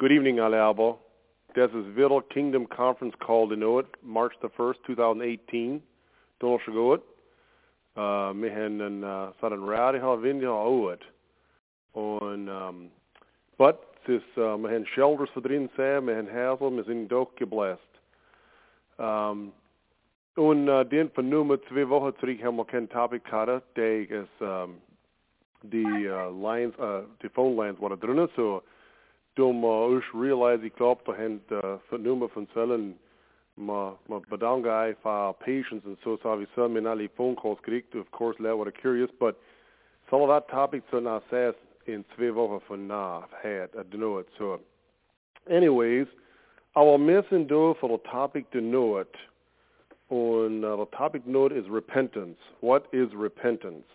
Good 0.00 0.12
evening, 0.12 0.40
allemaal. 0.40 0.98
This 1.54 1.68
is 1.74 1.84
Vittle 1.94 2.22
Kingdom 2.32 2.66
Conference 2.66 3.14
called 3.18 3.52
in 3.52 3.62
it, 3.62 3.84
March 4.02 4.32
the 4.40 4.48
1st, 4.48 4.82
2018. 4.86 5.82
Donald 6.38 6.62
goed. 6.62 7.00
Uh, 7.98 8.30
hebben 8.48 8.80
een, 8.80 9.00
uh, 9.00 9.28
een 9.40 9.68
radio 9.68 10.20
wind 10.20 10.42
uit. 10.42 11.02
En, 11.94 12.48
um, 12.48 12.90
but, 13.56 13.76
het 14.02 14.08
is, 14.08 14.22
uh, 14.36 14.54
voor 15.32 15.42
erin 15.42 15.70
zijn, 15.74 16.04
we 16.04 16.12
hebben 16.12 16.34
hazel, 16.34 16.74
we 16.74 16.82
zijn 16.82 17.10
ook 17.12 17.30
geblest. 17.34 18.00
Um, 19.00 19.52
en 20.34 20.66
uh, 20.66 20.80
den 20.88 21.10
van 21.12 21.28
nummer 21.28 21.60
twee 21.60 21.86
wochen 21.86 22.16
terug 22.16 22.40
hebben 22.40 22.64
we 22.64 22.70
geen 22.70 22.86
topic 22.86 23.26
gehad. 23.26 23.62
Die 23.72 24.06
is, 24.06 24.28
um, 24.42 24.80
die 25.60 25.98
uh, 25.98 26.26
lines, 26.42 26.74
die 27.18 27.30
phone 27.30 27.62
lines 27.62 27.78
waren 27.78 27.98
drinnen, 27.98 28.28
so, 28.34 28.62
toen 29.40 29.64
uh, 29.64 29.96
ik 29.96 30.12
realize, 30.12 30.64
ik 30.64 30.74
hen 31.16 31.42
uh, 31.48 31.74
van 31.86 32.02
nummer 32.02 32.28
van 32.28 32.48
cellen, 32.52 32.98
maar, 33.54 33.92
maar 34.06 34.20
bedankt 34.28 34.68
voor 35.02 35.34
patience 35.34 35.86
en 35.86 35.96
zo, 36.02 36.16
so 36.22 36.38
we 36.38 36.46
zelf 36.54 36.70
met 36.70 36.86
alle 36.86 37.08
phone 37.14 37.34
calls 37.34 37.56
gekriegt, 37.56 37.94
of 37.94 38.10
course, 38.10 38.42
that 38.42 38.56
was 38.56 38.72
curious, 38.80 39.10
but 39.18 39.34
some 40.08 40.22
of 40.22 40.28
that 40.28 40.48
topic 40.48 40.82
so 40.90 41.00
now 41.00 41.22
says 41.30 41.54
in 41.84 42.04
twee 42.14 42.32
wochen 42.32 42.60
van 42.60 42.86
na, 42.86 43.28
had, 43.42 43.68
I 43.74 43.82
don't 43.88 43.98
know 43.98 44.18
it, 44.18 44.28
so, 44.38 44.60
anyways, 45.48 46.06
I 46.76 46.82
will 46.82 46.98
miss 46.98 47.24
and 47.30 47.48
do 47.48 47.74
for 47.80 47.88
the 47.88 48.08
topic 48.08 48.50
to 48.50 48.60
know 48.60 48.98
it. 48.98 49.14
And 50.10 50.64
uh, 50.64 50.76
the 50.76 50.86
topic 50.96 51.26
note 51.26 51.52
is 51.52 51.64
repentance. 51.68 52.38
What 52.60 52.86
is 52.92 53.08
repentance? 53.14 53.86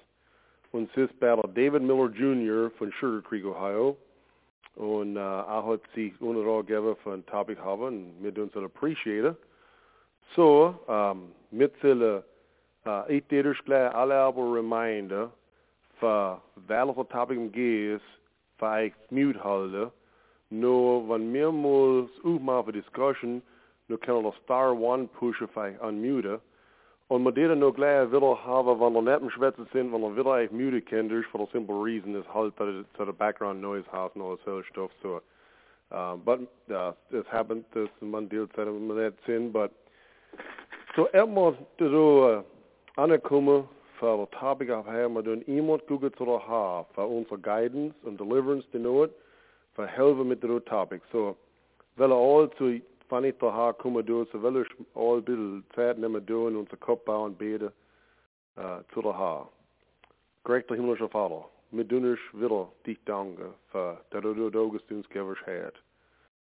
Und 0.71 0.89
es 0.95 1.09
ist 1.09 1.21
David 1.21 1.83
Miller 1.83 2.09
Jr. 2.09 2.69
von 2.77 2.91
Sugar 2.99 3.21
Creek, 3.21 3.45
Ohio. 3.45 3.95
Und 4.75 5.15
uh, 5.15 5.19
er 5.19 5.65
hat 5.65 5.81
sich 5.93 6.19
untereinander 6.19 6.63
gegeben 6.63 6.95
für 7.03 7.13
ein 7.13 7.25
Topic 7.25 7.61
haben 7.61 7.83
und 7.83 8.23
wir 8.23 8.33
tun 8.33 8.49
es. 8.53 9.35
So, 10.35 10.75
um, 10.87 11.31
mit 11.51 11.73
zullen 11.79 12.23
uh, 12.85 13.03
ich 13.07 13.25
dir 13.27 13.53
gleich 13.65 13.93
alle 13.95 14.15
aber 14.15 14.53
reminder 14.53 15.31
für 15.99 16.41
welche 16.67 17.07
Topic 17.07 17.49
geht, 17.49 18.01
für 18.57 18.83
ich 18.83 18.93
mute 19.09 19.43
halte. 19.43 19.91
Nur 20.49 21.07
wenn 21.09 21.33
wir 21.33 21.51
mal 21.51 22.07
aufmachen 22.23 22.65
für 22.65 22.71
Discussion, 22.73 23.41
nu 23.87 23.97
kan 23.97 24.23
we 24.23 24.31
star 24.43 24.73
one 24.73 25.07
pushen 25.07 25.47
für 25.47 25.77
unmute. 25.81 26.39
Mit 27.07 27.37
denen 27.37 27.59
nur 27.59 27.71
gleich 27.71 28.11
wieder 28.11 28.45
haben, 28.45 28.79
wenn 28.79 28.93
wir 28.93 29.01
nicht 29.03 29.21
im 29.21 29.29
Schwätzen 29.29 29.67
sind, 29.71 29.93
wenn 29.93 30.01
wir 30.01 30.17
wieder 30.17 30.33
eigentlich 30.33 30.51
mute 30.51 30.81
können, 30.81 31.23
for 31.31 31.39
the 31.39 31.51
simple 31.51 31.75
reason 31.75 32.15
is 32.15 32.25
halt, 32.33 32.55
that 32.57 32.67
it 32.67 32.85
sort 32.97 33.15
background 33.17 33.61
noise 33.61 33.85
has 33.91 34.09
and 34.15 34.23
all 34.23 34.35
this 34.35 34.47
other 34.47 34.63
stuff. 34.71 34.89
So, 35.03 35.21
uh, 35.91 36.15
but 36.15 36.39
uh, 36.73 36.93
this 37.11 37.23
happened, 37.31 37.63
this 37.75 37.89
man 38.01 38.27
dealt 38.27 38.57
mit 38.57 38.65
wir 38.87 38.95
nicht 38.95 39.23
sind, 39.27 39.53
but 39.53 39.71
so 40.95 41.07
erstmal 41.09 41.55
so 41.77 42.43
uh, 42.97 42.99
angekommen 42.99 43.69
für 43.99 44.17
das 44.17 44.39
Topic 44.39 44.71
auf 44.71 44.87
her, 44.87 45.07
wir 45.07 45.23
tun 45.23 45.43
iemand 45.47 45.85
gucken 45.85 46.11
zu 46.17 46.25
der 46.25 46.47
Haar, 46.47 46.87
unsere 46.97 47.37
Guidance 47.37 47.95
und 48.01 48.19
Deliverance, 48.19 48.65
die 48.73 48.79
Not, 48.79 49.11
für 49.75 49.85
helfen 49.85 50.27
mit 50.27 50.41
der 50.41 50.65
Topic. 50.65 51.03
So, 51.11 51.35
weil 51.97 52.11
all 52.11 52.49
zu 52.57 52.81
van 53.07 53.23
ik 53.23 53.37
te 53.37 53.45
haar 53.45 53.73
komen 53.73 54.05
doen, 54.05 54.27
ze 54.31 54.39
willen 54.39 54.67
al 54.91 55.21
een 55.23 55.63
tijd 55.67 55.97
nemen 55.97 56.25
doen, 56.25 56.57
onze 56.57 56.75
kop 56.75 57.05
bouwen, 57.05 57.37
beden, 57.37 57.73
uh, 58.57 58.77
zu 58.93 59.01
der 59.01 59.13
haar. 59.13 59.47
Gerechter 60.43 60.75
himmlischer 60.75 61.09
Vater, 61.09 61.45
wir 61.69 61.83
doen 61.83 62.05
uns 62.05 62.19
wieder 62.33 62.67
dich 62.85 62.99
danken, 63.05 63.53
für 63.71 63.97
dass 64.09 64.21
du 64.21 64.49
das 64.49 64.81
uns 64.89 65.09
gewers 65.09 65.39
hat. 65.45 65.75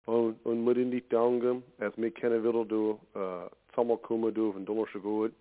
Und, 0.06 0.44
und 0.46 0.66
wir 0.66 0.74
doen 0.74 0.92
dich 0.92 1.08
danken, 1.10 1.64
als 1.80 1.96
wir 1.98 2.12
können 2.12 2.44
wieder 2.44 2.66
du, 2.66 3.00
uh, 3.16 3.50
zusammenkommen 3.70 4.34
du 4.34 4.52
von 4.52 4.66
dondersche 4.66 5.00
gut. 5.00 5.32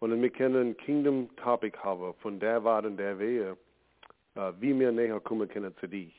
Und 0.00 0.22
wir 0.22 0.30
können 0.30 0.70
ein 0.70 0.76
Kingdom 0.76 1.28
Topic 1.36 1.76
haben, 1.78 2.14
von 2.14 2.38
der 2.38 2.62
Wart 2.62 2.84
und 2.84 2.96
der 2.96 3.18
Wehe, 3.18 3.56
uh, 4.36 4.52
wie 4.60 4.78
wir 4.78 4.92
näher 4.92 5.20
kommen 5.20 5.48
können 5.48 5.74
zu 5.78 5.88
dich. 5.88 6.17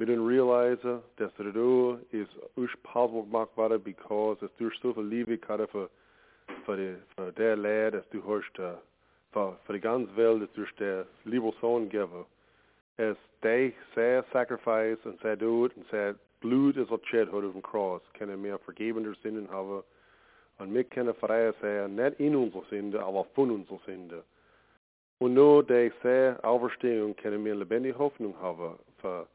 We 0.00 0.06
didn't 0.06 0.24
realize 0.24 0.78
that 0.82 1.02
the 1.36 1.52
do 1.52 1.98
is 2.10 2.26
us 2.56 2.70
possible 2.84 3.24
gemacht 3.24 3.54
worden 3.54 3.82
because 3.84 4.38
es 4.40 4.50
durch 4.56 4.74
so 4.80 4.94
viel 4.94 5.04
Liebe 5.04 5.36
gerade 5.36 5.68
für 5.68 5.90
für 6.64 6.76
die 6.78 6.96
für 7.14 7.30
der 7.32 7.54
Lehrer, 7.54 7.90
dass 7.90 8.08
du 8.08 8.24
hörst 8.24 8.48
für 8.56 8.78
für 9.66 9.72
die 9.74 9.80
ganze 9.80 10.16
Welt, 10.16 10.40
dass 10.40 10.52
durch 10.54 10.74
der 10.76 11.04
liebe 11.26 11.52
Sohn 11.60 11.90
geben. 11.90 12.24
Es 12.96 13.18
they 13.42 13.74
say 13.94 14.22
sacrifice 14.32 14.96
and 15.04 15.20
say 15.20 15.36
do 15.36 15.66
it 15.66 15.76
and 15.76 15.84
say 15.90 16.14
Blut 16.40 16.78
ist 16.78 16.90
auch 16.90 17.04
shed 17.04 17.28
auf 17.28 17.52
dem 17.52 17.60
Kreuz, 17.60 18.02
können 18.14 18.42
wir 18.42 18.58
vergeben 18.60 19.04
der 19.04 19.12
Sünden 19.22 19.50
haben 19.50 19.82
und 20.60 20.72
wir 20.72 20.84
können 20.84 21.12
frei 21.12 21.52
sein, 21.60 21.96
nicht 21.96 22.18
in 22.20 22.36
unserer 22.36 22.64
Sünde, 22.70 23.04
aber 23.04 23.26
von 23.34 23.50
unserer 23.50 23.80
Sünde. 23.84 24.24
Und 25.18 25.34
nur 25.34 25.62
die 25.62 25.92
sehr 26.02 26.42
Auferstehung 26.42 27.14
können 27.16 27.44
wir 27.44 27.54
lebendige 27.54 27.98
Hoffnung 27.98 28.34
haben 28.40 28.78
für 29.02 29.26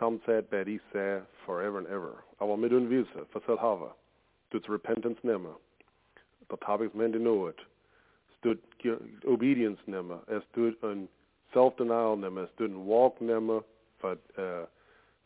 Some 0.00 0.20
said 0.26 0.50
die 0.50 0.80
say 0.92 1.20
forever 1.46 1.78
and 1.78 1.86
ever. 1.86 2.24
Aber 2.40 2.56
mit 2.56 2.72
un 2.72 2.88
visa, 2.88 3.26
för 3.32 3.56
hava. 3.56 3.92
Studs 4.48 4.68
repentance 4.68 5.18
nemma. 5.22 5.54
The 6.48 6.56
topics 6.56 6.94
men 6.94 7.12
know 7.12 7.46
it. 7.46 7.60
Stud 8.38 8.58
obedience 9.28 9.78
nemma. 9.86 10.20
Es 10.26 10.42
stud 10.50 10.74
un 10.82 11.08
self-denial 11.52 12.16
nemma. 12.16 12.44
Es 12.44 12.50
stud 12.54 12.70
un 12.70 12.86
walk 12.86 13.20
nemma. 13.20 13.62
För, 14.00 14.16
uh, 14.38 14.66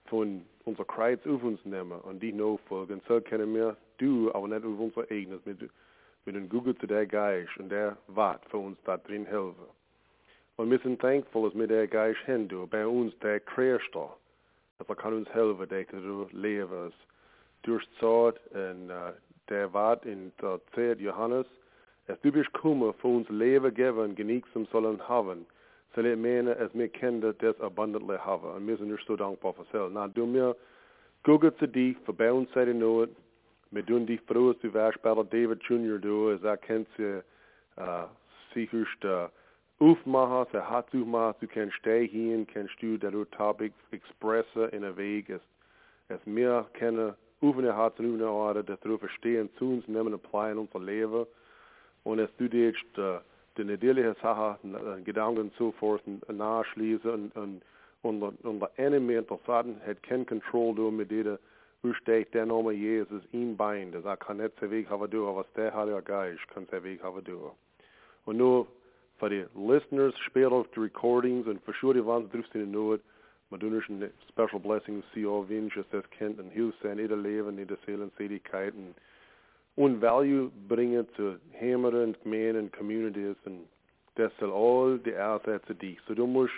von 0.07 0.45
unser 0.65 0.85
Kreuz 0.85 1.21
auf 1.27 1.43
uns 1.43 1.65
nehmen 1.65 2.01
und 2.01 2.23
die 2.23 2.33
nachfolgen. 2.33 3.01
So 3.09 3.21
können 3.21 3.55
wir 3.55 3.77
du, 3.99 4.33
aber 4.35 4.49
nicht 4.49 4.65
auf 4.65 4.79
unser 4.79 5.11
eigenes, 5.11 5.45
mit, 5.45 5.61
mit 6.25 6.35
dem 6.35 6.49
Google 6.49 6.77
zu 6.79 6.87
der 6.87 7.06
Geist 7.06 7.56
und 7.59 7.71
der 7.71 7.97
wird 8.09 8.45
für 8.51 8.59
uns 8.59 8.79
da 8.85 8.97
drin 8.97 9.27
helfen. 9.27 9.67
Und 10.56 10.71
wir 10.71 10.79
sind 10.81 11.03
dankbar, 11.03 11.45
dass 11.45 11.59
wir 11.59 11.67
der 11.67 11.89
Geist 11.89 12.21
hin, 12.27 12.49
bei 12.71 12.87
uns 12.87 13.19
der 13.21 13.41
Kreator, 13.41 14.17
dat 14.77 14.87
we 14.87 14.95
kan 14.95 15.15
ons 15.15 15.33
helpen 15.33 15.69
dat 15.69 15.91
we 15.91 16.27
leven. 16.31 16.93
Durch 17.61 17.89
Zeit 17.99 18.37
en 18.53 18.77
uh, 18.89 19.09
der 19.45 19.73
Wort 19.73 20.05
in 20.05 20.33
der 20.41 20.61
Zeit 20.75 21.01
Johannes, 21.01 21.47
es 22.07 22.21
du 22.21 22.31
bist 22.31 22.53
kummer 22.53 22.93
für 22.93 23.09
uns 23.09 23.29
Leben 23.29 23.75
geben, 23.75 24.15
genießen 24.15 24.67
sollen 24.71 25.01
haben. 25.09 25.47
Soll 25.95 26.07
ich 26.07 26.19
meinen, 26.19 26.49
es 26.49 26.75
mir 26.75 26.89
Kinder 26.89 27.33
das 27.33 27.59
abundantly 27.61 28.19
haben. 28.19 28.51
Und 28.51 28.67
wir 28.67 28.77
sind 28.77 28.91
nicht 28.91 29.07
so 29.07 29.17
dankbar 29.17 29.55
für 29.55 29.65
selbst. 29.73 29.95
Na, 29.95 30.09
du 30.09 30.27
mir, 30.27 30.57
gucke 31.23 31.56
zu 31.56 31.67
dich, 31.67 31.97
für 32.05 32.12
bei 32.12 32.33
uns 32.33 32.51
seid 32.53 32.69
ihr 32.69 32.75
nur, 32.75 33.09
wir 33.71 33.87
tun 33.87 34.06
dich 34.06 34.21
froh, 34.23 34.53
dass 34.53 34.61
du 34.61 34.75
wärst 34.75 35.01
bei 35.03 35.15
David 35.15 35.62
Jr. 35.62 35.99
du, 35.99 36.31
als 36.31 36.43
er 36.43 36.56
kennt 36.56 36.89
sie, 36.97 37.23
uh, 37.79 38.06
sicherst, 38.53 39.05
uh, 39.05 39.29
hat 39.81 40.95
aufmachen, 40.95 41.35
du 41.41 41.47
kannst 41.47 41.75
stehen, 41.77 42.47
kannst 42.47 42.75
du 42.81 42.97
der 42.97 43.12
Topic 43.31 43.75
expressen 43.91 44.69
in 44.71 44.83
der 44.83 44.97
Weg, 44.97 45.29
es, 45.29 45.43
es 46.09 46.25
mehr 46.27 46.67
kennen, 46.75 47.15
offene 47.41 47.77
Herz 47.77 47.99
und 47.99 48.07
offene 48.07 48.31
Orte, 48.31 48.65
das 48.65 48.81
du 48.81 48.99
verstehen, 48.99 49.51
zu 49.59 49.73
uns 49.73 49.89
nehmen, 49.89 50.15
apply 50.15 50.53
in 50.53 50.59
unser 50.59 50.81
Leben, 50.81 51.27
und 52.05 52.19
es 52.19 52.31
du 52.39 52.49
dich 52.49 52.77
äh, 52.97 53.19
die 53.57 53.65
natürliche 53.65 54.17
Sache, 54.21 54.59
Gedanken 55.05 55.51
so 55.59 55.73
fort, 55.73 56.03
nachschließen 56.29 57.11
und, 57.11 57.37
und, 57.37 58.23
und, 58.23 58.45
und 58.45 58.61
der 58.61 58.71
Enemy 58.77 59.15
interessant 59.15 59.79
hat 59.87 60.03
kein 60.03 60.27
Control 60.27 60.75
du 60.75 60.91
mit 60.91 61.11
dieser 61.11 61.39
Ursteig 61.83 62.31
der 62.33 62.47
Name 62.47 62.73
Jesus? 62.73 63.23
Ihm 63.33 63.56
das 63.56 64.05
er 64.05 64.17
kann 64.17 64.39
nicht 64.39 64.61
der 64.61 64.71
Weg 64.71 64.89
haben 64.91 65.11
du, 65.11 65.29
aber 65.29 65.47
der 65.56 65.75
Heilige 65.75 66.03
Geist 66.03 66.47
kann 66.53 66.67
der 66.71 66.83
Weg 66.83 67.03
haben 67.03 67.25
du. 67.25 67.53
Und 68.25 68.39
nur 68.39 68.67
for 69.19 69.28
the 69.28 69.47
listeners 69.54 70.14
speel 70.26 70.52
of 70.52 70.66
the 70.75 70.80
recordings 70.80 71.47
and 71.47 71.60
for 71.64 71.75
sure 71.75 71.94
die 71.94 72.02
waren 72.02 72.28
driften 72.30 72.60
in 72.60 72.70
nood 72.70 73.00
maar 73.48 73.58
doen 73.58 73.75
er 73.75 73.86
een 73.88 74.12
special 74.28 74.60
blessing 74.60 75.02
see 75.12 75.26
all 75.26 75.47
wins 75.47 75.76
as 75.76 76.02
Kent 76.08 76.38
and 76.38 76.52
heel 76.52 76.72
zijn 76.81 76.99
ieder 76.99 77.16
leven 77.16 77.58
ieder 77.58 77.78
seelen 77.84 78.11
zedigheid 78.16 78.75
en 78.75 78.94
un 79.76 80.00
value 80.00 80.50
bringen 80.66 81.08
zu 81.16 81.38
Hämmer 81.50 81.93
und 82.02 82.20
Gemeinden 82.22 82.64
und 82.64 82.72
Communities 82.72 83.37
und 83.44 83.69
das 84.14 84.32
soll 84.38 84.52
all 84.52 84.99
die 84.99 85.12
Ersätze 85.12 85.75
die. 85.75 85.99
So 86.06 86.14
du 86.14 86.26
musst 86.26 86.52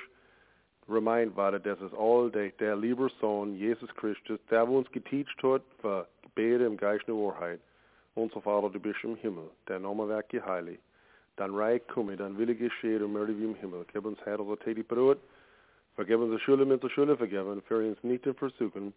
remind 0.89 1.37
werden, 1.37 1.63
das 1.63 1.81
ist 1.81 1.95
all 1.95 2.31
der, 2.31 2.51
der 2.61 2.77
liebe 2.77 3.09
Sohn, 3.21 3.57
Jesus 3.57 3.89
Christus, 3.97 4.39
der 4.51 4.69
uns 4.69 4.91
geteacht 4.93 5.43
hat, 5.43 5.63
für 5.81 6.07
Gebete 6.23 6.65
im 6.65 6.77
Geist 6.77 7.07
der 7.09 7.15
Wahrheit. 7.15 7.61
Unser 8.15 8.41
Vater, 8.41 8.71
du 8.71 8.79
bist 8.79 9.03
im 9.03 9.17
Himmel, 9.17 9.51
der 9.69 9.79
Name 9.79 10.09
wird 10.09 10.29
geheiligt. 10.29 10.83
Dan 11.37 11.57
rijk 11.57 11.87
kom 11.87 12.17
dan 12.17 12.37
wil 12.37 12.49
ik 12.49 12.59
geschehen 12.59 13.05
om 13.05 13.17
er 13.17 13.27
wie 13.27 13.47
im 13.47 13.55
Himmel. 13.61 13.85
Gib 13.93 14.05
uns 14.05 14.19
Herr 14.25 14.41
unser 14.41 14.59
tätig 14.59 14.87
Brot. 14.87 15.19
Vergib 15.95 16.19
unsere 16.19 16.41
Schule 16.41 16.65
mit 16.65 16.83
der 16.83 16.89
Schule 16.91 17.17
vergeben. 17.17 17.63
Führe 17.63 17.89
uns 17.89 18.03
nicht 18.03 18.27
in 18.27 18.35
Versuchen, 18.35 18.93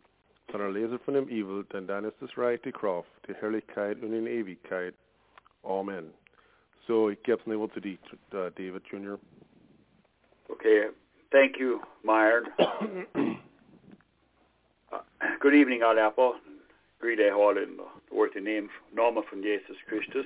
sondern 0.52 0.74
lese 0.74 1.00
von 1.00 1.14
dem 1.14 1.28
Evil, 1.30 1.66
denn 1.72 1.88
dann 1.88 2.06
ist 2.06 2.22
das 2.22 2.38
Reich, 2.38 2.62
die 2.62 2.72
Kraft, 2.72 3.10
die 3.28 3.34
Herrlichkeit 3.34 4.02
und 4.02 4.14
in 4.14 4.28
Ewigkeit. 4.28 4.94
Amen. 5.64 6.14
So, 6.88 7.10
ich 7.10 7.22
gebe 7.24 7.40
es 7.40 7.46
nicht 7.46 7.74
zu 7.74 7.80
dir, 7.80 7.98
uh, 8.34 8.50
David 8.56 8.86
Jr. 8.88 9.20
Okay. 10.50 10.90
Thank 11.32 11.58
you, 11.58 11.80
Meyer. 12.04 12.44
uh, 14.92 15.00
Good 15.40 15.54
evening 15.54 15.84
allesammans. 15.84 16.42
Greet 17.00 17.20
er 17.20 17.36
all 17.36 17.58
in 17.58 17.78
the 17.78 18.16
worthy 18.16 18.42
name, 18.42 18.70
Norma 18.94 19.22
von 19.30 19.42
Jesus 19.42 19.78
Christus. 19.88 20.26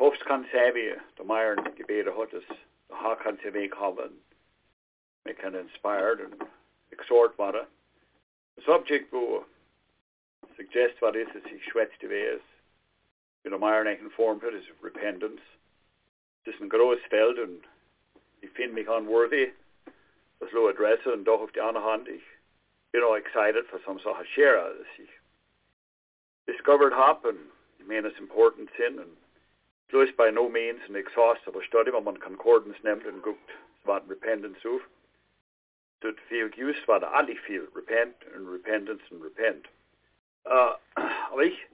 Hofs 0.00 0.22
kan 0.26 0.46
savi, 0.54 0.92
the 1.16 1.24
myron 1.24 1.58
gebede 1.76 2.08
hotus, 2.08 2.46
the 2.88 2.94
ha 2.94 3.16
kan 3.16 3.38
se 3.42 3.50
make 3.50 3.74
hoven, 3.74 4.10
make 5.24 5.42
an 5.44 5.54
inspired 5.54 6.20
and 6.20 6.34
exhort 6.92 7.36
vada. 7.36 7.66
The 8.56 8.62
subject 8.66 9.12
will 9.12 9.44
suggest 10.56 10.94
what 11.00 11.16
is 11.16 11.28
as 11.34 11.42
he 11.50 11.58
schwetzt 11.70 12.00
de 12.00 12.08
wees. 12.08 12.40
You 13.44 13.50
know, 13.50 13.58
myron 13.58 13.86
ik 13.86 14.00
informed 14.00 14.42
it 14.44 14.54
is 14.54 14.64
repentance. 14.80 15.40
Is 16.44 16.54
een 16.60 16.70
groot 16.70 16.98
veld 17.10 17.38
and 17.38 17.60
ik 18.40 18.50
vind 18.54 18.72
me 18.72 18.84
unworthy. 18.88 19.52
Das 20.40 20.52
low 20.52 20.68
address 20.68 20.98
and 21.04 21.24
doch 21.24 21.40
auf 21.40 21.52
die 21.52 21.60
andere 21.60 21.84
hand 21.84 22.08
ich 22.08 22.22
you 22.92 23.00
know 23.00 23.14
excited 23.14 23.64
for 23.70 23.80
some 23.84 23.98
sort 24.02 24.20
of 24.20 24.26
share 24.34 24.58
as 24.58 24.86
ich 24.98 25.10
discovered 26.46 26.92
hop 26.92 27.24
and 27.24 27.38
main 27.86 28.06
is 28.06 28.12
important 28.18 28.68
sin 28.76 28.98
and 28.98 29.10
Plus 29.90 30.08
by 30.16 30.30
no 30.30 30.48
means 30.48 30.80
an 30.88 30.96
exhaustible 30.96 31.62
study, 31.66 31.90
maar 31.90 32.02
man 32.02 32.18
concordance 32.18 32.78
neemt 32.82 33.06
en 33.06 33.22
guckt 33.22 33.50
wat 33.82 34.02
repentance 34.08 34.68
hoef. 34.68 34.82
Het 35.98 36.18
veel 36.26 36.48
juist 36.54 36.84
wat 36.84 37.02
alle 37.02 37.36
veel, 37.36 37.66
repent 37.74 38.14
and 38.34 38.48
repentance 38.48 39.02
and 39.10 39.22
repent. 39.22 39.66
Uh, 40.44 40.72
ich, 41.48 41.66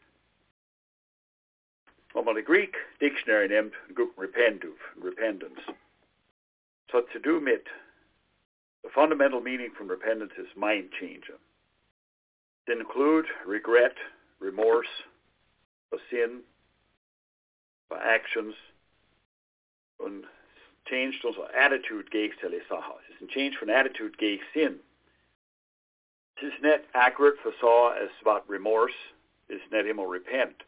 wenn 2.13 2.25
man 2.25 2.35
the 2.35 2.43
Greek 2.43 2.77
dictionary 2.99 3.49
neemt, 3.49 3.75
guckt 3.95 4.19
repent 4.19 4.63
hoef, 4.63 4.81
repentance. 5.03 5.61
So 6.91 7.01
to 7.01 7.19
do 7.19 7.41
mit, 7.41 7.67
the 8.83 8.91
fundamental 8.91 9.41
meaning 9.41 9.71
from 9.77 9.89
repentance 9.89 10.33
is 10.39 10.47
mind 10.57 10.91
changing. 11.01 11.41
It 12.67 12.79
include 12.79 13.27
regret, 13.45 13.97
remorse, 14.39 15.03
a 15.93 15.97
sin, 16.11 16.41
actions 17.97 18.55
and 19.99 20.25
change 20.85 21.21
onze 21.23 21.53
attitude 21.53 22.19
is 22.19 23.21
een 23.21 23.29
change 23.29 23.53
van 23.53 23.69
attitude 23.69 24.17
geeft 24.17 24.51
sin. 24.53 24.83
Het 26.35 26.53
is 26.53 26.59
net 26.61 26.85
accurate 26.91 27.41
for 27.41 27.53
så 27.53 27.87
as 27.87 28.21
wat 28.23 28.45
remorse 28.49 28.99
is 29.47 29.61
net 29.71 29.83
helemaal 29.83 30.13
repent. 30.13 30.63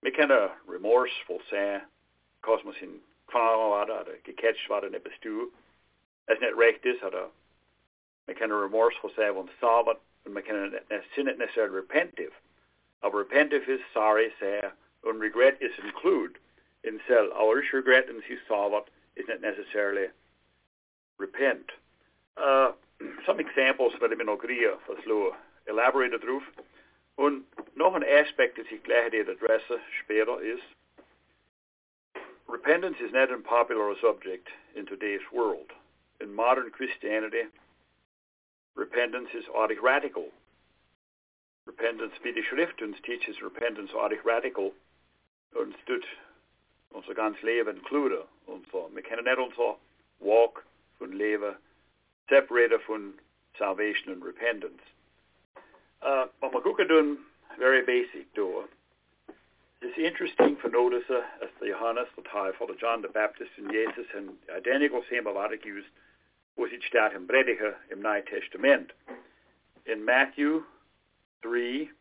Me 0.00 0.10
kan 0.10 0.30
er 0.30 0.50
remorseful 0.66 1.40
zijn, 1.44 1.88
kos 2.40 2.62
man 2.62 2.72
sin 2.74 3.02
kvar 3.24 3.68
wat 3.68 3.88
er 3.88 4.18
geketcht 4.22 4.66
wat 4.66 4.82
er 4.82 4.90
net 4.90 5.02
bestu. 5.02 5.52
As 6.24 6.38
net 6.38 6.54
recht 6.54 6.84
is 6.84 7.02
at 7.02 7.14
er 7.14 7.30
me 8.26 8.34
kan 8.34 8.50
er 8.50 8.60
remorseful 8.60 9.10
zijn 9.10 9.34
want 9.34 9.50
sabat 9.60 9.98
and 10.24 10.34
me 10.34 10.42
kan 10.42 10.56
er 10.88 11.04
sin 11.12 11.24
net 11.24 11.38
necessarily 11.38 11.74
repentive. 11.74 12.32
Repentive 13.02 13.68
is 13.68 13.80
sorry 13.92 14.32
say 14.38 14.70
and 15.04 15.20
regret 15.20 15.56
is 15.60 15.78
include 15.78 16.38
in 16.84 17.00
cell 17.06 17.28
our 17.34 17.62
regret 17.72 18.08
and 18.08 18.22
you 18.28 18.38
saw 18.46 18.68
what 18.68 18.88
isn't 19.16 19.40
necessarily 19.40 20.06
repent. 21.18 21.70
Uh, 22.36 22.72
some 23.26 23.40
examples 23.40 23.92
ik 23.94 24.16
ben 24.16 24.28
ook 24.28 24.46
hier 24.46 24.76
voor 24.84 24.98
slow 25.02 25.34
elaborated 25.64 26.24
roof. 26.24 26.44
Aspect 28.04 28.56
dat 28.56 28.70
ik 28.70 28.80
gleich 28.82 29.10
dit 29.10 29.28
adressen 29.28 29.80
später 30.02 30.42
is 30.42 30.60
repentance 32.48 32.96
is 33.00 33.12
not 33.12 33.30
a 33.30 33.38
popular 33.38 33.94
subject 34.00 34.48
in 34.74 34.86
today's 34.86 35.20
world. 35.32 35.70
In 36.20 36.34
modern 36.34 36.70
Christianity, 36.70 37.44
repentance 38.74 39.28
is 39.34 39.44
aardig 39.56 39.80
radical. 39.82 40.26
Repentance, 41.66 42.12
wie 42.22 42.32
de 42.32 42.42
Schriftens 42.42 42.96
teaches 43.02 43.42
repentance 43.42 43.92
aardig 43.94 44.24
radical. 44.24 44.72
Und 45.54 45.74
onze 46.88 47.14
gans 47.14 47.40
leven 47.40 47.74
include 47.74 48.24
onze, 48.44 48.92
we 48.92 49.00
kennen 49.00 49.24
net 49.24 49.38
onze 49.38 49.76
walk 50.16 50.64
van 50.96 51.14
leven 51.14 51.58
separated 52.26 52.82
van 52.82 53.18
salvation 53.52 54.14
and 54.14 54.24
repentance. 54.24 54.82
Uh, 56.02 56.22
wat 56.38 56.52
we 56.52 56.64
ook 56.64 56.88
doen, 56.88 57.18
very 57.58 57.84
basic. 57.84 58.26
Het 59.78 59.90
is 59.90 59.96
interesting 59.96 60.58
for 60.58 60.70
notice 60.70 61.24
as 61.40 61.48
the 61.58 61.66
Johannes, 61.66 62.08
the 62.14 62.22
the 62.66 62.74
John 62.76 63.00
the 63.00 63.08
Baptist 63.08 63.50
and 63.58 63.70
Jesus 63.70 64.06
and 64.14 64.30
identical 64.56 65.02
ik 65.52 65.64
used 65.64 65.90
was 66.54 66.70
het 66.70 66.82
staat 66.82 67.12
in 67.12 67.26
predigen 67.26 67.76
im 67.88 68.00
Nieuw 68.00 68.22
Testament. 68.22 68.92
In 69.82 70.04
Matthew 70.04 70.60
3, 71.40 71.92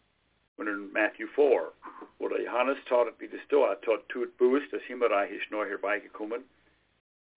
and 0.60 0.68
in 0.68 0.92
Matthew 0.94 1.28
4, 1.36 1.72
wo 2.20 2.28
der 2.28 2.42
Johannes 2.42 2.78
taught 2.86 3.14
wie 3.20 3.28
das 3.28 3.42
da, 3.50 3.76
taught 3.76 4.08
tut 4.10 4.38
Buß, 4.38 4.64
das 4.72 4.82
Himmelreich 4.84 5.32
ist 5.32 5.52
neu 5.52 5.68
herbeigekommen, 5.68 6.44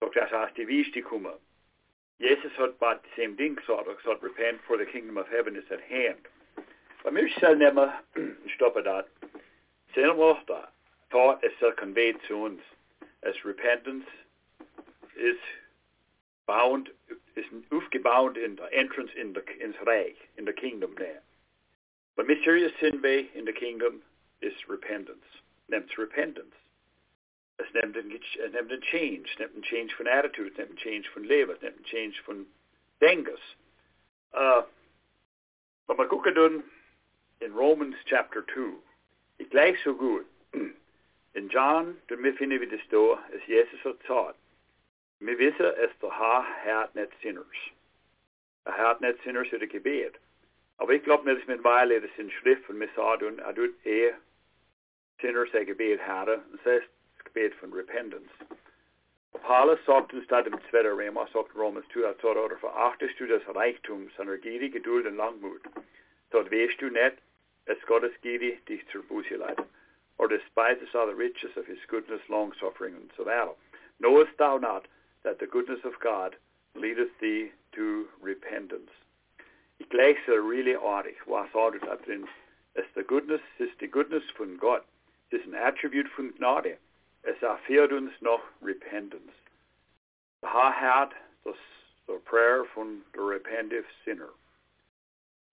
sagt, 0.00 0.16
das 0.16 0.30
heißt, 0.30 0.56
die 0.56 0.66
wie 0.66 0.82
ist 0.82 0.94
die 0.94 1.02
kommen. 1.02 1.34
Jesus 2.18 2.52
hat 2.58 2.78
bei 2.78 2.98
dem 3.16 3.36
Ding 3.36 3.56
gesagt, 3.56 3.86
er 3.86 3.94
gesagt, 3.94 4.22
repent 4.22 4.60
for 4.66 4.76
the 4.78 4.84
kingdom 4.84 5.16
of 5.16 5.28
heaven 5.30 5.56
is 5.56 5.70
at 5.70 5.80
hand. 5.80 6.26
Bei 7.02 7.10
mir 7.10 7.28
soll 7.40 7.60
immer 7.62 7.94
stoppen 8.54 8.84
da. 8.84 9.04
Sehen 9.94 10.18
wir 10.18 10.38
da, 10.46 10.68
thought 11.10 11.42
is 11.42 11.52
so 11.60 11.72
conveyed 11.72 12.16
zu 12.28 12.44
uns, 12.44 12.60
as 13.22 13.34
repentance 13.44 14.06
is 15.16 15.36
bound, 16.46 16.90
is 17.36 17.44
aufgebaut 17.70 18.36
in 18.36 18.56
the 18.56 18.68
entrance 18.72 19.10
in 19.18 19.32
the, 19.32 19.42
ins 19.62 19.76
Reich, 19.86 20.16
in 20.36 20.44
the 20.44 20.52
kingdom 20.52 20.94
there. 20.98 21.20
But 22.14 22.26
mysterious 22.26 22.72
sin 22.80 23.00
way 23.00 23.30
in 23.34 23.44
the 23.44 23.52
kingdom 23.52 24.02
is 24.40 24.52
repentance. 24.68 25.26
Neemt 25.66 25.96
repentance. 25.96 26.54
Es 27.56 27.72
neemt 27.72 27.96
een 27.96 28.20
change. 28.80 29.28
Neemt 29.38 29.54
een 29.54 29.64
change 29.64 29.94
van 29.96 30.06
attitude. 30.06 30.48
Het 30.48 30.56
neemt 30.56 30.80
change 30.80 31.10
van 31.12 31.26
leven. 31.26 31.52
Het 31.52 31.62
neemt 31.62 31.88
change 31.88 32.20
van 32.24 32.46
dengus. 32.98 33.56
Uh, 34.34 34.62
wat 35.84 35.96
we 35.96 36.10
ook 36.10 36.34
doen 36.34 36.64
in 37.38 37.50
Romans 37.52 37.96
chapter 38.04 38.44
2. 38.44 38.64
Ik 39.36 39.46
gleich 39.50 39.78
zo 39.78 39.94
goed. 39.94 40.24
In 41.32 41.46
John, 41.46 42.00
toen 42.06 42.20
we 42.20 42.34
vinden 42.34 42.58
we 42.58 42.66
de 42.66 42.78
stoor, 42.78 43.18
as 43.34 43.44
Jezus 43.46 43.82
had 43.82 44.04
taught. 44.04 44.34
We 45.18 45.36
wissen, 45.36 45.76
es 45.76 45.90
der 46.00 46.10
ha 46.10 46.44
hert 46.64 46.94
net 46.94 47.12
sinners. 47.20 47.72
Er 48.62 48.72
hert 48.72 49.00
net 49.00 49.18
sinners 49.22 49.52
uit 49.52 49.60
de 49.60 49.68
gebed. 49.68 50.18
Aber 50.80 50.94
ich 50.94 51.04
glaube 51.04 51.28
nicht, 51.28 51.42
dass 51.42 51.46
mit 51.46 51.62
Weile 51.62 52.00
das 52.00 52.10
in 52.16 52.30
Schrift 52.30 52.64
von 52.64 52.78
mir 52.78 52.88
sagen, 52.96 53.38
er 53.38 53.54
tut 53.54 53.74
eh 53.84 54.14
Sinners 55.20 55.54
ein 55.54 55.66
Gebet 55.66 56.00
haben. 56.06 56.40
Das 56.52 56.64
heißt, 56.64 56.88
das 57.16 57.24
Gebet 57.26 57.54
von 57.56 57.70
Repentance. 57.74 58.30
Paulus 59.42 59.78
sagt 59.84 60.14
uns 60.14 60.26
da 60.28 60.40
im 60.40 60.58
zweiten 60.70 60.88
Römer, 60.88 61.28
sagt 61.34 61.54
Romans 61.54 61.84
2, 61.92 62.00
er 62.00 62.14
sagt, 62.14 62.24
oder 62.24 62.56
verachtest 62.56 63.20
du 63.20 63.26
das 63.26 63.42
Reichtum 63.54 64.10
seiner 64.16 64.38
Gier, 64.38 64.70
Geduld 64.70 65.04
und 65.06 65.18
Langmut. 65.18 65.60
Dort 66.30 66.50
weißt 66.50 66.80
du 66.80 66.88
nicht, 66.88 67.18
es 67.66 67.78
Gottes 67.86 68.12
Gier 68.22 68.38
dich 68.38 68.88
zur 68.88 69.02
Buße. 69.02 69.38
Or 70.16 70.28
despisest 70.28 70.92
thou 70.94 71.06
the 71.06 71.14
riches 71.14 71.54
of 71.58 71.66
his 71.66 71.78
goodness, 71.88 72.22
long 72.28 72.54
suffering, 72.58 72.94
and 72.94 73.10
so 73.18 73.24
on. 73.24 73.54
Knowest 73.98 74.32
thou 74.38 74.56
not 74.56 74.88
that 75.24 75.38
the 75.40 75.46
goodness 75.46 75.84
of 75.84 76.00
God 76.00 76.36
leadeth 76.74 77.10
thee 77.20 77.52
to 77.72 78.08
repentance? 78.22 78.90
Ich 79.80 79.88
gleiche 79.88 80.32
really 80.32 80.76
aardig, 80.76 81.16
was 81.26 81.50
sagt 81.52 81.82
da 81.86 81.96
drin? 81.96 82.28
Es 82.74 82.84
the 82.94 83.02
goodness, 83.02 83.40
ist 83.58 83.80
die 83.80 83.88
goodness 83.88 84.22
von 84.32 84.58
Gott. 84.58 84.84
Es 85.30 85.40
ist 85.40 85.46
ein 85.46 85.54
Attribut 85.54 86.06
von 86.10 86.34
Gnade. 86.36 86.76
Es 87.22 87.40
erfährt 87.40 87.90
uns 87.90 88.12
noch 88.20 88.42
Repentance. 88.62 89.32
Der 90.42 90.78
Herr 90.78 91.10
das 91.44 91.56
the 92.06 92.18
prayer 92.26 92.66
von 92.66 93.02
der 93.14 93.26
repentive 93.26 93.86
sinner. 94.04 94.28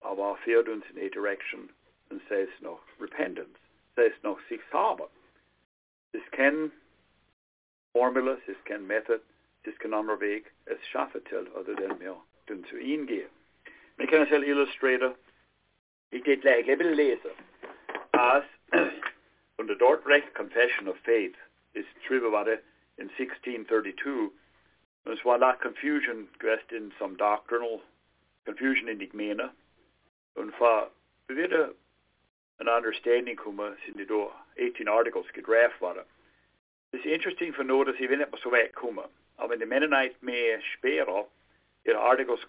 Aber 0.02 0.30
erfährt 0.32 0.68
uns 0.68 0.84
in 0.90 0.98
a 0.98 1.08
direction 1.08 1.70
und 2.10 2.20
says 2.28 2.50
noch 2.60 2.80
Repentance. 3.00 3.58
Says 3.96 4.12
noch 4.22 4.38
sich 4.50 4.60
selber. 4.70 5.08
Es 6.12 6.22
kein 6.32 6.70
Formula, 7.92 8.36
es 8.46 8.62
kein 8.66 8.86
Method, 8.86 9.22
es 9.64 9.78
kein 9.78 9.94
anderer 9.94 10.20
Weg. 10.20 10.52
Es 10.66 10.86
schafft 10.86 11.24
till, 11.24 11.46
er, 11.46 11.60
oder 11.60 11.74
den 11.74 11.98
wir 11.98 12.20
dann 12.46 12.62
zu 12.66 12.76
ihm 12.76 13.06
gehen. 13.06 13.37
Illustrere. 14.44 15.14
Ik 16.10 16.24
dit 16.24 16.44
leg, 16.44 16.66
jeg 16.66 16.78
vil 16.78 16.96
læse. 16.96 17.30
As 18.12 18.44
under 19.58 19.74
Dordrecht 19.74 20.32
Confession 20.34 20.88
of 20.88 20.96
Faith 21.04 21.36
is 21.74 21.84
about 22.26 22.48
it 22.48 22.64
in 22.98 23.08
1632. 23.18 24.32
There's 25.04 25.24
one 25.24 25.40
that 25.40 25.60
confusion 25.60 26.28
dressed 26.40 26.72
in 26.72 26.92
some 26.98 27.16
doctrinal 27.16 27.80
confusion 28.44 28.88
in 28.88 28.98
the 28.98 29.06
Digmena. 29.06 29.50
And 30.36 30.52
for 30.58 30.88
wieder 31.28 31.70
an 32.60 32.68
understanding 32.68 33.36
kommer 33.36 33.64
øh, 33.64 33.76
sin 33.84 33.94
det 33.94 34.08
då 34.08 34.32
18 34.56 34.88
articles 34.88 35.26
gedraft 35.34 35.80
var 35.80 35.94
det. 35.94 36.04
Det 36.92 37.10
är 37.10 37.14
interesting 37.14 37.54
för 37.54 37.62
notice 37.62 38.00
even 38.00 38.20
att 38.20 38.40
så 38.40 38.66
kommer. 38.74 39.06
Av 39.36 39.52
en 39.52 39.68
Mennonite 39.68 40.14
med 40.20 40.62
in 41.88 41.96
articles 41.96 42.40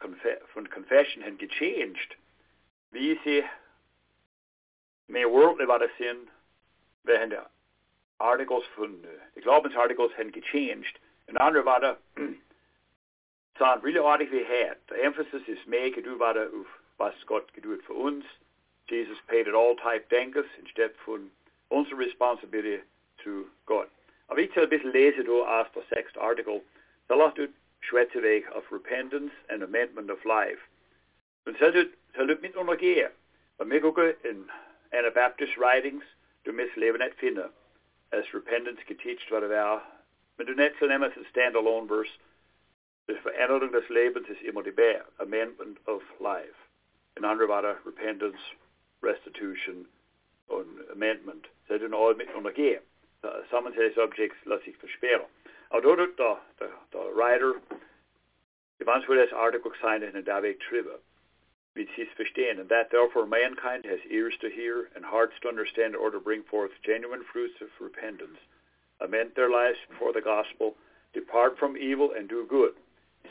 from 0.53 0.67
Confession 0.67 1.21
hen 1.21 1.37
gechanged. 1.37 2.15
Wie 2.91 3.17
sie 3.23 3.43
mehr 5.07 5.29
worldly 5.29 5.65
das 5.79 5.91
sind, 5.97 6.29
während 7.03 7.31
der 7.31 7.49
articles 8.19 8.63
von, 8.75 9.01
de 9.35 9.41
Glaubensarticles 9.41 10.11
hen 10.17 10.31
gechanged. 10.31 10.99
En 11.27 11.37
andere 11.37 11.65
var 11.65 11.79
der, 11.79 11.95
sådan 13.57 13.83
really 13.83 13.99
vi 14.31 14.43
had. 14.43 14.77
The 14.87 15.03
emphasis 15.03 15.47
is 15.47 15.59
mere 15.67 15.91
gedoet 15.91 16.19
var 16.19 16.33
der, 16.33 16.47
was 16.99 17.13
Gott 17.25 17.53
gedoet 17.53 17.83
for 17.85 17.93
uns. 17.93 18.25
Jesus 18.89 19.17
paid 19.27 19.47
it 19.47 19.53
all 19.53 19.75
type 19.75 20.09
denkers, 20.09 20.49
instead 20.59 20.91
von 21.05 21.29
unsere 21.69 21.95
responsibility 21.95 22.81
to 23.23 23.45
God. 23.65 23.85
Og 24.27 24.37
vi 24.37 24.43
et 24.43 24.69
bisschen 24.69 24.91
læse 24.91 25.23
du 25.23 25.43
af 25.43 25.65
the 25.73 25.81
sixth 25.95 26.17
article. 26.19 26.61
Så 27.07 27.15
lad 27.15 27.31
du 27.37 27.47
schwätze 27.81 28.21
of 28.51 28.63
repentance 28.71 29.33
and 29.49 29.63
amendment 29.63 30.11
of 30.11 30.25
life. 30.25 30.61
Så 31.59 31.71
du, 31.71 31.85
så 32.15 32.25
du 32.25 32.37
mit 32.41 32.55
undergear. 32.55 33.09
Og 33.57 33.67
mig 33.67 33.81
gå 33.81 34.01
in 34.01 34.51
Anabaptist 34.91 35.57
writings, 35.57 36.05
du 36.45 36.51
misleven 36.51 37.01
at 37.01 37.13
finde, 37.19 37.49
as 38.11 38.33
repentance 38.33 38.83
hvad 39.29 39.41
det 39.41 39.57
er. 39.57 39.79
Men 40.37 40.47
du 40.47 40.53
net 40.53 40.73
så 40.79 40.87
nemmer 40.87 41.07
en 41.07 41.25
standalone 41.29 41.89
verse. 41.89 42.19
Dus 43.07 43.25
verandering 43.25 43.73
des 43.73 43.89
Lebens 43.89 44.29
is 44.29 44.41
immer 44.41 44.61
die 44.61 44.71
Bär, 44.71 45.01
amendment 45.19 45.77
of 45.85 46.01
life. 46.19 46.57
In 47.17 47.25
andere 47.25 47.47
Worte, 47.47 47.75
repentance, 47.85 48.55
restitution, 49.03 49.87
and 50.49 50.79
amendment. 50.91 51.47
Så 51.67 51.73
er 51.73 51.77
det 51.77 51.89
noget 51.89 52.17
med 52.17 52.25
undergear. 52.35 52.79
Sammensatte 53.49 53.93
subjects 53.93 54.45
lader 54.45 54.61
sig 54.63 54.75
forspære. 54.79 55.25
Då 55.71 55.95
der, 55.95 56.07
der, 56.17 56.39
der 56.91 57.11
writer, 57.13 57.53
det 58.79 58.85
var 58.85 59.03
for 59.05 59.15
das 59.15 59.31
article 59.31 59.71
signed 59.81 60.15
in 60.15 60.23
David 60.23 60.59
Triva. 60.59 60.97
Vi 61.75 61.87
sidst 61.95 62.17
verstehen, 62.17 62.59
and 62.59 62.69
that 62.69 62.89
therefore 62.91 63.25
mankind 63.25 63.85
has 63.85 63.99
ears 64.09 64.37
to 64.41 64.49
hear 64.49 64.89
and 64.95 65.05
hearts 65.05 65.39
to 65.39 65.47
understand 65.47 65.95
order 65.95 66.17
to 66.17 66.23
bring 66.23 66.43
forth 66.43 66.71
genuine 66.83 67.23
fruits 67.31 67.61
of 67.61 67.69
repentance, 67.79 68.39
amend 68.99 69.31
their 69.35 69.49
lives 69.49 69.77
before 69.87 70.11
the 70.11 70.21
gospel, 70.21 70.75
depart 71.13 71.57
from 71.57 71.77
evil 71.77 72.11
and 72.17 72.27
do 72.27 72.45
good, 72.45 72.73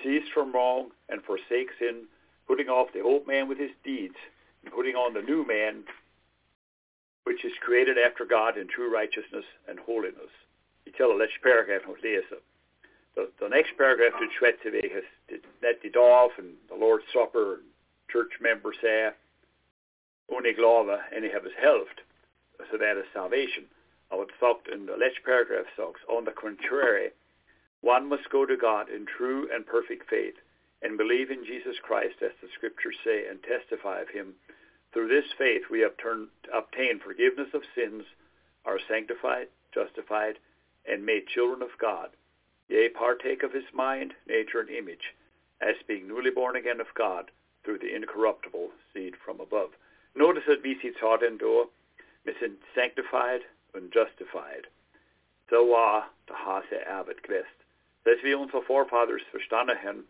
cease 0.03 0.29
from 0.33 0.53
wrong 0.53 0.91
and 1.09 1.23
forsake 1.25 1.71
sin, 1.79 2.07
putting 2.47 2.69
off 2.69 2.93
the 2.93 3.03
old 3.03 3.27
man 3.27 3.49
with 3.49 3.59
his 3.59 3.73
deeds, 3.85 4.17
and 4.63 4.73
putting 4.73 4.95
on 4.95 5.13
the 5.13 5.23
new 5.23 5.45
man, 5.45 5.85
which 7.25 7.45
is 7.45 7.53
created 7.61 7.99
after 7.99 8.25
God 8.25 8.57
in 8.57 8.69
true 8.69 8.91
righteousness 8.91 9.45
and 9.69 9.79
holiness. 9.79 10.31
Tell 10.97 11.13
a 11.13 11.17
leis 11.17 11.31
paragraph 11.43 11.83
nog 11.87 11.99
lezen. 12.03 12.41
The, 13.15 13.31
the 13.41 13.49
next 13.49 13.77
paragraph 13.77 14.13
did 14.19 14.31
Schwetzeweg 14.31 14.93
has 14.93 15.41
net 15.63 15.83
dit 15.83 15.97
off 15.97 16.33
and 16.39 16.55
the 16.69 16.77
Lord's 16.77 17.05
Supper 17.13 17.55
and 17.55 17.65
church 18.11 18.33
members 18.41 18.77
say, 18.81 19.11
only 20.31 20.55
glava 20.55 21.01
and 21.15 21.25
he 21.25 21.31
have 21.31 21.45
his 21.45 21.55
helft, 21.55 22.01
so 22.71 22.77
that 22.79 22.97
is 22.97 23.05
salvation. 23.13 23.65
I 24.13 24.17
would 24.17 24.31
thought 24.39 24.69
in 24.73 24.87
the 24.87 24.97
next 24.97 25.25
paragraph 25.25 25.67
talks, 25.77 26.01
on 26.09 26.25
the 26.25 26.33
contrary, 26.33 27.11
one 27.81 28.09
must 28.09 28.31
go 28.31 28.47
to 28.47 28.57
God 28.57 28.89
in 28.89 29.07
true 29.07 29.49
and 29.53 29.67
perfect 29.67 30.09
faith 30.09 30.35
and 30.83 30.97
believe 30.97 31.31
in 31.31 31.45
Jesus 31.45 31.77
Christ 31.83 32.23
as 32.23 32.33
the 32.41 32.49
scriptures 32.55 32.97
say 33.05 33.27
and 33.27 33.43
testify 33.43 34.01
of 34.01 34.09
him. 34.09 34.35
Through 34.93 35.09
this 35.09 35.27
faith 35.37 35.63
we 35.71 35.83
obtain 35.83 37.01
forgiveness 37.01 37.49
of 37.53 37.63
sins, 37.75 38.05
are 38.65 38.79
sanctified, 38.89 39.49
justified, 39.73 40.39
and 40.89 41.05
made 41.05 41.27
children 41.27 41.63
of 41.63 41.77
God, 41.79 42.11
yea, 42.69 42.89
partake 42.89 43.43
of 43.43 43.53
his 43.53 43.65
mind, 43.73 44.15
nature, 44.27 44.61
and 44.61 44.71
image, 44.71 45.15
as 45.61 45.77
being 45.87 46.09
newly 46.09 46.31
born 46.31 46.57
again 46.57 46.81
of 46.81 46.95
God 46.95 47.31
through 47.65 47.79
the 47.79 47.95
incorruptible 47.95 48.71
seed 48.93 49.15
from 49.25 49.41
above. 49.41 49.71
Notice 50.15 50.45
that 50.49 50.63
we 50.63 50.79
see 50.81 50.91
taught 50.99 51.21
door, 51.39 51.67
missing 52.25 52.57
sanctified 52.75 53.41
and 53.75 53.93
justified. 53.93 54.67
So 55.51 55.65
war 55.65 56.05
the 56.27 56.35
Hase 56.35 56.83
Abbot 56.87 57.23
gewest. 57.23 57.49
Dass 58.05 58.23
wir 58.23 58.39
unsere 58.39 58.63
Forefathers 58.63 59.23
verstanden 59.31 59.77
haben, 59.83 60.05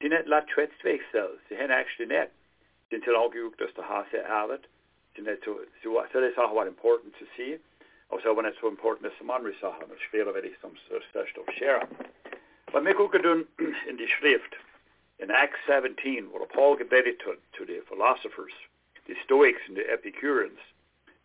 sie 0.00 0.08
nicht 0.08 0.26
laat 0.26 0.50
schwätzweg 0.50 1.02
selbst. 1.12 1.40
Sie 1.48 1.56
haben 1.56 1.70
actually 1.70 2.06
nicht. 2.06 2.32
Sie 2.90 2.98
sind 2.98 3.16
auch 3.16 3.30
geübt, 3.30 3.60
dass 3.60 3.72
der 3.74 3.88
Hase 3.88 4.26
Abbot. 4.26 4.66
Sie 5.14 5.22
nicht 5.22 5.44
so, 5.44 5.60
so, 5.82 6.04
so 6.12 6.20
das 6.20 6.36
auch 6.38 6.54
was 6.54 6.68
important 6.68 7.14
to 7.18 7.24
see. 7.36 7.58
Also 8.10 8.32
when 8.32 8.46
it's 8.46 8.60
so 8.60 8.68
important 8.68 9.06
as 9.06 9.26
man 9.26 9.42
risahan, 9.42 9.90
it's 9.90 10.02
schwerer 10.10 10.32
werde 10.32 10.48
ich 10.48 10.58
som 10.60 10.76
störst 10.88 11.38
of 11.38 11.46
share. 11.54 11.86
Vad 12.72 12.82
mycket 12.82 13.00
också 13.00 13.18
dun 13.18 13.46
in 13.88 13.96
die 13.96 14.08
Schrift, 14.08 14.54
in 15.18 15.30
Acts 15.30 15.58
17, 15.66 16.30
where 16.32 16.46
Paul 16.46 16.76
gebedet 16.76 17.18
to, 17.20 17.36
to 17.52 17.64
the 17.64 17.80
philosophers, 17.88 18.52
the 19.06 19.14
Stoics 19.24 19.62
and 19.68 19.76
the 19.76 19.90
Epicureans, 19.90 20.58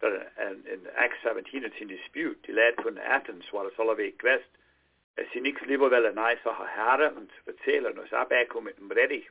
and 0.01 0.65
in 0.65 0.87
Acts 0.97 1.17
17 1.23 1.63
it's 1.63 1.75
in 1.79 1.87
dispute, 1.87 2.41
die 2.47 2.53
led 2.53 2.75
von 2.81 2.97
Athens, 2.97 3.49
waar 3.51 3.65
het 3.65 3.79
alle 3.79 3.95
week 3.95 4.21
west, 4.23 4.49
es 5.15 5.27
sie 5.33 5.41
nichts 5.41 5.61
lieber 5.65 5.91
willen 5.91 6.15
er 6.17 6.23
nei 6.23 6.37
Sache 6.43 6.65
herren 6.67 7.17
und 7.17 7.31
erzählen, 7.45 7.97
als 7.99 8.13
abbekommen 8.13 8.65
mit 8.65 8.77
dem 8.77 8.87
Bredig. 8.87 9.29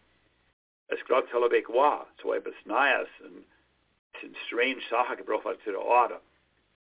Es 0.89 0.99
week 1.09 1.69
war, 1.69 2.07
so 2.23 2.33
etwas 2.35 2.55
Neues, 2.65 3.09
und 3.21 3.45
es 4.15 4.21
sind 4.21 4.37
strange 4.47 4.83
Sachen 4.91 5.17
gebracht 5.17 5.59
der 5.65 5.81
Order. 5.81 6.21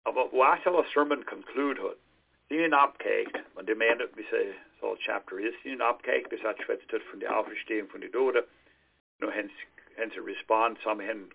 Aber 0.03 0.29
waar 0.29 0.60
zal 0.63 0.77
een 0.77 0.89
sermon 0.89 1.24
conclude 1.24 1.81
het? 1.81 1.98
Die 2.48 2.63
een 2.63 2.81
opkijkt, 2.83 3.39
want 3.53 3.67
de 3.67 3.75
man 3.75 3.98
dat 3.98 4.10
zeggen, 4.15 4.55
zo'n 4.79 4.95
chapter 4.98 5.39
is, 5.39 5.55
die 5.62 5.72
een 5.72 5.88
opkijkt, 5.88 6.29
bis 6.29 6.41
het 6.41 6.57
schwetst 6.57 6.91
het 6.91 7.03
van 7.03 7.19
de 7.19 7.25
auferstehing 7.25 7.91
van 7.91 8.00
de 8.00 8.10
doden. 8.10 8.45
Nu 9.17 9.31
hen, 9.31 9.51
hen 9.93 10.12
ze 10.12 10.24
respond, 10.24 10.79
some 10.79 11.03
hen 11.03 11.31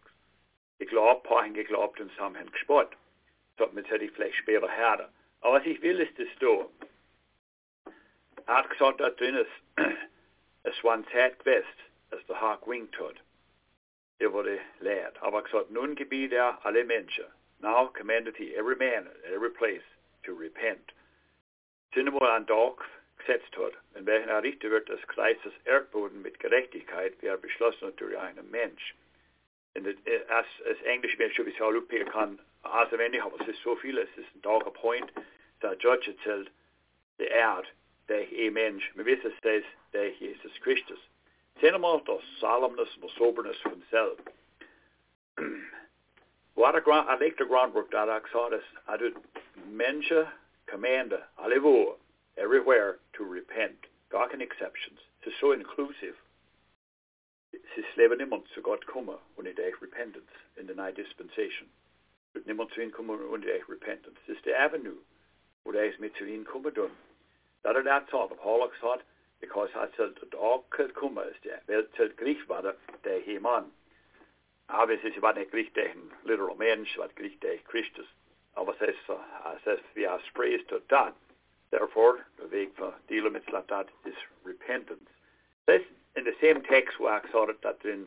geglaubt, 0.78 1.22
paar 1.22 1.42
hen 1.42 1.54
geglaubt 1.54 2.00
und 2.00 2.12
some 2.12 2.38
hen 2.38 2.50
gespot. 2.50 2.94
So, 3.58 3.68
mit 3.72 3.88
hätte 3.88 4.04
ich 4.04 4.12
vielleicht 4.12 4.36
später 4.36 4.68
herder. 4.68 5.10
Aber 5.40 5.58
was 5.58 5.66
ich 5.66 5.82
will, 5.82 6.00
ist 6.00 6.18
das 6.18 6.28
da. 6.38 6.66
Er 8.46 8.56
hat 8.56 8.70
gesagt, 8.70 9.00
da 9.00 9.10
drin 9.10 9.34
ist, 9.34 9.50
es 10.62 10.84
war 10.84 10.94
ein 10.94 11.06
Zeit 11.08 11.38
gewesen, 11.38 11.66
als 12.10 12.24
der 12.26 12.40
Hag 12.40 12.66
winkt 12.66 12.98
hat. 12.98 13.16
Er 14.18 14.32
wurde 14.32 14.60
lehrt. 14.80 15.20
Aber 15.22 15.38
er 15.38 15.42
gesagt, 15.42 15.70
nun 15.70 15.94
gebiet 15.94 16.32
er 16.32 16.58
alle 16.64 16.84
Menschen, 16.84 17.26
now 17.62 17.86
commandeth 17.86 18.36
he 18.36 18.54
every 18.56 18.76
man 18.76 19.06
at 19.06 19.32
every 19.32 19.50
place 19.50 19.82
to 20.24 20.34
repent. 20.34 20.92
Sind 21.94 22.12
wohl 22.12 22.26
an 22.26 22.46
Tag 22.46 22.84
gesetzt 23.18 23.56
hat, 23.56 23.72
in 23.94 24.06
welchen 24.06 24.28
errichtet 24.28 24.70
wird, 24.70 24.88
dass 24.88 25.00
Christus 25.08 25.52
Erdboden 25.64 26.22
mit 26.22 26.38
Gerechtigkeit 26.38 27.20
wäre 27.22 27.38
beschlossen 27.38 27.92
durch 27.96 28.16
einen 28.18 28.50
Mensch. 28.50 28.94
In 29.74 29.84
der, 29.84 29.94
äh, 30.04 30.24
als, 30.28 30.46
als 30.66 30.80
Englisch 30.82 31.18
Mensch, 31.18 31.38
wie 31.38 31.50
ich 31.50 31.60
uppicken 31.60 32.08
kann, 32.08 32.38
also 32.62 32.98
wenn 32.98 33.12
ich, 33.12 33.22
aber 33.22 33.40
es 33.40 33.48
ist 33.48 33.62
so 33.62 33.76
viel, 33.76 33.98
es 33.98 34.08
ist 34.16 34.28
ein 34.34 34.42
Point, 34.72 35.12
der 35.62 35.76
Judge 35.78 36.12
erzählt, 36.12 36.50
der 37.18 37.30
Erd, 37.30 37.66
der 38.08 38.20
ein 38.20 38.52
Mensch, 38.52 38.90
wir 38.94 39.04
wissen 39.04 39.32
es, 39.32 39.40
der, 39.42 39.62
der 39.92 40.10
Jesus 40.10 40.52
Christus. 40.62 40.98
Sehen 41.60 41.74
das 42.04 42.22
Solemness 42.40 42.94
und 42.96 43.04
das 43.04 43.14
Soberness 43.14 43.58
von 43.58 43.82
selbst. 43.90 44.24
A 46.58 46.80
grand, 46.80 47.08
I 47.08 47.12
like 47.12 47.38
the 47.38 47.44
groundwork 47.44 47.92
that 47.92 48.08
I 48.08 48.18
saw 48.32 48.50
this. 48.50 48.64
I 48.88 48.96
did 48.96 49.14
mention, 49.70 50.26
command, 50.66 51.12
allevo, 51.38 51.94
everywhere 52.36 52.98
to 53.16 53.24
repent. 53.24 53.86
Gar 54.10 54.28
keine 54.28 54.42
exceptions. 54.42 54.98
Is 55.24 55.34
so 55.40 55.52
inclusive. 55.52 56.16
Het 57.52 57.76
is 57.76 57.96
leven 57.96 58.18
niemand 58.18 58.48
zu 58.54 58.60
Gott 58.60 58.86
kommen 58.86 59.18
ohne 59.36 59.54
der 59.54 59.72
repentance 59.80 60.32
in 60.56 60.66
the 60.66 60.74
night 60.74 60.96
dispensation. 60.96 61.68
Wird 62.32 62.46
niemand 62.46 62.72
zu 62.72 62.80
ihm 62.80 62.90
kommen 62.90 63.40
der 63.40 63.60
repentance. 63.68 64.18
Is 64.26 64.38
the 64.44 64.54
avenue, 64.54 64.98
wo 65.64 65.72
der 65.72 65.84
ist 65.84 66.00
mit 66.00 66.16
zu 66.16 66.24
ihm 66.24 66.44
kommen 66.44 66.74
doen. 66.74 66.90
Dat 67.62 67.76
er 67.76 67.82
dat 67.82 68.08
thought, 68.08 68.32
of 68.32 68.40
Paul 68.40 68.70
thought, 68.80 69.02
because 69.40 69.70
hij 69.72 69.88
zei, 69.96 70.12
de 70.14 70.26
dag 70.28 70.60
kan 70.68 70.92
komen, 70.92 71.30
is 71.30 71.40
de, 71.40 71.58
wel, 71.66 71.84
het 71.92 72.12
Griech 72.16 72.46
war 72.46 72.62
der, 72.62 72.76
der 73.02 73.20
Heman. 73.20 73.72
Obviously, 74.70 75.12
sie 75.12 75.22
war 75.22 75.32
nicht 75.32 75.52
richtig 75.52 75.90
ein 75.90 76.10
literal 76.24 76.56
Mensch, 76.56 76.92
sie 76.92 76.98
war 76.98 77.08
richtig 77.18 77.64
Christus. 77.64 78.06
Aber 78.54 78.74
es 78.74 78.88
ist, 78.88 78.98
es 79.56 79.78
ist 79.78 79.84
wie 79.94 80.04
er 80.04 80.20
spricht 80.20 80.68
zu 80.68 80.80
dat. 80.88 81.14
Therefore, 81.70 82.24
the 82.38 82.50
Weg 82.50 82.74
for 82.76 82.94
dealen 83.08 83.32
mit 83.32 83.46
dat 83.46 83.88
is 84.04 84.14
repentance. 84.44 85.08
This, 85.66 85.82
in 86.16 86.24
the 86.24 86.34
same 86.40 86.62
text, 86.62 86.98
we 86.98 87.06
saw 87.30 87.48
it 87.48 87.60
that 87.62 87.78
in, 87.84 88.06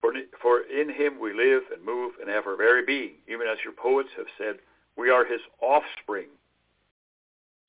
for, 0.00 0.14
for 0.40 0.60
in 0.60 0.88
him 0.88 1.18
we 1.18 1.32
live 1.32 1.62
and 1.72 1.84
move 1.84 2.14
and 2.20 2.30
have 2.30 2.46
our 2.46 2.56
very 2.56 2.84
being, 2.84 3.16
even 3.26 3.46
as 3.46 3.58
your 3.64 3.74
poets 3.74 4.10
have 4.16 4.28
said, 4.38 4.58
we 4.96 5.10
are 5.10 5.24
his 5.24 5.42
offspring. 5.60 6.28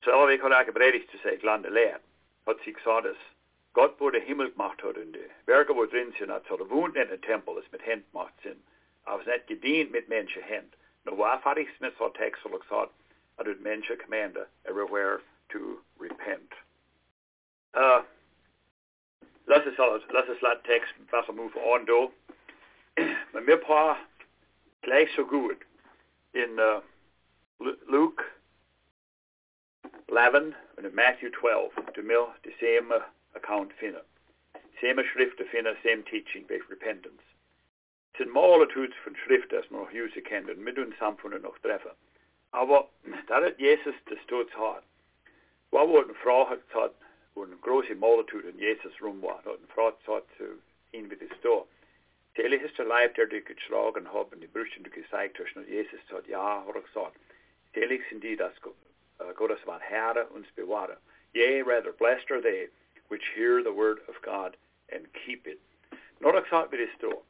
Selber 0.04 0.36
kan 0.36 0.52
jeg 0.52 0.74
predigt 0.74 1.10
til 1.10 1.20
seg 1.20 1.44
landet 1.44 1.72
lært, 1.72 2.00
at 2.48 2.56
sig 2.64 2.74
sa 2.84 3.00
det 3.00 3.16
Gott 3.72 3.98
både 3.98 4.18
Himmel 4.18 4.50
gemacht 4.50 4.82
hat 4.82 4.96
und 4.96 5.12
die 5.12 5.30
Berge, 5.46 5.74
wo 5.74 5.86
drin 5.86 6.12
sind, 6.18 6.30
hat 6.30 6.46
so 6.48 6.70
wohnt 6.70 6.96
in 6.96 7.08
den 7.08 7.22
Tempel, 7.22 7.54
das 7.54 7.70
mit 7.70 7.84
Händen 7.86 8.10
gemacht 8.12 8.34
sind. 8.42 8.60
Aber 9.04 9.20
es 9.20 9.26
nicht 9.26 9.46
gedient 9.46 9.92
mit 9.92 10.08
Menschenhänden. 10.08 10.72
Nur 11.04 11.18
war 11.18 11.40
fertig 11.40 11.68
mit 11.80 11.96
so 11.96 12.08
Text, 12.08 12.44
wo 12.44 12.58
gesagt, 12.58 12.92
hat 13.38 13.46
die 13.46 13.54
Menschen 13.62 13.98
commanded 13.98 14.46
everywhere 14.64 15.20
to 15.48 15.80
repent. 15.98 16.52
Uh, 17.74 18.02
lad 19.46 19.66
os, 19.66 20.02
lad 20.10 20.28
os 20.28 20.42
lade 20.42 20.62
teksten 20.62 21.06
bare 21.10 21.24
så 21.26 21.32
move 21.32 21.56
on 21.56 21.84
då. 21.84 22.12
Men 23.32 23.46
vi 23.46 23.56
prøver 23.56 23.96
gleich 24.82 25.14
så 25.14 25.24
godt 25.24 25.62
in 26.34 26.58
uh, 26.58 26.82
Luke 27.88 28.24
11 30.08 30.54
and 30.76 30.86
in 30.86 30.94
Matthew 30.94 31.30
12 31.30 31.70
to 31.94 32.02
mill 32.02 32.26
the 32.44 32.52
same 32.60 32.92
uh, 32.92 33.02
account 33.34 33.72
finna. 33.80 34.02
Same 34.80 35.02
schrift 35.12 35.38
to 35.38 35.44
finna, 35.44 35.74
same 35.82 36.02
teaching 36.02 36.46
by 36.46 36.58
repentance. 36.68 37.22
Het 38.12 38.16
zijn 38.16 38.32
multitudes 38.32 38.96
van 39.02 39.14
schriften 39.14 39.64
som 39.64 39.76
nog 39.76 39.90
huset 39.90 40.26
kender, 40.26 40.56
med 40.56 40.78
un 40.78 40.94
samfundet 40.98 41.42
nog 41.42 41.58
träffa. 41.60 41.94
Aber 42.50 42.86
där 43.26 43.42
är 43.42 43.54
Jesus 43.58 43.94
det 44.04 44.18
stort 44.18 44.52
hat. 44.52 44.84
Vad 45.70 45.88
var 45.88 46.02
en 46.02 46.14
fråga 46.14 46.58
att 46.72 46.94
en 47.36 47.58
große 47.62 47.94
multitude 47.94 48.48
in 48.48 48.58
Jesus 48.58 49.00
rum 49.00 49.20
var, 49.20 49.40
och 49.44 49.54
en 49.54 49.66
fråga 49.74 49.96
att 50.06 50.40
in 50.90 51.08
vid 51.08 51.18
det 51.18 51.36
stå. 51.38 51.66
Till 52.34 52.52
his 52.52 52.78
life 52.78 53.12
där 53.16 53.26
du 53.26 53.40
kunde 53.40 53.62
slagen 53.62 54.06
haben, 54.06 54.40
die 54.40 54.48
Brüsten 54.48 54.82
du 54.82 54.90
gesagt 54.90 55.38
hast, 55.38 55.56
und 55.56 55.68
Jesus 55.68 56.00
sagt, 56.08 56.28
ja, 56.28 56.62
har 56.66 56.74
jag 56.74 56.88
sagt. 56.88 57.18
Till 57.72 57.92
ich 57.92 58.08
sind 58.08 58.22
die, 58.22 58.36
das 58.36 58.54
Gottes 59.34 59.66
var 59.66 59.80
Herre 59.80 60.26
uns 60.26 60.46
bewahre. 60.54 60.96
Yea, 61.34 61.62
rather 61.62 61.92
blessed 61.92 62.30
are 62.30 62.40
they 62.40 62.68
which 63.10 63.34
hear 63.34 63.62
the 63.62 63.72
word 63.72 63.98
of 64.08 64.14
God 64.22 64.56
and 64.92 65.06
keep 65.26 65.46
it. 65.46 65.60
Not 66.20 66.34
vid 66.70 66.78
det 66.78 66.90
stå. 66.98 67.22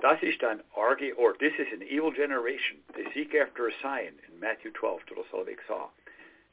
Das 0.00 0.22
ist 0.22 0.44
ein 0.44 0.62
arge 0.76 1.12
or 1.16 1.34
this 1.38 1.54
is 1.58 1.72
an 1.72 1.82
evil 1.82 2.12
generation. 2.12 2.78
They 2.94 3.04
seek 3.12 3.34
after 3.34 3.66
a 3.66 3.72
sign 3.82 4.14
in 4.26 4.38
Matthew 4.38 4.70
12 4.70 5.06
to 5.06 5.14
the 5.16 5.56
saw. 5.66 5.88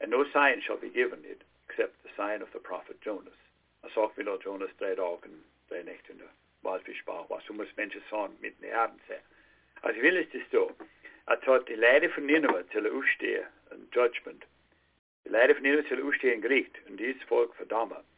And 0.00 0.10
no 0.10 0.24
sign 0.32 0.60
shall 0.60 0.78
be 0.78 0.88
given 0.88 1.20
it 1.24 1.42
except 1.68 2.02
the 2.02 2.10
sign 2.16 2.42
of 2.42 2.48
the 2.52 2.58
prophet 2.58 3.00
Jonas. 3.00 3.38
A 3.84 3.88
sak 3.94 4.16
vill 4.16 4.28
er 4.28 4.38
Jonas 4.44 4.70
dre 4.78 4.96
dagen, 4.96 5.44
dre 5.68 5.82
nächten, 5.84 6.20
valfischbach, 6.64 7.30
was 7.30 7.44
som 7.44 7.56
människor 7.56 8.02
sa 8.10 8.28
mitt 8.40 8.62
i 8.62 8.72
arden 8.72 9.00
säger. 9.06 9.22
Alltså 9.80 10.00
vill 10.02 10.26
det 10.32 10.46
stå 10.48 10.72
att 11.24 11.42
ta 11.42 11.58
till 11.58 11.80
lärde 11.80 12.08
från 12.08 12.26
Nineve 12.26 12.62
till 12.62 12.86
att 12.86 12.92
utstå 12.92 13.46
en 13.70 13.88
judgment. 13.94 14.44
De 15.24 15.30
lärde 15.30 15.54
från 15.54 15.62
Nineve 15.62 15.82
till 15.82 15.98
att 15.98 16.14
utstå 16.14 16.28
en 16.28 16.42
gericht, 16.42 16.76
och 16.86 16.92
ditt 16.92 17.22
folk 17.22 17.54
fördöma. 17.54 17.96
Den 17.96 17.96
sie 17.96 17.96
tar 17.96 18.02
en 18.02 18.15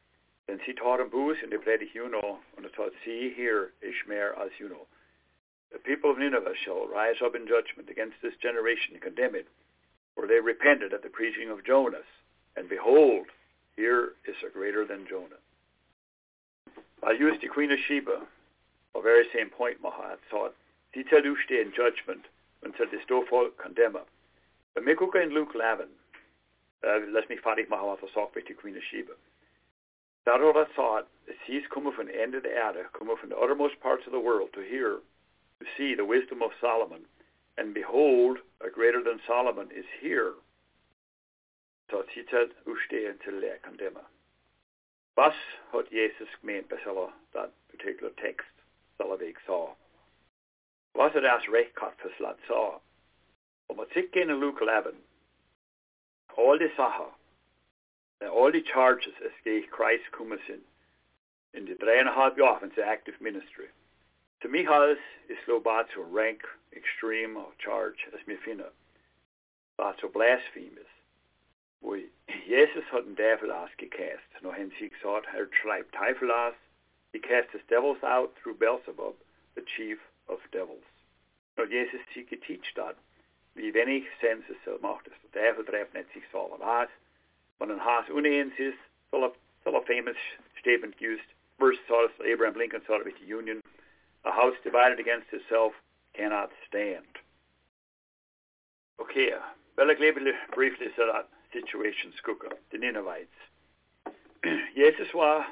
bus 1.10 1.42
och 1.42 1.48
de 1.48 1.58
prediker 1.58 2.00
you 2.00 2.08
know, 2.08 2.38
och 2.54 2.62
de 2.62 2.68
tar 2.68 2.90
see 3.04 3.34
here 3.36 3.70
is 3.80 3.94
mer 4.06 4.34
as 4.36 4.50
you 4.58 4.68
know. 4.68 4.86
The 5.72 5.78
people 5.78 6.10
of 6.10 6.18
Nineveh 6.18 6.54
shall 6.64 6.86
rise 6.86 7.20
up 7.20 7.34
in 7.34 7.46
judgment 7.46 7.90
against 7.90 8.16
this 8.22 8.36
generation 8.40 8.94
and 8.94 9.02
condemn 9.02 9.34
it, 9.34 9.46
for 10.14 10.26
they 10.26 10.40
repented 10.40 10.94
at 10.94 11.02
the 11.02 11.10
preaching 11.10 11.50
of 11.50 11.64
Jonas. 11.64 12.08
And 12.56 12.68
behold, 12.68 13.26
here 13.76 14.12
is 14.26 14.36
a 14.46 14.50
greater 14.50 14.86
than 14.86 15.06
Jonah. 15.06 15.42
I 17.04 17.12
used 17.12 17.42
the 17.42 17.48
Queen 17.48 17.70
of 17.70 17.78
Sheba, 17.86 18.26
a 18.96 19.02
very 19.02 19.26
same 19.34 19.50
point, 19.50 19.82
Mahat 19.82 20.18
thought, 20.30 20.54
die 20.94 21.04
tell 21.10 21.22
in 21.22 21.72
judgment 21.76 22.24
until 22.62 22.86
the 22.90 22.98
store 23.04 23.26
folk 23.28 23.58
condemn 23.62 23.92
her. 23.92 24.08
But 24.74 24.84
me 24.84 24.94
kuka 24.94 25.20
in 25.20 25.34
Luke 25.34 25.52
11, 25.54 25.86
uh, 26.82 26.98
me 27.28 27.36
fatig 27.36 27.68
machen, 27.68 27.86
wat 27.86 28.00
sagt 28.14 28.34
with 28.34 28.46
the 28.48 28.54
Queen 28.54 28.76
of 28.76 28.82
Sheba. 28.90 29.12
Daardoor 30.26 30.66
thought, 30.74 31.08
as 31.28 31.36
he's 31.46 31.66
come 31.72 31.90
from 31.92 32.06
the 32.06 32.20
end 32.20 32.34
of 32.34 32.42
the 32.42 32.50
earth, 32.50 32.92
come 32.92 33.16
from 33.16 33.30
the 33.30 33.38
uttermost 33.38 33.80
parts 33.80 34.06
of 34.06 34.12
the 34.12 34.20
world 34.20 34.50
to 34.52 34.60
hear 34.60 34.98
to 35.60 35.66
see 35.76 35.94
the 35.94 36.04
wisdom 36.04 36.42
of 36.42 36.50
Solomon, 36.60 37.04
and 37.56 37.74
behold, 37.74 38.38
a 38.60 38.70
greater 38.70 39.02
than 39.02 39.20
Solomon 39.26 39.68
is 39.74 39.86
here. 40.00 40.34
Så 41.90 42.02
tittar 42.02 42.48
urstehen 42.64 43.18
till 43.18 43.40
läkandema. 43.40 44.04
Was 45.16 45.34
hat 45.72 45.90
Jesus 45.90 46.28
gemeint 46.40 46.68
bei 46.68 46.76
so 46.84 47.12
that 47.32 47.50
particular 47.70 48.12
text, 48.22 48.54
Salavik 48.98 49.36
sa? 49.46 49.74
Was 50.94 51.14
er 51.14 51.20
das 51.20 51.48
rechtkat 51.48 51.94
för 51.98 52.10
slat 52.16 52.38
sa? 52.46 52.80
Om 53.66 53.76
man 53.76 53.86
tittar 53.86 54.20
in 54.20 54.40
Luke 54.40 54.62
11, 54.62 54.94
all 56.36 56.58
the 56.58 56.68
saha, 56.76 57.10
all 58.26 58.50
the 58.50 58.62
charges 58.62 59.14
as 59.24 59.30
Christ 59.70 60.04
kommer 60.12 60.38
in, 60.48 60.60
in 61.54 61.66
the 61.66 61.74
three 61.74 61.98
and 61.98 62.08
a 62.08 62.12
half 62.12 62.36
years 62.36 62.62
of 62.62 62.78
active 62.84 63.14
ministry, 63.20 63.66
to 64.42 64.48
me 64.48 64.64
has 64.64 64.98
is 65.28 65.38
lo 65.46 65.60
to 65.60 66.02
rank 66.02 66.42
extreme 66.76 67.36
of 67.36 67.56
charge 67.58 68.06
as 68.12 68.26
me 68.26 68.36
finna. 68.36 68.70
to 69.98 70.08
blasphemous. 70.08 70.90
We 71.80 72.06
Jesus 72.46 72.84
had 72.90 73.06
en 73.06 73.14
djävulas 73.14 73.70
gekast, 73.78 74.42
no 74.42 74.50
hen 74.50 74.72
sig 74.78 74.92
sought 75.00 75.26
her 75.26 75.46
tribe 75.46 75.86
typhulas, 75.92 76.54
he 77.12 77.18
cast 77.18 77.50
his 77.52 77.62
devils 77.68 78.02
out 78.02 78.34
through 78.36 78.54
Beelzebub, 78.56 79.14
the 79.54 79.62
chief 79.76 79.98
of 80.28 80.38
devils. 80.52 80.84
No 81.56 81.64
Jesus 81.66 82.00
sig 82.12 82.28
teach 82.46 82.74
that, 82.76 82.96
wie 83.54 83.72
wenig 83.72 84.04
sense 84.20 84.44
so 84.64 84.78
macht 84.82 85.06
es. 85.06 85.14
Der 85.32 85.54
Teufel 85.54 85.64
trefft 85.64 85.94
nicht 85.94 86.12
sich 86.12 86.24
so 86.32 86.56
was, 86.58 86.88
wenn 87.58 87.70
ein 87.70 87.84
Haas 87.84 88.08
uneins 88.08 88.52
ist, 88.58 88.78
soll 89.10 89.24
a, 89.24 89.32
famous 89.86 90.16
statement 90.60 90.94
used, 91.00 91.24
First 91.58 91.80
this, 91.88 92.10
Abraham 92.24 92.56
Lincoln 92.56 92.82
it 93.00 93.04
with 93.04 93.18
the 93.20 93.26
Union, 93.26 93.62
a 94.24 94.30
house 94.30 94.54
divided 94.62 95.00
against 95.00 95.26
itself 95.32 95.72
cannot 96.14 96.50
stand. 96.68 97.18
Okay, 99.00 99.30
well, 99.76 99.90
ik 99.90 100.00
even 100.00 100.32
briefly 100.54 100.86
say 100.96 101.04
that 101.06 101.28
situation 101.52 102.12
skugga, 102.18 102.52
the 102.70 102.78
Ninevites. 102.78 103.28
Jesus 104.76 105.08
was 105.14 105.44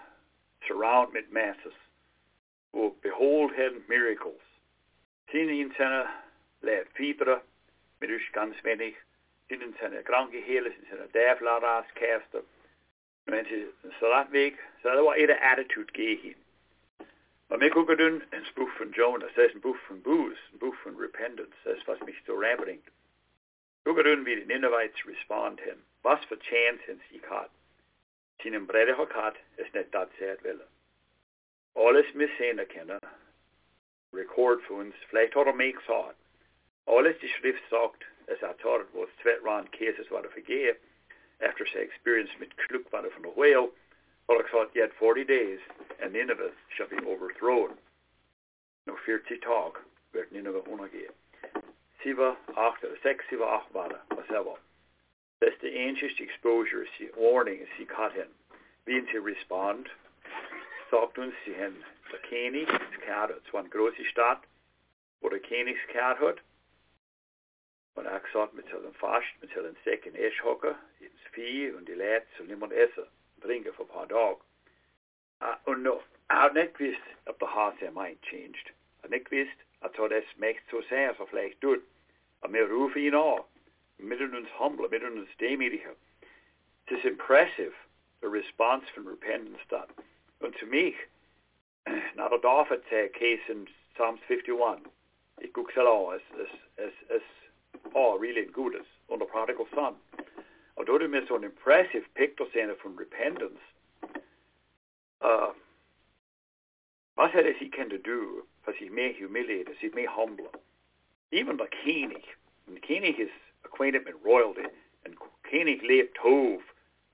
surrounded 0.66 1.14
with 1.14 1.33
masses 1.33 1.75
who 2.73 2.92
behold 3.03 3.53
him 3.53 3.83
miracles. 3.88 4.42
Zien 5.33 5.49
in 5.49 5.73
zijn 5.77 6.07
leid 6.61 6.87
fiebere, 6.92 7.42
met 7.99 8.29
ganz 8.33 8.61
wenig, 8.61 8.95
zien 9.46 9.62
in 9.62 9.74
zijn 9.78 10.02
kranke 10.02 10.37
helen, 10.37 10.72
in 10.72 10.87
zijn 10.88 11.09
duivelaars 11.11 11.92
kasten. 11.92 12.46
En 13.24 13.46
ze, 13.46 13.70
så 13.98 14.09
dat 14.09 14.28
weg, 14.28 14.52
så 14.82 14.94
dat 14.94 15.04
var 15.04 15.16
et 15.16 15.40
attitude 15.40 15.92
gegen 15.92 16.35
Maar 17.46 17.59
mij 17.59 17.74
ook 17.74 17.96
doen 17.96 18.22
een 18.30 18.46
boek 18.54 18.70
van 18.70 18.88
Jonah, 18.88 19.20
dat 19.35 19.44
is 19.44 19.52
een 19.52 19.61
boek 19.61 19.76
van 19.76 20.02
boos, 20.02 20.48
een 20.52 20.59
boek 20.59 20.74
van 20.74 21.00
repentance, 21.00 21.56
dat 21.62 21.76
is 21.76 21.85
wat 21.85 22.04
mij 22.04 22.20
zo 22.24 22.38
rijbringt. 22.38 22.90
Ook 23.82 24.02
doen 24.02 24.22
wie 24.22 24.37
de 24.37 24.44
Ninevites 24.44 25.04
respond 25.04 25.61
hem. 25.64 25.85
Was 26.00 26.26
voor 26.26 26.37
chance 26.40 26.82
hen 26.85 27.02
sie 27.09 27.20
had. 27.26 27.48
Sin 28.37 28.54
en 28.54 28.66
brede 28.66 28.92
har 28.92 29.12
had, 29.12 29.37
is 29.54 29.70
net 29.70 29.92
dat 29.92 30.11
zij 30.18 30.26
het 30.26 30.40
willen. 30.40 30.68
Alles 31.72 32.12
mis 32.12 32.37
zijn 32.37 32.59
erkennen, 32.59 32.98
record 34.11 34.62
voor 34.62 34.82
ons, 34.82 34.94
vielleicht 35.06 35.32
har 35.32 35.44
de 35.44 35.52
mij 35.52 35.72
gesagt. 35.72 36.16
Alles 36.85 37.18
die 37.18 37.28
schrift 37.28 37.62
sagt, 37.68 38.04
es 38.29 38.41
hat 38.41 38.59
tar 38.59 38.87
was 38.93 39.09
tvett 39.23 39.43
ran 39.43 39.67
cases 39.69 40.11
var 40.11 40.23
det 40.23 40.33
förge, 40.33 40.77
after 41.41 41.67
say 41.67 41.83
experience 41.83 42.31
mit 42.39 42.57
kluk 42.57 42.93
var 42.93 43.03
det 43.03 43.11
från 43.11 43.35
whale, 43.37 43.71
Well, 44.29 44.43
thought 44.51 44.75
yet 44.75 44.93
forty 44.99 45.23
days, 45.23 45.61
and 46.03 46.12
Nineveh 46.12 46.51
shall 46.77 46.89
be 46.89 46.99
overthrown. 47.07 47.79
No 48.87 48.97
fear 49.07 49.21
to 49.21 49.37
talk, 49.39 49.81
werd 50.12 50.33
Nineveh 50.33 50.62
unage. 50.69 51.11
Siva 52.03 52.37
achter, 52.57 52.89
eh, 52.89 52.99
six 53.03 53.25
siva 53.31 53.45
achbara, 53.45 54.01
er, 54.11 54.17
waseva. 54.17 54.57
That's 55.41 55.61
the 55.61 55.79
ancient 55.79 56.19
exposure, 56.19 56.87
see 56.99 57.09
warning, 57.17 57.67
see 57.79 57.85
cut 57.85 58.15
him. 58.15 58.29
Being 58.85 59.07
to 59.12 59.21
respond, 59.21 59.89
sagt 60.91 61.19
uns 61.19 61.35
sie 61.45 61.55
hen 61.55 61.85
der 62.11 62.19
König 62.29 62.69
hat. 63.07 63.31
Es 63.31 63.53
war 63.53 63.61
eine 63.61 63.69
große 63.69 64.05
Stadt, 64.07 64.43
wo 65.21 65.29
der 65.29 65.39
König 65.39 65.77
hat. 65.95 66.41
Und 67.96 68.06
er 68.06 68.12
hat 68.12 68.24
gesagt, 68.24 68.56
wir 68.56 68.64
sollen 68.70 68.94
fast, 68.94 69.26
wir 69.40 69.48
sollen 69.54 69.76
Säcke 69.85 70.09
in 70.09 70.14
Esch 70.14 70.42
hocken, 70.44 70.74
ins 71.00 71.20
Vieh 71.32 71.72
und 71.72 71.88
die 71.88 71.94
Leute 71.94 72.26
sollen 72.37 72.50
niemand 72.50 72.72
essen. 72.72 73.06
drinken 73.46 73.72
for 73.72 73.85
per 73.85 74.06
dag. 74.06 74.37
Uh, 75.40 75.56
og 75.64 75.78
no, 75.78 75.94
jeg 76.28 76.37
har 76.37 76.62
ikke 76.62 76.78
visst 76.78 77.09
at 77.26 77.35
det 77.40 77.48
har 77.48 77.74
seg 77.78 77.92
mind 77.92 78.18
changed. 78.22 78.66
Jeg 79.02 79.11
har 79.11 79.14
ikke 79.14 79.30
visst 79.30 79.61
at 79.85 79.90
det 79.96 80.16
er 80.16 80.32
smekt 80.35 80.64
så 80.70 80.82
sær 80.88 81.14
så 81.14 81.26
flekt 81.30 81.64
ut. 81.64 81.82
Og 82.40 82.50
med 82.50 82.70
rufe 82.70 83.00
i 83.06 83.11
nå, 83.11 83.46
midten 83.98 84.35
uns 84.35 84.50
humble, 84.59 84.88
midten 84.88 85.18
uns 85.18 85.37
demidige. 85.40 85.92
It 86.87 86.98
is 86.98 87.04
impressive, 87.04 87.74
the 88.20 88.28
response 88.28 88.87
from 88.94 89.06
repentance 89.06 89.62
that. 89.70 89.90
And 90.40 90.54
to 90.61 90.66
me, 90.66 90.94
not 92.14 92.32
a 92.32 92.38
dafet 92.38 92.87
uh, 92.92 93.09
case 93.18 93.44
in 93.48 93.68
Psalms 93.94 94.20
51. 94.28 94.87
Ik 95.40 95.59
ook 95.59 95.70
zelf 95.70 96.12
as, 96.14 96.20
as, 96.40 96.52
as, 96.76 96.92
as, 97.11 97.22
oh, 97.96 98.18
really 98.18 98.44
good 98.52 98.74
on 99.11 99.18
the 99.18 99.24
prodigal 99.24 99.66
son. 99.74 99.94
although 100.76 100.98
they 100.98 101.06
made 101.06 101.30
an 101.30 101.44
impressive 101.44 102.02
picture 102.14 102.44
saying 102.52 102.74
from 102.82 102.94
repentance, 102.96 103.59
uh, 105.22 105.48
had 107.16 107.46
he 107.59 107.68
can 107.68 107.88
to 107.90 107.98
do? 107.98 108.44
Because 108.61 108.78
he 108.78 108.88
may 108.88 109.12
humiliate 109.12 109.68
he 109.80 109.88
may 109.94 110.06
humble. 110.09 110.46
Even 111.32 111.56
the 111.56 111.66
Koenig, 111.85 112.24
and 112.68 112.78
Koenig 112.87 113.18
is 113.18 113.30
acquainted 113.64 114.02
with 114.06 114.14
royalty, 114.24 114.68
and 115.04 115.14
Koenig 115.50 115.82
lebt 115.82 116.16
hove 116.22 116.61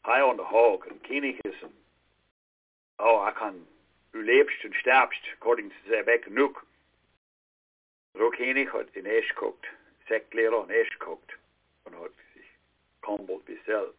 high 0.02 0.20
on 0.20 0.36
the 0.36 0.44
hog, 0.44 0.80
and 0.90 1.00
Koenig 1.02 1.40
is, 1.44 1.54
oh, 2.98 3.24
I 3.26 3.32
can 3.38 3.62
u 4.14 4.22
lebst 4.22 4.64
und 4.64 4.74
sterbst, 4.74 5.22
according 5.34 5.70
to 5.70 5.76
Zebek 5.88 6.28
Nuk. 6.30 6.66
Rokenig 8.14 8.70
hat 8.72 8.88
in 8.94 9.06
Esch 9.06 9.34
guckt, 9.36 9.64
Sektlehrer 10.08 10.64
in 10.64 10.70
Esch 10.70 10.98
guckt 10.98 11.32
und 11.84 11.98
hat 11.98 12.12
sich 12.34 12.46
kombelt 13.00 13.44
bis 13.46 13.62
selbst. 13.64 13.98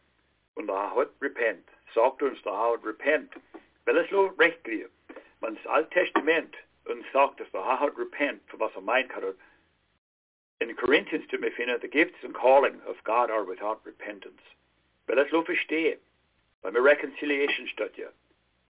Und 0.55 0.67
da 0.67 0.95
hat 0.95 1.09
repent, 1.21 1.67
sagt 1.93 2.21
uns 2.21 2.41
da 2.43 2.71
hat 2.71 2.85
repent, 2.85 3.31
weil 3.85 3.97
es 3.97 4.09
lo 4.11 4.27
recht 4.39 4.63
kriegt. 4.63 4.91
Man 5.41 5.55
das 5.55 5.65
Alte 5.67 5.89
Testament 5.89 6.55
uns 6.85 7.05
sagt, 7.11 7.39
dass 7.39 7.51
da 7.51 7.79
hat 7.79 7.97
repent, 7.97 8.41
für 8.47 8.59
was 8.59 8.73
er 8.75 8.81
meint 8.81 9.13
hat. 9.15 9.35
In 10.59 10.75
Corinthians 10.75 11.27
to 11.29 11.37
me 11.37 11.51
finden, 11.51 11.79
the 11.81 11.87
gifts 11.87 12.23
and 12.23 12.33
calling 12.33 12.79
of 12.87 13.03
God 13.03 13.29
are 13.29 13.43
without 13.43 13.79
repentance. 13.85 14.41
Weil 15.07 15.19
es 15.19 15.31
lo 15.31 15.43
verstehe, 15.43 15.97
weil 16.61 16.71
mir 16.71 16.83
reconciliation 16.83 17.67
statt 17.67 17.97
ja. 17.97 18.07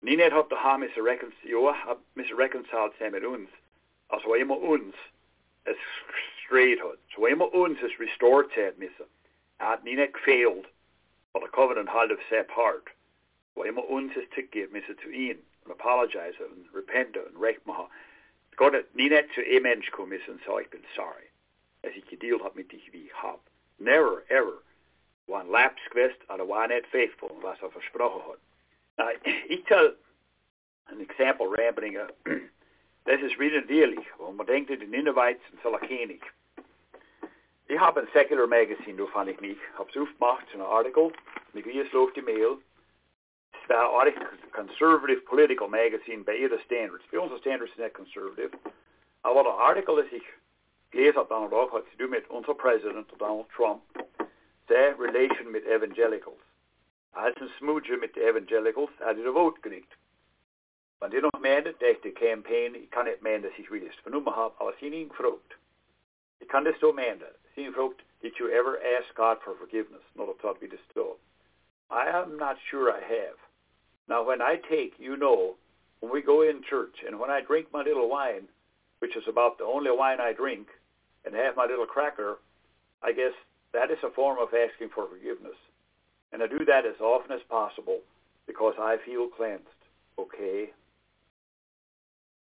Ni 0.02 0.16
net 0.16 0.34
hat 0.34 0.52
da 0.52 0.78
mis 0.78 0.96
reconcile, 0.98 1.98
mis 2.16 2.32
reconciled 2.32 2.94
sig 2.98 3.12
med 3.12 3.24
uns, 3.24 3.50
vad 4.10 4.40
immer 4.40 4.58
uns, 4.58 4.96
es 5.66 5.78
straight 6.46 6.80
hat. 6.80 7.00
Så 7.14 7.22
vad 7.22 7.32
immer 7.32 7.56
uns 7.56 7.80
is 7.82 8.00
restored 8.00 8.52
till 8.52 8.72
missa. 8.78 9.06
At 9.60 9.84
ni 9.84 9.96
net 9.96 10.14
failed, 10.26 10.66
but 11.34 11.42
the 11.42 11.50
covenant 11.50 11.90
held 11.90 12.12
of 12.12 12.20
apart. 12.32 12.90
Vad 13.56 13.68
immer 13.68 13.84
uns 13.90 14.16
is 14.16 14.28
tycker 14.36 14.68
missa 14.72 14.94
to 14.94 15.10
in, 15.10 15.38
and 15.64 15.72
apologize 15.72 16.34
and 16.40 16.66
repent 16.74 17.16
and 17.16 17.38
recht 17.38 17.66
maha. 17.66 17.88
God, 18.56 18.74
ni 18.94 19.10
net 19.10 19.28
zu 19.36 19.42
e 19.42 19.60
mensch 19.60 19.92
kom 19.92 20.14
is 20.14 20.22
and 20.28 20.40
so 20.46 20.60
ich 20.60 20.70
bin 20.70 20.82
sorry. 20.96 21.30
As 21.84 21.92
ich 21.96 22.06
gedealt 22.06 22.44
hab 22.44 22.56
mit 22.56 22.72
dich 22.72 22.92
wie 22.92 23.06
ich 23.06 23.14
hab. 23.14 23.40
Never, 23.80 24.24
ever, 24.30 24.64
one 25.28 25.50
lapse 25.50 25.90
gewest, 25.90 26.20
oder 26.30 26.48
war 26.48 26.68
net 26.68 26.86
faithful, 26.92 27.32
was 27.42 27.58
er 27.62 27.72
versprochen 27.72 28.22
hat. 28.28 28.40
Now, 28.98 29.10
ich 29.50 29.66
tell 29.66 29.96
an 30.88 31.02
example 31.02 31.48
rambling. 31.48 31.98
Das 33.06 33.22
ist 33.22 33.38
wieder 33.38 33.68
ehrlich, 33.70 34.06
wenn 34.18 34.36
man 34.36 34.48
denkt, 34.48 34.70
in 34.70 34.90
Ninevites 34.90 35.44
und 35.52 35.62
Salakenig. 35.62 36.22
Ich 37.68 37.80
habe 37.80 38.02
ein 38.02 38.08
Secular 38.14 38.48
Magazine, 38.48 38.98
da 38.98 39.06
fand 39.08 39.30
ich 39.30 39.42
mich, 39.42 39.58
habe 39.78 39.90
es 39.90 39.98
aufgemacht, 39.98 40.46
so 40.52 40.58
ein 40.58 40.62
Artikel, 40.62 41.12
mit 41.52 41.66
wie 41.66 41.80
es 41.80 41.92
läuft 41.92 42.16
die 42.16 42.22
Mail. 42.22 42.58
Es 43.52 43.70
war 43.70 44.02
ein 44.04 44.14
Conservative 44.54 45.22
Political 45.22 45.68
Magazine 45.68 46.24
bei 46.24 46.38
ihrer 46.38 46.60
Standards. 46.60 47.04
Bei 47.12 47.20
unseren 47.20 47.40
Standards 47.40 47.74
sind 47.76 47.84
nicht 47.84 47.96
conservative. 47.96 48.52
Aber 49.24 49.44
der 49.44 49.54
Artikel, 49.54 49.96
das 49.98 50.12
ich 50.12 50.24
gelesen 50.92 51.18
habe, 51.18 51.30
dann 51.30 51.52
auch, 51.52 51.74
hat 51.74 51.86
zu 51.92 51.98
tun 51.98 52.10
mit 52.10 52.30
unserem 52.30 52.58
Präsident, 52.58 53.08
Donald 53.18 53.50
Trump, 53.50 53.82
der 54.70 54.98
Relation 54.98 55.52
mit 55.52 55.66
Evangelicals. 55.66 56.40
Als 57.12 57.36
ein 57.38 57.50
Smoocher 57.58 57.98
mit 57.98 58.16
den 58.16 58.24
Evangelicals 58.24 58.92
hat 59.00 59.18
er 59.18 59.26
ein 59.26 59.34
Vote 59.34 59.60
gekriegt. 59.60 59.92
Wenn 61.04 61.12
die 61.12 61.20
noch 61.20 61.38
meinen, 61.42 61.76
dass 61.80 62.02
die 62.02 62.14
Campaign, 62.14 62.76
ich 62.76 62.90
kann 62.90 63.08
nicht 63.08 63.22
meinen, 63.22 63.44
dass 63.44 63.52
ich 63.58 63.70
will 63.70 63.86
es 63.86 63.94
vernommen 64.04 64.34
habe, 64.34 64.56
aber 64.58 64.74
sie 64.80 64.88
ihn 64.88 65.10
gefragt. 65.10 65.58
Ich 66.40 66.48
kann 66.48 66.64
das 66.64 66.80
so 66.80 66.94
meinen. 66.94 67.22
Sie 67.54 67.66
ihn 67.66 67.74
gefragt, 67.74 68.02
did 68.22 68.38
you 68.40 68.48
ever 68.48 68.80
ask 68.98 69.14
God 69.14 69.38
for 69.44 69.54
forgiveness? 69.56 70.02
Not 70.16 70.30
a 70.30 70.34
thought 70.42 70.62
we 70.62 70.70
just 70.70 70.88
do. 70.96 71.18
I 71.92 72.08
am 72.08 72.38
not 72.38 72.56
sure 72.72 72.90
I 72.90 73.02
have. 73.02 73.36
Now 74.08 74.24
when 74.24 74.42
I 74.42 74.56
take, 74.70 74.94
you 74.98 75.18
know, 75.18 75.58
when 76.00 76.10
we 76.10 76.22
go 76.22 76.42
in 76.42 76.64
church 76.64 77.04
and 77.06 77.20
when 77.20 77.30
I 77.30 77.42
drink 77.42 77.68
my 77.74 77.84
little 77.84 78.08
wine, 78.08 78.48
which 79.00 79.18
is 79.18 79.28
about 79.28 79.58
the 79.58 79.66
only 79.66 79.92
wine 79.92 80.22
I 80.22 80.32
drink, 80.32 80.70
and 81.26 81.36
have 81.36 81.58
my 81.58 81.66
little 81.66 81.86
cracker, 81.86 82.38
I 83.02 83.12
guess 83.12 83.34
that 83.74 83.92
is 83.92 84.00
a 84.04 84.10
form 84.12 84.38
of 84.40 84.54
asking 84.54 84.92
for 84.96 85.10
forgiveness. 85.10 85.60
And 86.32 86.42
I 86.42 86.48
do 86.48 86.64
that 86.64 86.86
as 86.86 87.02
often 87.02 87.34
as 87.34 87.44
possible 87.50 88.00
because 88.48 88.76
I 88.80 88.96
feel 89.06 89.28
cleansed. 89.28 89.68
Okay? 90.18 90.70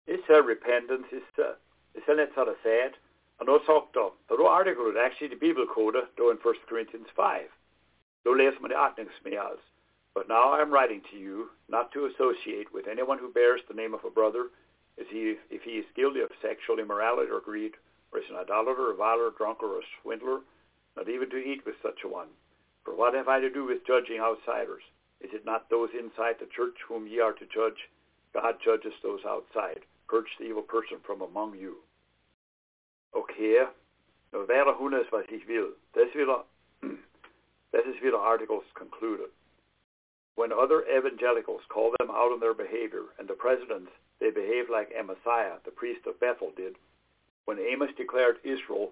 It's 0.07 0.29
a 0.29 0.41
repentance. 0.41 1.07
It's 1.11 1.37
a, 1.39 1.55
it's 1.95 2.07
a 2.07 2.33
sort 2.35 2.47
of 2.47 2.55
sad. 2.63 2.93
And 3.39 3.47
då 3.47 3.59
sagt 3.59 3.93
då 3.93 4.13
då 4.27 4.47
artikel 4.47 4.97
actually 4.97 5.29
the 5.29 5.35
Bible 5.35 5.65
code 5.65 6.07
då 6.15 6.31
in 6.31 6.37
1 6.37 6.69
Corinthians 6.69 7.07
5. 7.15 7.43
Då 8.23 8.33
läser 8.33 8.59
man 8.59 8.69
det 8.69 8.79
aktningsmed 8.79 9.59
But 10.13 10.27
now 10.27 10.53
I 10.53 10.61
am 10.61 10.71
writing 10.71 11.01
to 11.11 11.17
you 11.17 11.49
not 11.67 11.91
to 11.91 12.05
associate 12.05 12.71
with 12.73 12.87
anyone 12.87 13.19
who 13.19 13.31
bears 13.31 13.61
the 13.67 13.73
name 13.73 13.93
of 13.93 14.05
a 14.05 14.09
brother 14.09 14.49
if 14.97 15.07
he, 15.09 15.35
if 15.49 15.63
he 15.63 15.71
is 15.71 15.85
guilty 15.95 16.21
of 16.21 16.31
sexual 16.41 16.79
immorality 16.79 17.29
or 17.29 17.41
greed, 17.41 17.73
or 18.11 18.19
is 18.19 18.29
an 18.29 18.37
idolater, 18.37 18.89
a 18.89 18.93
reviler, 18.93 19.27
a 19.27 19.31
drunkard, 19.37 19.69
or 19.69 19.79
a 19.79 19.91
swindler, 20.01 20.39
not 20.95 21.09
even 21.09 21.29
to 21.29 21.37
eat 21.37 21.65
with 21.65 21.75
such 21.83 21.99
a 22.05 22.07
one. 22.07 22.29
For 22.85 22.95
what 22.95 23.13
have 23.13 23.27
I 23.27 23.41
to 23.41 23.49
do 23.49 23.65
with 23.65 23.85
judging 23.85 24.21
outsiders? 24.21 24.83
Is 25.19 25.31
it 25.33 25.45
not 25.45 25.69
those 25.69 25.89
inside 25.93 26.35
the 26.39 26.45
church 26.55 26.77
whom 26.87 27.07
ye 27.07 27.19
are 27.19 27.33
to 27.33 27.45
judge? 27.47 27.89
God 28.33 28.55
judges 28.63 28.93
those 29.03 29.25
outside. 29.25 29.81
Purge 30.07 30.29
the 30.39 30.45
evil 30.45 30.61
person 30.61 30.97
from 31.05 31.21
among 31.21 31.55
you. 31.55 31.77
Okay, 33.15 33.65
nu 34.33 34.45
wäre 34.45 34.73
Hundes, 34.77 35.11
was 35.11 35.25
ich 35.29 35.47
will. 35.47 35.69
Das 35.93 36.13
wieder, 36.13 36.43
that 37.71 37.87
is 37.87 38.01
wieder 38.03 38.17
articles 38.17 38.63
concluded. 38.75 39.29
When 40.35 40.51
other 40.51 40.83
evangelicals 40.85 41.61
call 41.69 41.93
them 41.97 42.11
out 42.11 42.33
on 42.33 42.39
their 42.41 42.53
behavior, 42.53 43.03
and 43.17 43.27
the 43.27 43.33
presidents, 43.33 43.91
they 44.19 44.31
behave 44.31 44.69
like 44.69 44.91
Amaziah, 44.91 45.59
the 45.63 45.71
priest 45.71 46.05
of 46.05 46.19
Bethel, 46.19 46.51
did. 46.55 46.75
When 47.45 47.57
Amos 47.59 47.91
declared 47.95 48.37
Israel, 48.43 48.91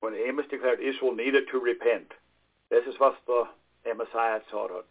when 0.00 0.14
Amos 0.14 0.46
declared 0.50 0.80
Israel 0.80 1.14
needed 1.14 1.44
to 1.50 1.58
repent, 1.58 2.12
this 2.68 2.84
is 2.86 2.98
what 2.98 3.16
the 3.26 3.44
Amaziah 3.88 4.42
taught 4.50 4.70
it. 4.70 4.84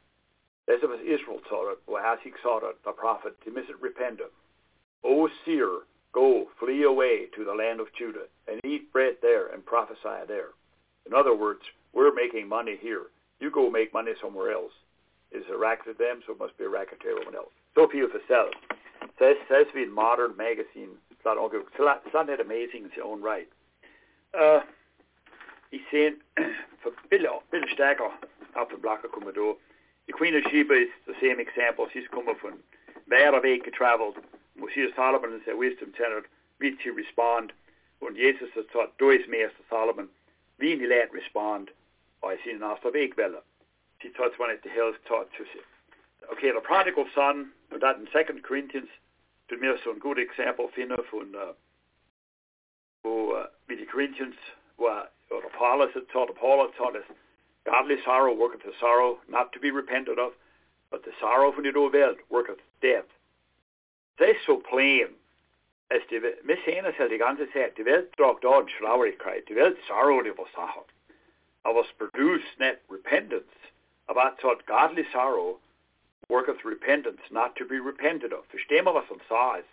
This 0.68 0.82
is 0.82 0.90
what 0.90 1.02
Israel 1.02 1.42
taught 1.50 1.72
it, 1.74 1.80
or 1.88 2.00
as 2.00 2.20
he 2.24 2.32
taught 2.42 2.64
it, 2.64 2.78
the 2.84 2.92
prophet, 2.92 3.36
die 3.46 3.52
müssen 3.52 3.76
repenten. 3.80 4.30
O 5.04 5.30
seer, 5.46 5.82
go, 6.14 6.48
flee 6.60 6.84
away 6.84 7.28
to 7.36 7.44
the 7.44 7.54
land 7.54 7.80
of 7.80 7.88
Judah, 7.98 8.26
and 8.48 8.60
eat 8.66 8.92
bread 8.92 9.16
there, 9.22 9.48
and 9.48 9.66
prophesy 9.66 10.26
there. 10.28 10.50
In 11.06 11.14
other 11.14 11.36
words, 11.36 11.62
we're 11.94 12.14
making 12.14 12.48
money 12.48 12.78
here. 12.80 13.08
You 13.40 13.52
go 13.52 13.70
make 13.70 13.94
money 13.94 14.12
somewhere 14.22 14.52
else. 14.52 14.72
It's 15.32 15.46
a 15.52 15.58
racket 15.58 15.86
to 15.86 15.94
them, 15.94 16.22
so 16.26 16.34
it 16.34 16.40
must 16.40 16.58
be 16.58 16.66
a 16.66 16.70
racket 16.70 17.00
to 17.02 17.08
everyone 17.08 17.36
else. 17.36 17.52
So 17.76 17.88
viel 17.88 18.08
for 18.10 18.20
self. 18.28 18.54
Says, 19.18 19.38
says 19.50 19.66
ein 19.76 19.92
modern 19.92 20.36
magazine. 20.38 20.98
It's 21.10 21.22
not, 21.26 21.38
that 22.28 22.40
amazing 22.40 22.82
in 22.82 22.86
its 22.86 22.96
own 23.04 23.22
right. 23.22 23.48
Uh, 24.38 24.62
ich 25.72 25.82
sehe, 25.92 26.14
for 26.84 26.92
Bill, 27.10 27.44
Bill 27.52 27.62
der 28.70 28.78
Blacke 28.78 29.08
kommen 29.08 29.34
da. 29.34 29.54
The 30.08 30.14
Queen 30.14 30.36
of 30.36 30.44
Sheba 30.52 30.74
is 30.74 30.90
the 31.08 31.14
same 31.22 31.40
example. 31.40 31.88
She's 31.94 32.08
coming 32.12 32.36
from 32.42 32.60
a 33.12 33.40
week 33.42 33.72
traveled. 33.74 34.18
Is 34.58 34.96
Solomon 34.96 35.34
and 35.34 35.42
said, 35.46 35.58
wisdom 35.58 35.92
tenor, 35.92 36.24
wie 36.60 36.78
she 36.82 36.90
respond. 36.90 37.52
Und 38.00 38.18
Jesus 38.18 38.50
hat 38.56 38.68
gesagt, 38.72 38.98
du 38.98 39.10
ist 39.10 39.28
Meister 39.28 39.64
Solomon. 39.70 40.10
Wie 40.58 40.76
nie 40.76 40.86
lädt 40.86 41.14
respond, 41.14 41.72
weil 42.22 42.40
sie 42.44 42.62
aus 42.62 42.80
der 42.82 42.94
Weg 42.94 43.18
welle. 43.18 43.44
She 44.02 44.10
taught 44.10 44.38
one 44.40 44.50
at 44.50 44.64
the 44.64 44.70
hills 44.70 44.96
taught 45.08 45.30
to 45.38 45.44
see. 45.54 45.62
Okay, 46.32 46.52
the 46.52 46.62
prodigal 46.62 47.06
son, 47.14 47.52
that 47.70 47.98
in 47.98 48.08
2 48.08 48.42
Corinthians, 48.42 48.90
tut 49.48 49.60
mir 49.60 49.78
so 49.84 49.92
ein 49.92 50.00
gutes 50.00 50.24
Exempel 50.24 50.70
finden 50.70 51.04
von, 51.10 51.36
uh, 51.36 51.54
wo, 53.04 53.36
uh, 53.36 53.48
wie 53.68 53.76
die 53.76 53.86
Corinthians, 53.86 54.36
wo, 54.78 54.88
oder 55.30 55.50
Paulus 55.50 55.94
hat 55.94 56.08
taught, 56.10 56.34
Paulus 56.36 56.72
taught 56.78 56.96
us, 56.96 57.06
godly 57.66 57.98
sorrow 58.04 58.34
worketh 58.34 58.64
the 58.64 58.74
sorrow 58.80 59.20
not 59.28 59.52
to 59.52 59.60
be 59.60 59.72
repented 59.72 60.18
of, 60.18 60.34
but 60.90 61.04
the 61.04 61.12
sorrow 61.20 61.52
von 61.52 61.64
der 61.64 61.90
Welt 61.90 62.18
worketh 62.30 62.60
death. 62.82 63.06
Ist 64.18 64.46
so 64.46 64.58
plain. 64.58 65.16
Es 65.90 66.06
die, 66.08 66.22
wir 66.22 66.58
sehen 66.66 66.86
es 66.86 66.98
ja 66.98 67.08
die 67.08 67.18
ganze 67.18 67.52
Zeit. 67.52 67.78
Die 67.78 67.86
Welt 67.86 68.16
tragt 68.16 68.44
dort 68.44 68.70
Schlauigkeit. 68.72 69.50
Die 69.50 69.56
Welt 69.56 69.78
sorrow 69.88 70.24
die 70.24 70.38
was 70.38 70.52
Sachen. 70.54 70.84
Aber 71.64 71.82
es 71.82 71.92
produce 71.98 72.44
not 72.60 72.78
repentance. 72.90 73.52
Es 74.08 74.16
hat 74.16 74.66
godly 74.68 75.06
sorrow 75.12 75.60
worketh 76.30 76.64
repentance 76.64 77.20
not 77.30 77.56
to 77.58 77.66
be 77.66 77.80
repented 77.80 78.32
of. 78.32 78.46
Wir, 78.54 78.86
was 78.86 79.06
sagt? 79.28 79.66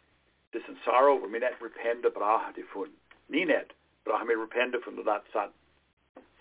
Das 0.52 0.62
ist 0.62 0.68
ein 0.68 0.78
Sorrow, 0.84 1.20
wo 1.20 1.30
wir 1.30 1.40
nicht 1.40 1.62
repenten 1.62 2.12
brauchen 2.12 2.54
davon. 2.54 2.90
Nie 3.28 3.44
nicht. 3.44 3.74
Brauchen 4.04 4.28
wir 4.28 4.40
repenten 4.40 4.80
von 4.82 4.96
der 4.96 5.22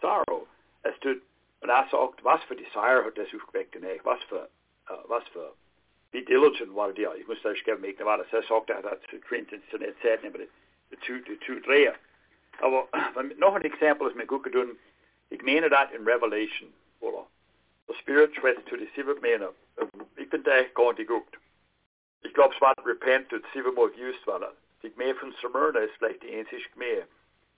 Sorrow. 0.01 0.47
Es 0.83 0.97
tut, 0.99 1.21
und 1.59 1.69
er 1.69 1.87
sagt, 1.91 2.23
was 2.23 2.41
für 2.43 2.55
Desire 2.55 3.03
hat 3.05 3.17
das 3.17 3.27
aufgeweckt 3.33 3.75
in 3.75 3.85
euch? 3.85 4.03
Was 4.05 4.23
für, 4.23 4.49
uh, 4.89 5.03
was 5.07 5.27
für, 5.29 5.53
wie 6.11 6.23
diligent 6.23 6.75
war 6.75 6.91
die? 6.93 7.07
Ich 7.17 7.27
muss 7.27 7.41
das 7.43 7.57
gerne 7.63 7.81
machen, 7.81 8.05
weil 8.05 8.25
er 8.31 8.43
sagt, 8.43 8.69
er 8.69 8.83
hat 8.83 9.01
zu 9.09 9.19
Corinthians 9.21 9.63
zu 9.69 9.77
nicht 9.77 10.01
sagen, 10.01 10.27
aber 10.27 10.39
die 10.39 10.99
zwei, 11.05 11.19
die 11.19 11.39
zwei 11.39 11.59
drehen. 11.59 11.93
Aber 12.59 12.87
noch 13.37 13.55
ein 13.55 13.63
Exempel 13.63 14.07
ist 14.07 14.15
mir 14.15 14.25
gut 14.25 14.43
getan. 14.43 14.77
Ich 15.29 15.41
meine 15.41 15.69
das 15.69 15.91
in 15.91 16.07
Revelation, 16.07 16.73
oder? 17.01 17.27
The 17.87 17.93
Spirit 17.95 18.33
tries 18.35 18.57
to 18.65 18.77
deceive 18.77 19.21
me. 19.21 19.53
Ich 20.15 20.29
bin 20.29 20.43
da 20.43 20.63
gar 20.73 20.93
nicht 20.93 21.07
geguckt. 21.07 21.37
Ich 22.23 22.33
glaube, 22.33 22.55
es 22.55 22.61
war 22.61 22.73
Repent 22.85 23.31
und 23.31 23.45
siebenmal 23.53 23.91
used 23.91 24.25
war 24.25 24.39
das. 24.39 24.53
Die 24.81 24.91
Gemeinde 24.91 25.15
von 25.15 25.33
Smyrna 25.33 25.79
ist 25.79 25.95
vielleicht 25.97 26.23
die 26.23 26.33
einzige 26.33 26.69
Gemeinde, 26.73 27.07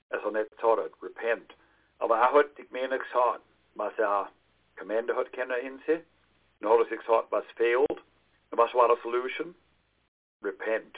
also 0.10 0.30
nicht 0.30 0.52
gesagt 0.52 0.80
hat, 0.80 0.92
Repent. 1.02 1.56
Aber 2.00 2.18
er 2.18 2.32
hat 2.32 2.58
die 2.58 2.68
Gemeinde 2.68 3.00
gesagt, 3.00 3.42
was 3.76 3.98
er 3.98 4.32
Kommande 4.76 5.16
hat 5.16 5.32
können 5.34 5.60
hinsehen. 5.60 6.04
Und 6.62 6.70
hat 6.70 6.92
er 6.92 6.98
gesagt, 6.98 7.32
was 7.32 7.46
fehlt. 7.56 7.89
Was 8.60 8.74
war 8.74 8.90
die 8.90 9.02
Solution? 9.02 9.56
repent. 10.42 10.98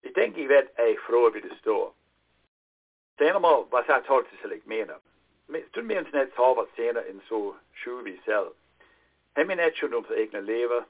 Ik 0.00 0.14
denk 0.14 0.36
ik 0.36 1.00
fråga 1.00 1.30
vid 1.30 1.42
det 1.42 1.56
står. 1.58 1.92
Sen 3.18 3.42
må 3.42 3.66
vad 3.70 3.84
jag 3.86 4.04
tar 4.04 4.22
till 4.22 4.38
sig 4.38 4.60
mena. 4.64 4.98
Toen 5.70 5.86
minns 5.86 6.12
net 6.12 6.34
har 6.34 6.54
vad 6.54 6.68
senare 6.76 7.04
en 7.04 7.20
så 7.28 7.54
sju 7.72 8.02
vi 8.02 8.20
selv. 8.24 8.52
Hem 9.34 9.46
min 9.46 9.58
et 9.58 9.76
schon 9.76 10.04
för 10.04 10.18
egna 10.18 10.40
leva. 10.40 10.84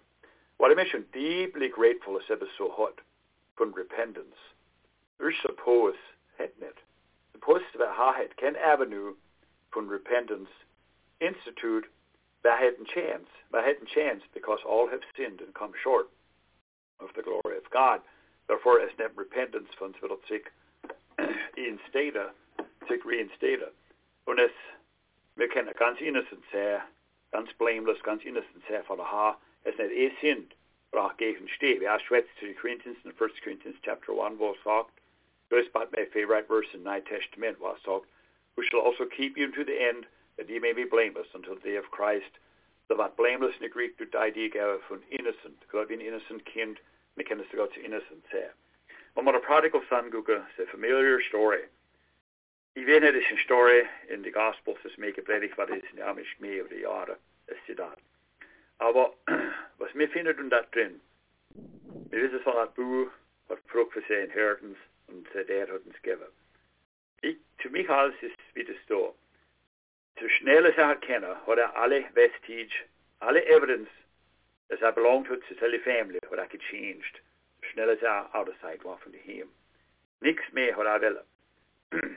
What 0.56 0.72
I 0.72 0.74
mentioned 0.74 1.12
deeply 1.12 1.68
grateful 1.68 2.16
is 2.20 2.30
ever 2.30 2.48
so 2.58 2.68
hot 2.70 3.00
from 3.56 3.72
repentance. 3.72 4.36
Ur 5.18 5.32
suppose 5.32 5.98
het 6.36 6.60
net. 6.60 6.78
Suppose 7.32 7.64
to 7.72 7.86
ha 7.86 8.12
het 8.12 8.36
Ken 8.36 8.56
Avenue 8.56 9.14
from 9.72 9.88
repentance 9.88 10.50
institute 11.18 11.86
by 12.42 12.56
hadn't 12.56 12.88
chance. 12.88 13.28
By 13.50 13.62
hadn't 13.62 13.88
chance 13.88 14.22
because 14.34 14.60
all 14.66 14.88
have 14.88 15.00
sinned 15.16 15.40
and 15.40 15.54
come 15.54 15.72
short 15.82 16.08
of 17.00 17.08
the 17.16 17.22
glory 17.22 17.56
of 17.56 17.70
God. 17.70 18.00
Therefore, 18.46 18.80
as 18.80 18.90
net 18.98 19.12
repentance 19.16 19.68
van 19.78 19.94
het 20.00 20.18
zich 20.26 20.50
instaten, 21.54 22.32
zich 22.88 23.04
reinstaten. 23.04 23.72
Und 24.24 24.38
es, 24.38 24.52
wir 25.36 25.48
können 25.48 25.72
ganz 25.74 26.00
innocent 26.00 26.44
sein, 26.52 26.82
ganz 27.32 27.52
blameless, 27.54 28.02
ganz 28.02 28.24
innocent 28.24 28.62
sein 28.68 28.84
von 28.84 28.98
der 28.98 29.10
Haar, 29.10 29.40
es 29.64 29.76
nicht 29.76 29.92
eh 29.92 30.12
sind, 30.20 30.54
brach 30.90 31.16
gegen 31.16 31.48
stehen. 31.48 31.80
Wir 31.80 31.98
schwätzt 32.00 32.36
zu 32.38 32.46
den 32.46 32.56
Corinthians 32.56 32.98
in 33.04 33.10
1 33.10 33.18
Corinthians 33.42 33.76
chapter 33.82 34.12
1, 34.12 34.38
wo 34.38 34.52
es 34.52 34.62
sagt, 34.64 34.92
das 35.50 35.64
ist 35.64 35.72
favorite 36.12 36.46
verse 36.46 36.72
in 36.74 36.82
New 36.82 37.00
Testament, 37.02 37.58
wo 37.60 37.70
es 37.70 37.82
sagt, 37.82 38.06
who 38.56 38.62
shall 38.62 38.80
also 38.80 39.06
keep 39.06 39.36
you 39.36 39.48
to 39.50 39.64
the 39.64 39.78
end, 39.78 40.06
that 40.36 40.48
ye 40.48 40.58
may 40.58 40.72
be 40.72 40.84
blameless 40.84 41.28
until 41.34 41.54
the 41.54 41.60
day 41.60 41.76
of 41.76 41.90
Christ. 41.90 42.30
The 42.88 42.96
word 42.96 43.16
blameless 43.16 43.54
in 43.56 43.62
the 43.62 43.68
Greek 43.68 43.98
to 43.98 44.04
die 44.04 44.30
die 44.30 44.48
gaven 44.48 44.80
van 44.88 45.02
innocent. 45.10 45.58
God 45.70 45.88
be 45.88 45.94
an 45.94 46.00
innocent 46.00 46.42
kind, 46.44 46.78
me 47.16 47.24
kennis 47.24 47.46
to 47.50 47.56
God's 47.56 47.78
innocent 47.84 48.24
eh? 48.32 48.32
say. 48.32 48.48
Om 49.14 49.24
maar 49.24 49.32
de 49.32 49.40
prodigal 49.40 49.82
son 49.88 50.10
guga, 50.10 50.46
is 50.58 50.66
a 50.66 50.70
familiar 50.70 51.20
story. 51.20 51.62
I 52.76 52.84
weet 52.84 53.02
het 53.02 53.14
is 53.14 53.30
een 53.30 53.38
story 53.38 53.88
in 54.08 54.22
de 54.22 54.32
Gospels, 54.32 54.78
dus 54.82 54.96
make 54.96 55.20
a 55.20 55.22
predig 55.22 55.54
wat 55.54 55.70
is 55.70 55.90
in 55.90 55.96
de 55.96 56.02
Amish 56.02 56.34
mee 56.38 56.62
of 56.62 56.68
de 56.68 56.78
jaren, 56.78 57.18
is 57.46 57.58
die 57.66 57.74
dat. 57.74 57.98
Aber 58.76 59.12
was 59.78 59.92
mir 59.92 60.08
findet 60.08 60.38
und 60.38 60.50
dat 60.50 60.72
drin, 60.72 61.00
wir 62.10 62.22
wissen 62.22 62.40
von 62.40 62.54
dat 62.54 62.74
Buch, 62.74 63.10
wat 63.46 63.58
vroeg 63.66 63.92
für 63.92 64.02
sein 64.08 64.24
Inheritance 64.24 64.78
und 65.08 65.28
der 65.34 65.68
hat 65.68 65.84
uns 65.84 66.02
gegeben. 66.02 66.32
Ich, 67.20 67.36
für 67.58 67.70
mich 67.70 67.90
alles 67.90 68.14
ist 68.22 68.38
wie 68.54 68.64
das 68.64 68.76
da. 70.14 70.20
Zu 70.20 70.28
schnell 70.28 70.66
als 70.66 70.76
er 70.76 70.90
erkennen, 70.90 71.46
hat 71.46 71.58
er 71.58 71.76
alle 71.76 72.04
vestige, 72.14 72.74
alle 73.20 73.44
evidence, 73.46 73.90
dass 74.68 74.80
er 74.80 74.92
belonged 74.92 75.28
to 75.28 75.36
his 75.48 75.60
whole 75.60 75.78
family, 75.80 76.18
hat 76.30 76.38
er 76.38 76.46
gechanged. 76.46 77.20
Zu 77.60 77.68
schnell 77.70 77.90
als 77.90 78.02
er 78.02 78.34
out 78.34 78.48
of 78.48 78.54
sight 78.60 78.84
war 78.84 78.98
von 78.98 79.12
ihm. 79.14 79.48
Nichts 80.20 80.52
mehr 80.52 80.76
hat 80.76 81.02
er 81.02 81.24
wollen. 81.92 82.16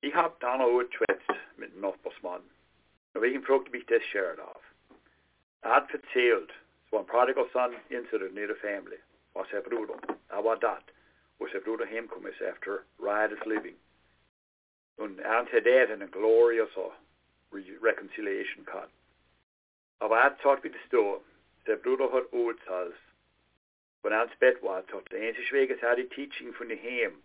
Ich 0.00 0.14
hab 0.14 0.40
dann 0.40 0.60
auch 0.60 0.82
geschwätzt 0.82 1.30
mit 1.56 1.72
dem 1.72 1.80
Nachbarsmann. 1.80 2.42
Und 3.14 3.24
ich 3.24 3.44
fragte 3.46 3.70
mich 3.70 3.86
das 3.86 4.02
Shirt 4.04 4.40
auf. 4.40 4.62
Er 5.62 5.76
hat 5.76 5.92
erzählt, 5.92 6.52
war 6.90 7.00
ein 7.00 7.06
prodigal 7.06 7.48
son 7.52 7.76
incident 7.88 8.36
in 8.36 8.48
der 8.48 8.56
Family, 8.56 8.98
was 9.34 9.48
sein 9.50 9.62
Bruder. 9.62 9.96
Er 10.28 10.44
war 10.44 10.56
das, 10.56 10.82
wo 11.38 11.46
sein 11.46 11.62
Bruder 11.62 11.86
heimgekommen 11.86 12.32
ist 12.32 12.42
after 12.42 12.82
riotous 12.98 13.44
living. 13.46 13.76
Und 14.96 15.18
er 15.18 15.38
hat 15.38 15.52
der 15.52 15.90
eine 15.90 16.08
gloriose 16.08 16.92
reconciliation 17.52 18.64
gehabt. 18.64 18.92
Aber 19.98 20.18
er 20.18 20.24
hat 20.24 20.38
gesagt, 20.42 20.64
wie 20.64 20.70
das 20.70 20.80
da, 20.90 21.20
sein 21.66 21.82
Bruder 21.82 22.12
hat 22.12 22.32
Urteils. 22.32 22.94
Wenn 24.02 24.12
er 24.12 24.24
ins 24.24 24.36
Bett 24.36 24.60
war, 24.62 24.76
hat 24.78 25.12
der 25.12 25.28
einzige 25.28 25.52
Weg 25.52 25.70
ist, 25.70 25.82
er 25.82 25.96
die 25.96 26.08
Teaching 26.08 26.52
von 26.54 26.68
daheim, 26.68 27.22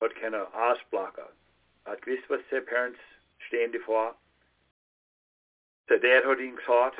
hat 0.00 0.14
keine 0.16 0.52
Ausblocker. 0.52 1.30
Er 1.84 1.92
hat 1.92 2.02
gewusst, 2.02 2.28
was 2.28 2.40
seine 2.50 2.62
Parents 2.62 3.00
stehen 3.38 3.72
davor. 3.72 4.16
Sein 5.88 6.00
Dad 6.00 6.24
hat 6.24 6.38
ihm 6.38 6.56
gesagt, 6.56 6.98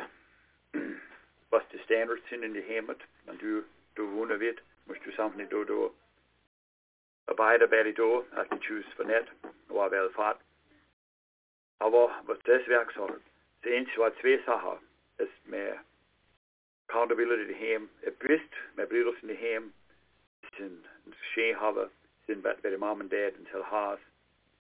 was 1.50 1.62
die 1.68 1.78
Standards 1.80 2.22
sind 2.28 2.42
in 2.42 2.54
die 2.54 2.66
Heimat. 2.66 2.98
Wenn 3.26 3.38
du, 3.38 3.64
du 3.94 4.10
wohnen 4.12 4.40
wird, 4.40 4.62
musst 4.86 5.04
du 5.04 5.12
samen 5.12 5.48
da, 5.48 5.90
da, 7.26 7.32
arbeiden 7.32 7.70
bei 7.70 7.82
dir 7.82 7.94
da, 7.94 8.38
als 8.38 8.48
du 8.48 8.56
tjus 8.58 8.84
für 8.96 9.04
nicht, 9.04 9.26
war 9.68 9.90
Welfahrt. 9.90 10.40
Aber 11.78 12.10
was 12.26 12.38
das 12.44 12.66
Werk 12.66 12.92
sagt, 12.92 13.20
das 13.62 13.72
einzige 13.72 13.98
war 13.98 14.16
zwei 14.20 14.38
Sachen, 14.46 14.78
ist 15.18 15.46
mehr 15.46 15.80
accountability 16.88 17.52
daheim. 17.52 17.88
Er 18.02 18.12
wisst, 18.20 18.50
meine 18.76 18.88
Brüder 18.88 19.12
sind 19.20 19.30
daheim, 19.30 19.72
sind 20.56 20.84
schön 21.32 21.58
haben, 21.58 21.90
sind 22.26 22.42
bei, 22.42 22.54
bei 22.54 22.70
der 22.70 22.78
Mom 22.78 23.00
und 23.00 23.12
Dad 23.12 23.34
in 23.36 23.70
Haus. 23.70 23.98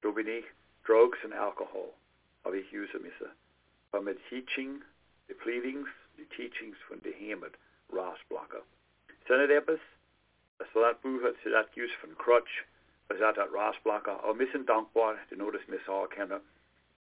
Da 0.02 0.10
bin 0.10 0.28
ich, 0.28 0.46
Drugs 0.86 1.18
und 1.24 1.34
Alkohol, 1.34 1.94
habe 2.44 2.60
ich 2.60 2.74
usen 2.74 3.02
müssen. 3.02 3.30
Aber 3.92 4.02
mit 4.02 4.20
Teaching, 4.30 4.82
die 5.30 5.34
Pleadings, 5.34 5.90
die 6.18 6.26
Teachings 6.26 6.78
von 6.88 7.02
der 7.04 7.14
Heimat 7.14 7.54
rausblocken. 7.94 8.62
Sind 9.28 9.40
nicht 9.40 9.52
etwas, 9.52 9.80
hat, 10.60 11.36
sie 11.44 11.50
das 11.50 11.68
use 11.76 11.94
von 12.02 12.18
Crutch, 12.18 12.66
was 13.10 13.20
er 13.20 13.28
hat 13.28 13.38
rausblocken, 13.54 14.14
aber 14.14 14.40
wir 14.40 14.48
sind 14.52 14.68
dankbar, 14.68 15.18
die 15.30 15.36
nur 15.36 15.52
das 15.52 15.62
wir 15.68 15.80
sagen 15.86 16.10
können, 16.10 16.42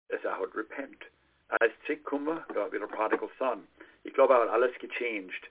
dass 0.08 0.24
er 0.24 0.38
hat 0.38 0.54
repent. 0.54 1.04
Als 1.48 1.72
ich 1.88 2.02
komme, 2.04 2.44
gab 2.54 2.72
wieder 2.72 2.86
Prodigal 2.86 3.28
Son. 3.38 3.66
Ich 4.04 4.14
glaube, 4.14 4.34
hat 4.34 4.48
alles 4.48 4.76
gechanged, 4.78 5.50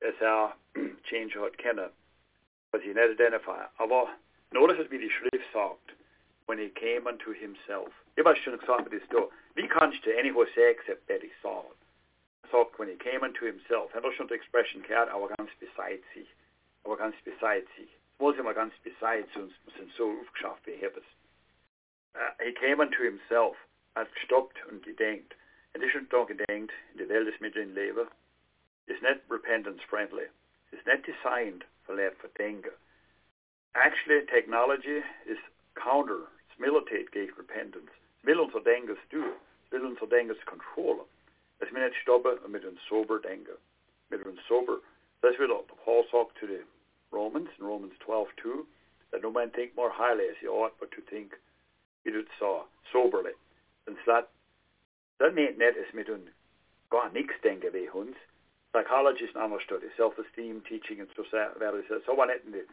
als 0.00 0.20
er 0.20 0.56
change 1.04 1.40
hat 1.40 1.56
kennen, 1.58 1.90
was 2.72 2.82
ich 2.82 2.94
nicht 2.94 3.10
identifizieren. 3.10 3.68
Aber 3.78 4.10
notice, 4.50 4.90
wie 4.90 4.98
die 4.98 5.10
Schrift 5.10 5.52
sagt, 5.52 5.94
when 6.46 6.58
he 6.58 6.68
came 6.70 7.06
unto 7.06 7.32
himself. 7.32 7.92
Ich 8.16 8.24
habe 8.24 8.36
schon 8.36 8.58
gesagt, 8.58 8.92
das 8.92 9.02
da. 9.10 9.28
Wie 9.54 9.68
kannst 9.68 10.04
du 10.04 10.16
anyhow 10.16 10.44
say 10.54 10.70
except 10.70 11.06
that 11.08 11.22
he 11.22 11.30
saw? 11.42 11.64
Sagt, 12.50 12.78
when 12.78 12.88
he 12.88 12.96
came 12.96 13.22
unto 13.22 13.44
himself. 13.46 13.92
Er 13.94 14.02
hat 14.02 14.14
schon 14.14 14.28
Expression 14.30 14.82
gehört, 14.82 15.10
aber 15.10 15.28
ganz 15.36 15.50
beside 15.58 16.02
sich. 16.14 16.28
Aber 16.86 16.96
ganz 16.96 17.16
sich. 17.24 17.90
Es 18.20 18.54
ganz 18.54 18.72
sind 19.76 19.92
so 19.96 20.20
aufgeschafft 20.20 20.64
wie. 20.66 20.74
Uh, 20.84 22.30
he 22.40 22.52
came 22.52 22.80
unto 22.80 23.02
himself. 23.02 23.56
Er 23.96 24.02
hat 24.02 24.14
gestoppt 24.14 24.64
und 24.70 24.84
gedenkt. 24.84 25.34
Und 25.74 25.82
ist 25.82 25.90
schon 25.90 26.08
da 26.10 26.22
gedenkt, 26.22 26.72
in 26.92 26.98
der 26.98 27.08
Welt 27.08 27.26
ist 27.26 27.40
mit 27.40 27.56
dem 27.56 27.74
Leben, 27.74 28.06
ist 28.86 29.02
nicht 29.02 29.20
repentance-friendly. 29.28 30.28
Ist 30.70 30.86
nicht 30.86 31.08
designed 31.08 31.64
für 31.84 31.94
Leute 31.94 32.14
für 32.20 32.28
Denken. 32.28 32.70
Actually, 33.74 34.24
technology 34.26 35.02
is 35.24 35.38
counter 35.74 36.28
es 36.52 36.58
militate 36.60 37.10
gegen 37.10 37.34
repentance. 37.34 37.90
Es 38.20 38.26
will 38.26 38.38
unser 38.38 38.60
Denken 38.60 38.96
tun. 39.10 39.32
Es 39.64 39.72
will 39.72 39.86
unser 39.86 40.06
Denken 40.06 40.38
kontrollen. 40.46 41.04
Es 41.58 41.72
will 41.72 41.84
nicht 41.84 42.00
stoppen 42.00 42.38
mit 42.52 42.64
uns 42.64 42.80
sober 42.88 43.18
denken. 43.18 43.58
Mit 44.08 44.24
uns 44.24 44.40
sober. 44.46 44.78
Das 45.20 45.36
will 45.40 45.48
Paul 45.84 46.06
sagt 46.12 46.38
zu 46.38 46.46
den 46.46 46.64
Romans, 47.16 47.48
in 47.58 47.64
Romans 47.64 47.94
12, 48.04 48.28
2, 48.42 48.66
that 49.10 49.22
no 49.22 49.30
man 49.32 49.50
think 49.50 49.74
more 49.74 49.90
highly 49.90 50.24
as 50.28 50.36
he 50.40 50.46
ought, 50.46 50.74
but 50.78 50.90
to 50.92 51.00
think 51.10 51.32
he 52.04 52.10
did 52.10 52.26
so 52.38 52.64
soberly. 52.92 53.32
Und 53.86 53.96
dat, 54.04 54.28
dat 55.18 55.34
meint 55.34 55.58
nicht, 55.58 55.76
es 55.76 55.92
mit 55.94 56.10
uns 56.10 56.28
gar 56.90 57.10
nichts 57.10 57.34
denken 57.42 57.72
wie 57.72 57.88
uns. 57.88 58.16
Psychology 58.72 59.24
is 59.24 59.30
another 59.34 59.60
study. 59.64 59.86
Self-esteem, 59.96 60.62
teaching, 60.68 61.00
and 61.00 61.08
so 61.16 61.24
weiter. 61.32 61.82
So 62.04 62.16
war 62.16 62.26
nicht 62.26 62.44
in 62.44 62.52
die, 62.52 62.66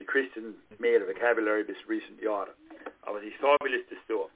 die 0.00 0.04
Christen 0.04 0.56
mehr 0.78 1.00
vocabulary 1.06 1.62
bis 1.62 1.76
recent 1.88 2.20
Jahre. 2.20 2.54
Aber 3.02 3.20
sage, 3.40 3.64
will 3.64 3.74
es 3.74 3.86
das 3.88 3.98
so. 4.08 4.30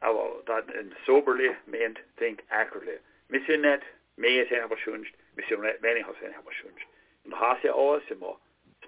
Aber 0.00 0.42
dat 0.46 0.68
en 0.70 0.94
soberly 1.04 1.50
meant 1.66 1.98
think 2.16 2.42
accurately. 2.50 2.98
Nicht 3.28 3.48
mehr 3.48 4.46
sein 4.48 4.62
aber 4.62 4.76
schönst, 4.76 5.10
wir 5.34 5.44
sind 5.48 5.62
nicht 5.62 5.82
weniger 5.82 6.14
sein 6.20 6.34
aber 6.38 6.52
schönst. 6.52 6.84
Und 7.24 7.32
das 7.32 7.40
heißt 7.40 7.64
ja 7.64 7.74
auch, 7.74 8.00
sind 8.08 8.20
wir 8.20 8.38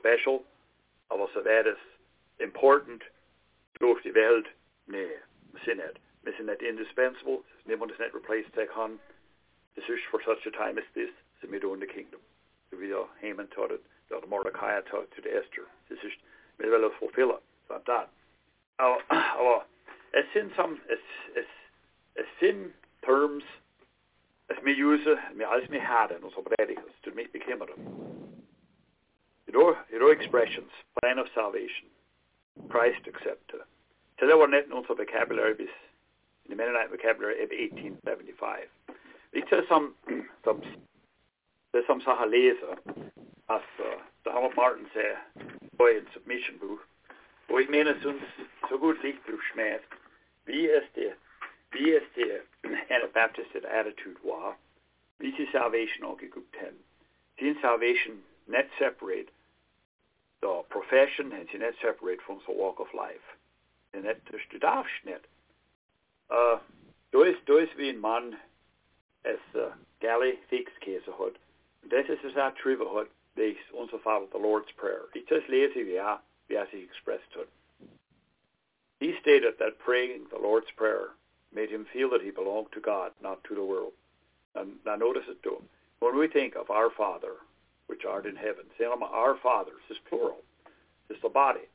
special, 0.03 0.43
aber 1.09 1.29
so 1.33 1.45
wäre 1.45 1.71
es 1.71 1.79
important 2.39 3.03
durch 3.79 4.03
die 4.03 4.15
Welt, 4.15 4.47
nee, 4.87 5.09
wir 5.53 5.61
sind 5.65 5.79
nicht. 5.79 6.01
Wir 6.23 6.33
sind 6.35 6.47
nicht 6.47 6.63
indispensable, 6.63 7.43
niemand 7.65 7.93
ist 7.93 7.99
nicht 7.99 8.15
replaced 8.15 8.55
sein 8.55 8.69
kann. 8.69 9.01
Das 9.75 9.89
ist 9.89 10.05
for 10.05 10.21
such 10.23 10.47
a 10.47 10.51
time 10.51 10.79
as 10.79 10.85
this, 10.95 11.11
sind 11.41 11.51
wir 11.51 11.63
in 11.73 11.81
the 11.81 11.87
kingdom. 11.87 12.21
So 12.71 12.79
wie 12.79 12.89
der 12.89 13.09
Haman 13.23 13.47
it, 13.47 13.81
der 14.11 14.27
Mordecai 14.27 14.81
taught 14.83 15.11
to 15.13 15.23
the 15.23 15.31
Esther. 15.31 15.67
Das 15.89 15.99
ist, 16.05 16.17
wir 16.59 16.71
wollen 16.71 16.91
es 16.91 16.97
fulfillen, 16.99 17.39
so 17.69 17.79
das. 17.85 18.09
Aber, 18.79 19.67
es 20.13 20.25
sind 20.33 20.55
some, 20.57 20.79
es, 20.89 21.01
es, 21.35 21.47
es 22.15 22.27
sind 22.39 22.73
terms, 23.03 23.45
es 24.49 24.63
wir 24.65 24.77
use, 24.77 25.19
wir 25.35 25.51
alles 25.51 25.71
wir 25.71 25.87
haben, 25.87 26.23
unsere 26.23 26.43
Predigers, 26.43 26.93
zu 27.03 27.11
mich 27.11 27.31
bekümmern. 27.33 28.22
You 29.53 29.77
know, 29.99 30.09
expressions, 30.09 30.71
plan 31.01 31.19
of 31.19 31.27
salvation, 31.35 31.89
Christ 32.71 33.07
accepted. 33.07 33.61
So 34.19 34.27
that 34.27 34.39
were 34.39 34.49
nicht 34.49 34.67
in 34.67 34.73
unser 34.73 34.95
vocabulary 34.95 35.55
bis, 35.55 35.69
in 36.45 36.51
the 36.51 36.57
Mennonite 36.57 36.91
vocabulary 36.91 37.43
of 37.45 37.51
1875. 37.51 38.69
Ich 39.35 39.45
soll 39.51 39.63
some, 39.69 39.95
some, 40.45 40.63
there's 41.73 41.87
some 41.87 42.01
Sachen 42.01 42.31
lesen, 42.31 42.77
als 43.49 43.63
uh, 43.79 44.01
Donald 44.25 44.57
Martin 44.57 44.87
sagde, 44.95 45.17
på 45.79 45.87
en 45.87 46.07
submission 46.15 46.59
bog, 46.59 46.79
hvor 47.47 47.59
jeg 47.59 47.69
mener, 47.71 48.01
synes, 48.01 48.23
så 48.69 48.79
godt 48.79 49.03
ligt 49.03 49.25
blev 49.27 49.41
smaget. 49.53 49.83
Vi 50.47 50.71
er 50.71 50.81
det, 50.95 51.13
vi 51.73 51.95
er 51.95 52.01
det, 52.17 52.41
Anabaptist 52.89 53.55
attitude 53.55 54.17
var. 54.25 54.57
Vi 55.19 55.33
see 55.37 55.53
salvation 55.53 56.05
og 56.05 56.19
gik 56.19 56.35
ten. 56.35 56.75
Sin 57.39 57.57
salvation 57.61 58.23
net 58.47 58.69
separate 58.79 59.31
the 60.43 60.63
profession 60.69 61.33
and 61.33 61.49
not 61.61 61.75
separate 61.81 62.21
from 62.27 62.41
the 62.47 62.53
walk 62.53 62.81
of 62.81 62.87
life. 62.95 63.27
And 63.95 64.05
that 64.05 64.21
is 64.35 64.41
the 64.53 64.59
afsnit. 64.59 65.25
Uh, 66.31 66.59
då 67.11 67.27
är, 67.27 67.37
då 67.45 67.61
är 67.61 67.69
vi 67.77 67.91
en 67.91 67.99
man 67.99 68.37
as 69.25 69.55
uh, 69.55 69.73
Gally 70.01 70.39
fix 70.49 70.73
case 70.81 71.11
hod. 71.11 71.39
Det 71.83 71.97
är 71.97 72.33
så 72.33 72.41
att 72.41 72.57
triva 72.57 72.85
hod 72.85 73.07
det 73.35 73.57
unser 73.73 73.99
Vater 73.99 74.27
the 74.27 74.39
Lord's 74.39 74.73
prayer. 74.77 75.03
It 75.15 75.29
says 75.29 75.43
lazy 75.49 75.85
vi 75.85 75.99
are 75.99 76.19
vi 76.49 76.57
as 76.57 76.69
he 76.71 76.79
expressed 76.79 77.37
it. 77.37 77.49
He 79.01 79.17
stated 79.21 79.59
that 79.59 79.79
praying 79.79 80.27
the 80.31 80.39
Lord's 80.39 80.71
prayer 80.77 81.09
made 81.53 81.71
him 81.71 81.87
feel 81.93 82.09
that 82.11 82.23
he 82.23 82.31
belonged 82.31 82.73
to 82.73 82.81
God, 82.81 83.13
not 83.23 83.45
to 83.45 83.55
the 83.55 83.65
world. 83.65 83.93
And 84.55 84.79
now 84.87 84.97
notice 84.97 85.29
it 85.29 85.43
too. 85.43 85.63
When 86.01 86.19
we 86.19 86.29
think 86.29 86.57
of 86.57 86.71
our 86.71 86.91
Father, 86.91 87.35
which 87.93 88.07
art 88.09 88.25
in 88.25 88.35
heaven, 88.35 88.65
saying 88.79 88.91
our 89.03 89.37
fathers 89.43 89.85
is 89.91 89.99
plural. 90.09 90.39
It's 91.11 91.21
the 91.21 91.29
body. 91.29 91.69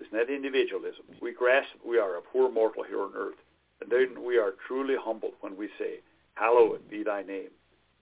It's 0.00 0.12
not 0.12 0.28
individualism. 0.28 1.04
We 1.22 1.32
grasp 1.32 1.68
we 1.86 1.98
are 1.98 2.16
a 2.16 2.20
poor 2.20 2.50
mortal 2.50 2.82
here 2.82 3.00
on 3.00 3.12
earth. 3.14 3.38
And 3.80 3.88
then 3.88 4.24
we 4.26 4.38
are 4.38 4.54
truly 4.66 4.96
humbled 4.98 5.34
when 5.42 5.56
we 5.56 5.68
say, 5.78 6.00
Hallowed 6.34 6.90
be 6.90 7.04
thy 7.04 7.22
name. 7.22 7.50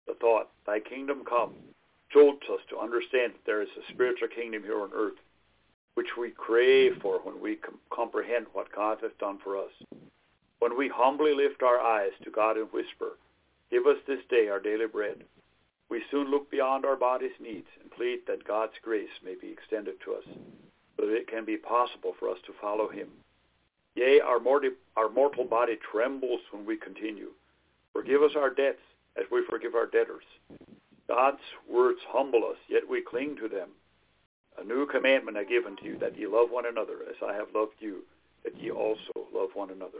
The 0.07 0.13
thought, 0.13 0.51
thy 0.65 0.79
kingdom 0.79 1.23
come, 1.27 1.53
jolts 2.13 2.47
us 2.49 2.61
to 2.69 2.79
understand 2.79 3.33
that 3.33 3.45
there 3.45 3.61
is 3.61 3.67
a 3.77 3.93
spiritual 3.93 4.29
kingdom 4.29 4.63
here 4.63 4.79
on 4.79 4.91
earth, 4.95 5.19
which 5.95 6.15
we 6.17 6.31
crave 6.31 6.93
for 7.01 7.19
when 7.23 7.41
we 7.41 7.57
com- 7.57 7.77
comprehend 7.93 8.45
what 8.53 8.73
God 8.73 8.99
has 9.01 9.11
done 9.19 9.39
for 9.43 9.57
us. 9.57 9.71
When 10.59 10.77
we 10.77 10.87
humbly 10.87 11.35
lift 11.35 11.61
our 11.61 11.81
eyes 11.81 12.13
to 12.23 12.31
God 12.31 12.55
and 12.55 12.71
whisper, 12.71 13.17
Give 13.69 13.85
us 13.85 13.97
this 14.07 14.23
day 14.29 14.47
our 14.47 14.61
daily 14.61 14.87
bread, 14.87 15.25
we 15.89 16.01
soon 16.09 16.31
look 16.31 16.49
beyond 16.49 16.85
our 16.85 16.95
body's 16.95 17.37
needs 17.39 17.67
and 17.81 17.91
plead 17.91 18.19
that 18.27 18.47
God's 18.47 18.73
grace 18.81 19.09
may 19.23 19.35
be 19.35 19.49
extended 19.49 19.95
to 20.03 20.13
us, 20.13 20.23
so 20.97 21.05
that 21.05 21.15
it 21.15 21.27
can 21.27 21.45
be 21.45 21.57
possible 21.57 22.13
for 22.19 22.29
us 22.29 22.37
to 22.45 22.53
follow 22.61 22.87
him. 22.87 23.09
Yea, 23.95 24.21
our, 24.21 24.39
morti- 24.39 24.79
our 24.97 25.09
mortal 25.09 25.45
body 25.45 25.77
trembles 25.91 26.41
when 26.51 26.65
we 26.65 26.77
continue. 26.77 27.29
Forgive 27.93 28.23
us 28.23 28.31
our 28.35 28.49
debts 28.49 28.81
as 29.17 29.25
we 29.31 29.43
forgive 29.49 29.75
our 29.75 29.85
debtors. 29.85 30.23
God's 31.07 31.43
words 31.69 31.99
humble 32.07 32.43
us, 32.49 32.57
yet 32.67 32.87
we 32.89 33.01
cling 33.01 33.35
to 33.37 33.47
them. 33.47 33.69
A 34.59 34.63
new 34.63 34.87
commandment 34.87 35.37
I 35.37 35.43
give 35.43 35.65
unto 35.65 35.85
you, 35.85 35.97
that 35.99 36.17
ye 36.17 36.25
love 36.25 36.49
one 36.49 36.65
another 36.65 36.99
as 37.09 37.15
I 37.27 37.33
have 37.33 37.47
loved 37.53 37.73
you, 37.79 38.03
that 38.43 38.59
ye 38.59 38.71
also 38.71 39.27
love 39.33 39.49
one 39.53 39.69
another. 39.69 39.99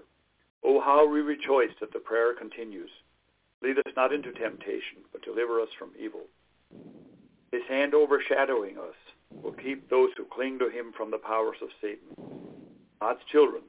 Oh, 0.64 0.80
how 0.80 1.08
we 1.08 1.22
rejoice 1.22 1.72
that 1.80 1.92
the 1.92 2.00
prayer 2.00 2.34
continues. 2.34 2.90
Lead 3.64 3.78
us 3.78 3.94
not 3.96 4.12
into 4.12 4.34
temptation, 4.34 5.00
but 5.14 5.24
deliver 5.24 5.62
us 5.62 5.70
from 5.80 5.92
evil. 5.98 6.28
His 7.54 7.62
hand 7.70 7.94
overshadowing 7.94 8.78
us 8.78 8.96
will 9.42 9.54
keep 9.54 9.90
those 9.90 10.10
who 10.18 10.26
cling 10.26 10.60
to 10.60 10.70
him 10.70 10.92
from 10.98 11.12
the 11.12 11.18
powers 11.18 11.58
of 11.62 11.70
Satan. 11.82 12.12
God's 13.00 13.22
children, 13.32 13.62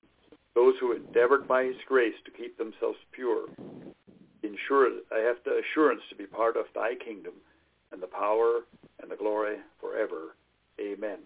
those 0.54 0.74
who 0.80 0.92
endeavored 0.92 1.46
by 1.46 1.64
his 1.64 1.76
grace 1.86 2.14
to 2.24 2.32
keep 2.32 2.58
themselves 2.58 2.98
pure, 3.12 3.46
ensure 4.42 4.88
I 5.12 5.20
have 5.20 5.36
the 5.44 5.62
assurance 5.62 6.02
to 6.10 6.16
be 6.16 6.26
part 6.26 6.56
of 6.56 6.66
thy 6.74 6.94
kingdom 6.96 7.34
and 7.92 8.02
the 8.02 8.08
power 8.08 8.62
and 9.00 9.10
the 9.10 9.16
glory 9.16 9.58
forever. 9.80 10.34
Amen. 10.80 11.18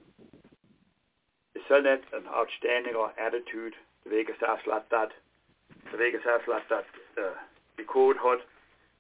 Isn't 1.55 1.85
that 1.85 2.03
an 2.13 2.25
outstanding 2.29 2.95
attitude? 3.19 3.73
Like 4.67 4.89
that. 4.91 5.09
The 5.91 5.99
Vegas 5.99 6.21
like 6.49 6.69
that. 6.69 6.85
Uh, 7.17 7.35
the 7.77 7.85
code 7.85 8.17
hot. 8.19 8.39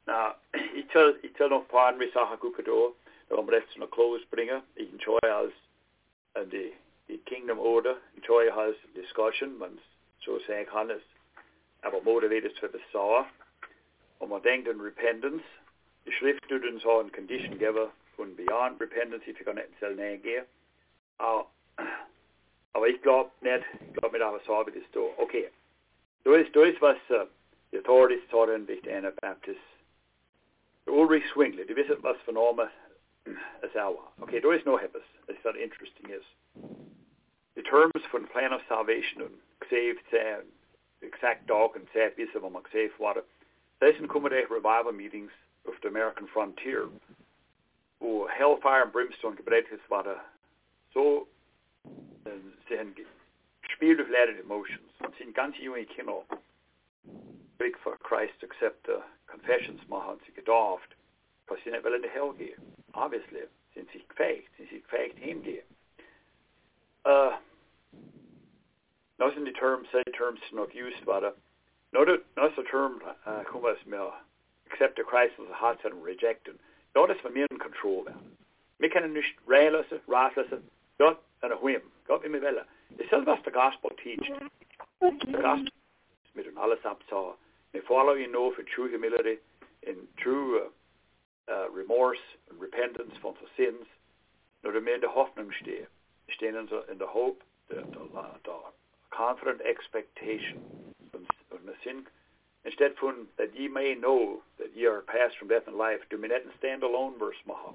Na, 0.09 0.37
ik 0.81 0.91
tel, 0.91 1.15
ik 1.21 1.37
tel 1.37 1.49
nog 1.49 1.67
paar 1.67 1.97
med 1.97 2.11
sager 2.11 2.39
kukado, 2.39 2.97
om 3.29 3.49
resten 3.49 3.83
of 3.83 3.89
clothes 3.89 4.27
bringer. 4.29 4.63
Ik 4.75 5.07
uh, 5.07 5.51
kingdom 7.25 7.59
order, 7.59 7.97
enjoy 8.15 8.51
has 8.51 8.75
discussion, 8.95 9.59
men 9.59 9.81
så 10.19 10.39
sagde 10.39 10.71
han 10.71 10.91
is, 10.91 11.03
aber 11.81 12.03
motivated 12.03 12.59
for 12.59 12.69
the 12.69 12.81
saw. 12.93 13.25
Og 14.19 14.29
man 14.29 14.43
denkt 14.43 14.69
en 14.69 14.83
repentance. 14.83 15.45
The 16.05 16.13
schriftstudien 16.13 16.81
har 16.81 17.01
en 17.01 17.11
condition 17.11 17.59
giver 17.59 17.91
von 18.17 18.37
beyond 18.37 18.81
repentance, 18.81 19.31
if 19.31 19.39
you 19.39 19.45
kan 19.45 19.63
selv 19.79 19.97
nægge. 19.97 20.45
Og, 21.19 21.49
og 22.73 22.87
jeg 22.87 23.01
glad 23.03 23.25
net, 23.41 23.65
glad 23.95 24.13
med 24.13 24.21
at 24.21 24.41
så 24.45 24.63
vi 24.63 24.73
det 24.73 24.87
står. 24.91 25.15
Okay. 25.19 25.49
Då 26.25 26.33
är 26.33 26.39
det 26.39 26.81
vad 26.81 26.97
the 27.71 27.79
authorities 27.79 28.31
taught 28.31 28.55
in 28.55 28.67
the 28.67 28.97
Anabaptist 28.97 29.78
Ulrich 30.89 31.25
Zwingli, 31.35 31.65
du 31.65 31.75
vet 31.75 32.03
was 32.03 32.17
för 32.25 32.33
normer 32.33 32.71
as 33.63 33.71
our. 33.77 33.99
Okay, 34.23 34.41
there 34.41 34.55
is 34.55 34.65
no 34.67 34.77
hippus. 34.77 35.05
It's 35.29 35.45
not 35.45 35.57
interesting 35.57 36.11
is. 36.11 36.25
The 37.57 37.63
terms 37.63 38.03
for 38.11 38.21
the 38.21 38.27
plan 38.27 38.53
of 38.53 38.61
salvation 38.69 39.23
saved 39.71 40.07
uh, 40.13 40.43
exact 41.03 41.47
dog 41.47 41.77
and 41.77 41.87
vad 42.43 42.53
man 42.53 42.63
säger 42.73 42.89
för 42.89 43.15
det. 43.15 43.93
Sen 43.97 44.09
kommer 44.09 44.31
det 44.31 44.47
revival 44.51 44.93
meetings 44.93 45.33
of 45.65 45.75
the 45.83 45.89
American 45.89 46.27
frontier. 46.27 46.89
Och 47.99 48.29
Hellfire 48.31 48.83
and 48.83 48.93
Brimstone 48.93 49.37
gebredet 49.37 49.81
var 49.89 50.03
det 50.03 50.21
så 50.93 51.27
sen 52.69 52.95
spielt 53.77 54.01
of 54.01 54.09
lated 54.09 54.41
emotions. 54.41 54.93
Sin 55.19 55.33
ganze 55.33 55.63
junge 55.63 55.85
Kinder 55.85 56.23
big 57.59 57.77
for 57.83 57.97
Christ 58.09 58.43
except 58.43 58.85
the 58.85 59.03
confessions 59.27 59.81
man 59.89 60.19
sig 60.19 60.35
gedavt 60.35 60.95
för 61.49 61.57
sina 61.57 61.81
väl 61.81 62.03
det 62.03 62.09
helge 62.09 62.57
obviously 62.93 63.47
sin 63.75 63.87
sig 63.87 64.05
kvägt 64.09 64.57
sin 64.57 64.69
sig 64.69 64.81
kvägt 64.81 65.19
hemge 65.19 65.61
uh 67.09 67.35
nothing 69.19 69.45
the 69.45 69.53
term 69.53 69.87
say 69.93 70.05
terms 70.05 70.53
nog 70.53 70.75
used 70.75 71.05
var 71.05 71.21
det 71.21 71.33
not 72.37 72.59
a 72.59 72.63
term 72.71 73.03
uh 73.27 73.43
kumas 73.45 73.87
med 73.87 74.13
accept 74.71 74.97
the 74.97 75.05
Christ 75.05 75.35
as 75.41 75.51
a 75.51 75.55
heart 75.55 75.85
and 75.85 76.05
reject 76.05 76.47
him. 76.47 76.59
Notice 76.95 77.21
for 77.23 77.31
me 77.31 77.41
in 77.51 77.59
control 77.59 78.05
där 78.05 78.15
me 78.79 78.89
kan 78.89 79.13
nicht 79.13 79.39
railose 79.47 80.01
ratlose 80.07 80.63
dot 80.99 81.19
and 81.43 81.53
a 81.53 81.57
whim 81.57 81.83
got 82.07 82.31
me 82.31 82.39
väl 82.39 82.61
det 82.89 83.05
själva 83.05 83.37
the 83.45 83.51
gospel 83.51 83.91
teach 83.91 84.27
the 85.01 85.43
gospel 85.43 85.73
med 86.33 86.47
en 86.47 86.59
alles 86.59 86.85
absa 86.85 87.35
may 87.75 87.81
follow 87.87 88.15
you 88.15 88.31
know 88.31 88.53
for 88.55 88.63
true 88.63 88.89
humility, 88.89 89.37
in 89.87 89.97
true 90.17 90.63
uh, 91.49 91.53
uh, 91.53 91.71
remorse 91.71 92.19
and 92.51 92.61
repentance 92.61 93.13
for 93.23 93.35
the 93.41 93.49
sins, 93.57 93.87
nur 94.65 94.73
damit 94.73 95.01
der 95.01 95.09
Hoffnung 95.09 95.51
stehe. 95.63 95.87
Stehen 96.37 96.59
in 96.59 96.67
the, 96.67 96.85
in 96.93 96.99
the 96.99 97.07
hope, 97.07 97.43
the, 97.69 97.77
the, 97.77 98.05
the 98.45 98.57
confident 99.11 99.61
expectation 99.63 100.61
von 101.13 101.67
der 101.67 101.75
Sinn. 101.85 102.05
Instead 102.65 102.93
that 103.39 103.55
ye 103.57 103.69
may 103.69 103.95
know 103.95 104.43
that 104.59 104.77
ye 104.77 104.85
are 104.85 105.01
passed 105.01 105.39
from 105.39 105.49
death 105.49 105.67
and 105.67 105.77
life, 105.77 106.01
do 106.11 106.19
me 106.19 106.29
not 106.29 106.43
stand 106.59 106.83
alone 106.83 107.15
verse 107.19 107.37
maha. 107.47 107.73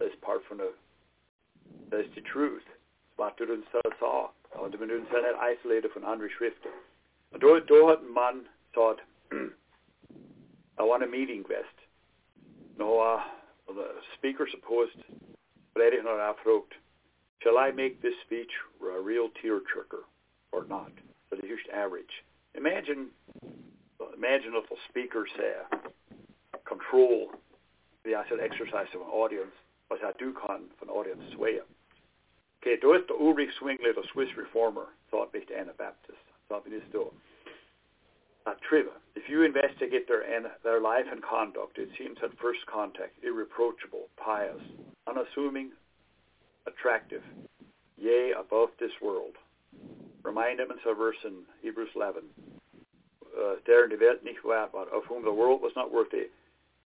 That's 0.00 0.16
part 0.22 0.42
from 0.48 0.58
the, 0.58 0.72
that's 1.90 2.08
the 2.14 2.22
truth. 2.22 2.64
Wat 3.16 3.36
du 3.36 3.44
uns 3.44 3.64
sa, 3.70 4.30
und 4.58 4.72
du 4.72 4.78
uns 4.82 4.90
nicht 4.90 5.36
isolated 5.38 5.92
von 5.92 6.04
anderen 6.04 6.30
Schriften. 6.32 6.70
Und 7.30 7.42
da, 7.42 7.60
da 7.60 7.88
hat 7.90 8.02
Mann 8.02 8.46
thought, 8.72 9.00
I 10.78 10.82
want 10.82 11.02
a 11.02 11.06
meeting 11.06 11.44
vest. 11.48 11.76
No, 12.78 12.98
uh, 13.00 13.22
the 13.72 13.86
speaker 14.16 14.48
supposed, 14.50 14.96
and 15.76 16.08
I 16.08 16.32
afrogt, 16.32 16.72
shall 17.42 17.58
I 17.58 17.70
make 17.70 18.02
this 18.02 18.14
speech 18.26 18.50
a 18.82 19.00
real 19.00 19.28
tearjerker 19.42 20.04
or 20.52 20.66
not? 20.68 20.92
So 21.30 21.36
the 21.36 21.42
just 21.42 21.68
average. 21.72 22.22
Imagine, 22.56 23.08
imagine 24.16 24.52
if 24.54 24.68
the 24.68 24.76
speaker 24.88 25.26
say, 25.36 25.52
control 26.66 27.30
the 28.04 28.14
asset 28.14 28.38
exercise 28.42 28.86
of 28.94 29.00
an 29.00 29.08
audience, 29.08 29.54
was 29.90 30.00
I 30.04 30.12
do 30.18 30.32
con 30.34 30.64
an 30.82 30.88
audience 30.88 31.22
sway. 31.34 31.60
Okay, 32.62 32.76
då 32.80 32.94
är 32.94 32.98
det 32.98 33.14
Ulrich 33.14 33.52
Zwingli, 33.60 33.92
the 33.92 34.02
Swiss 34.12 34.36
reformer, 34.36 34.86
thought 35.10 35.32
based 35.32 35.50
Anabaptist. 35.50 36.24
Thought 36.48 36.64
this 36.64 36.82
do. 36.92 37.10
Uh, 38.46 38.52
Triva, 38.68 38.90
if 39.16 39.22
you 39.28 39.42
investigate 39.42 40.06
their, 40.06 40.22
their 40.62 40.80
life 40.80 41.06
and 41.10 41.22
conduct, 41.22 41.78
it 41.78 41.88
seems 41.98 42.18
at 42.22 42.36
first 42.38 42.60
contact 42.66 43.12
irreproachable, 43.24 44.08
pious, 44.22 44.60
unassuming, 45.08 45.70
attractive, 46.66 47.22
yea, 47.96 48.32
above 48.38 48.68
this 48.78 48.92
world. 49.00 49.32
Remind 50.22 50.60
in 50.70 50.78
a 50.86 50.94
verse 50.94 51.16
in 51.24 51.44
Hebrews 51.62 51.88
11, 51.96 52.22
uh, 53.34 53.54
der 53.64 53.88
die 53.88 53.96
Welt 54.44 54.74
of 54.92 55.04
whom 55.08 55.24
the 55.24 55.32
world 55.32 55.62
was 55.62 55.72
not 55.74 55.92
worthy. 55.92 56.28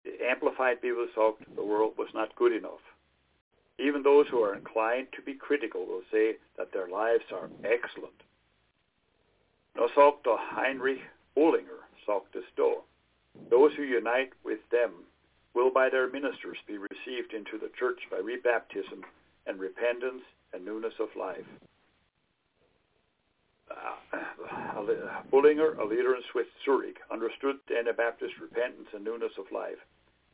The 0.04 0.12
Amplified 0.30 0.80
Bible 0.80 1.08
sagt, 1.14 1.56
the 1.56 1.64
world 1.64 1.94
was 1.98 2.08
not 2.14 2.34
good 2.36 2.52
enough. 2.52 2.82
Even 3.80 4.02
those 4.02 4.26
who 4.30 4.42
are 4.42 4.54
inclined 4.54 5.08
to 5.14 5.22
be 5.22 5.34
critical 5.34 5.86
will 5.86 6.02
say 6.12 6.36
that 6.56 6.72
their 6.72 6.88
lives 6.88 7.24
are 7.32 7.50
excellent. 7.64 8.14
Heinrich 10.38 10.98
Bullinger, 11.38 11.86
sagte 12.04 12.42
Stowe, 12.52 12.82
those 13.48 13.70
who 13.76 13.84
unite 13.84 14.32
with 14.42 14.58
them 14.72 14.90
will 15.54 15.70
by 15.70 15.88
their 15.88 16.10
ministers 16.10 16.58
be 16.66 16.78
received 16.78 17.32
into 17.32 17.56
the 17.56 17.70
church 17.78 18.00
by 18.10 18.16
rebaptism 18.16 19.04
and 19.46 19.60
repentance 19.60 20.24
and 20.52 20.64
newness 20.64 20.94
of 20.98 21.14
life. 21.14 21.46
Uh, 23.70 24.82
Bullinger, 25.30 25.74
a 25.78 25.84
leader 25.86 26.16
in 26.16 26.22
Swiss 26.32 26.48
Zurich, 26.64 26.98
understood 27.08 27.58
the 27.68 27.78
Anabaptist 27.78 28.34
repentance 28.42 28.88
and 28.92 29.04
newness 29.04 29.38
of 29.38 29.46
life. 29.52 29.78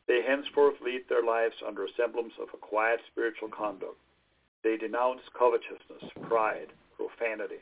They 0.07 0.23
henceforth 0.25 0.81
lead 0.81 1.03
their 1.07 1.23
lives 1.23 1.61
under 1.61 1.85
a 1.85 1.93
semblance 1.95 2.33
of 2.41 2.47
a 2.51 2.57
quiet 2.57 2.99
spiritual 3.11 3.49
conduct. 3.49 4.01
They 4.63 4.75
denounce 4.75 5.21
covetousness, 5.37 6.09
pride, 6.23 6.73
profanity, 6.97 7.61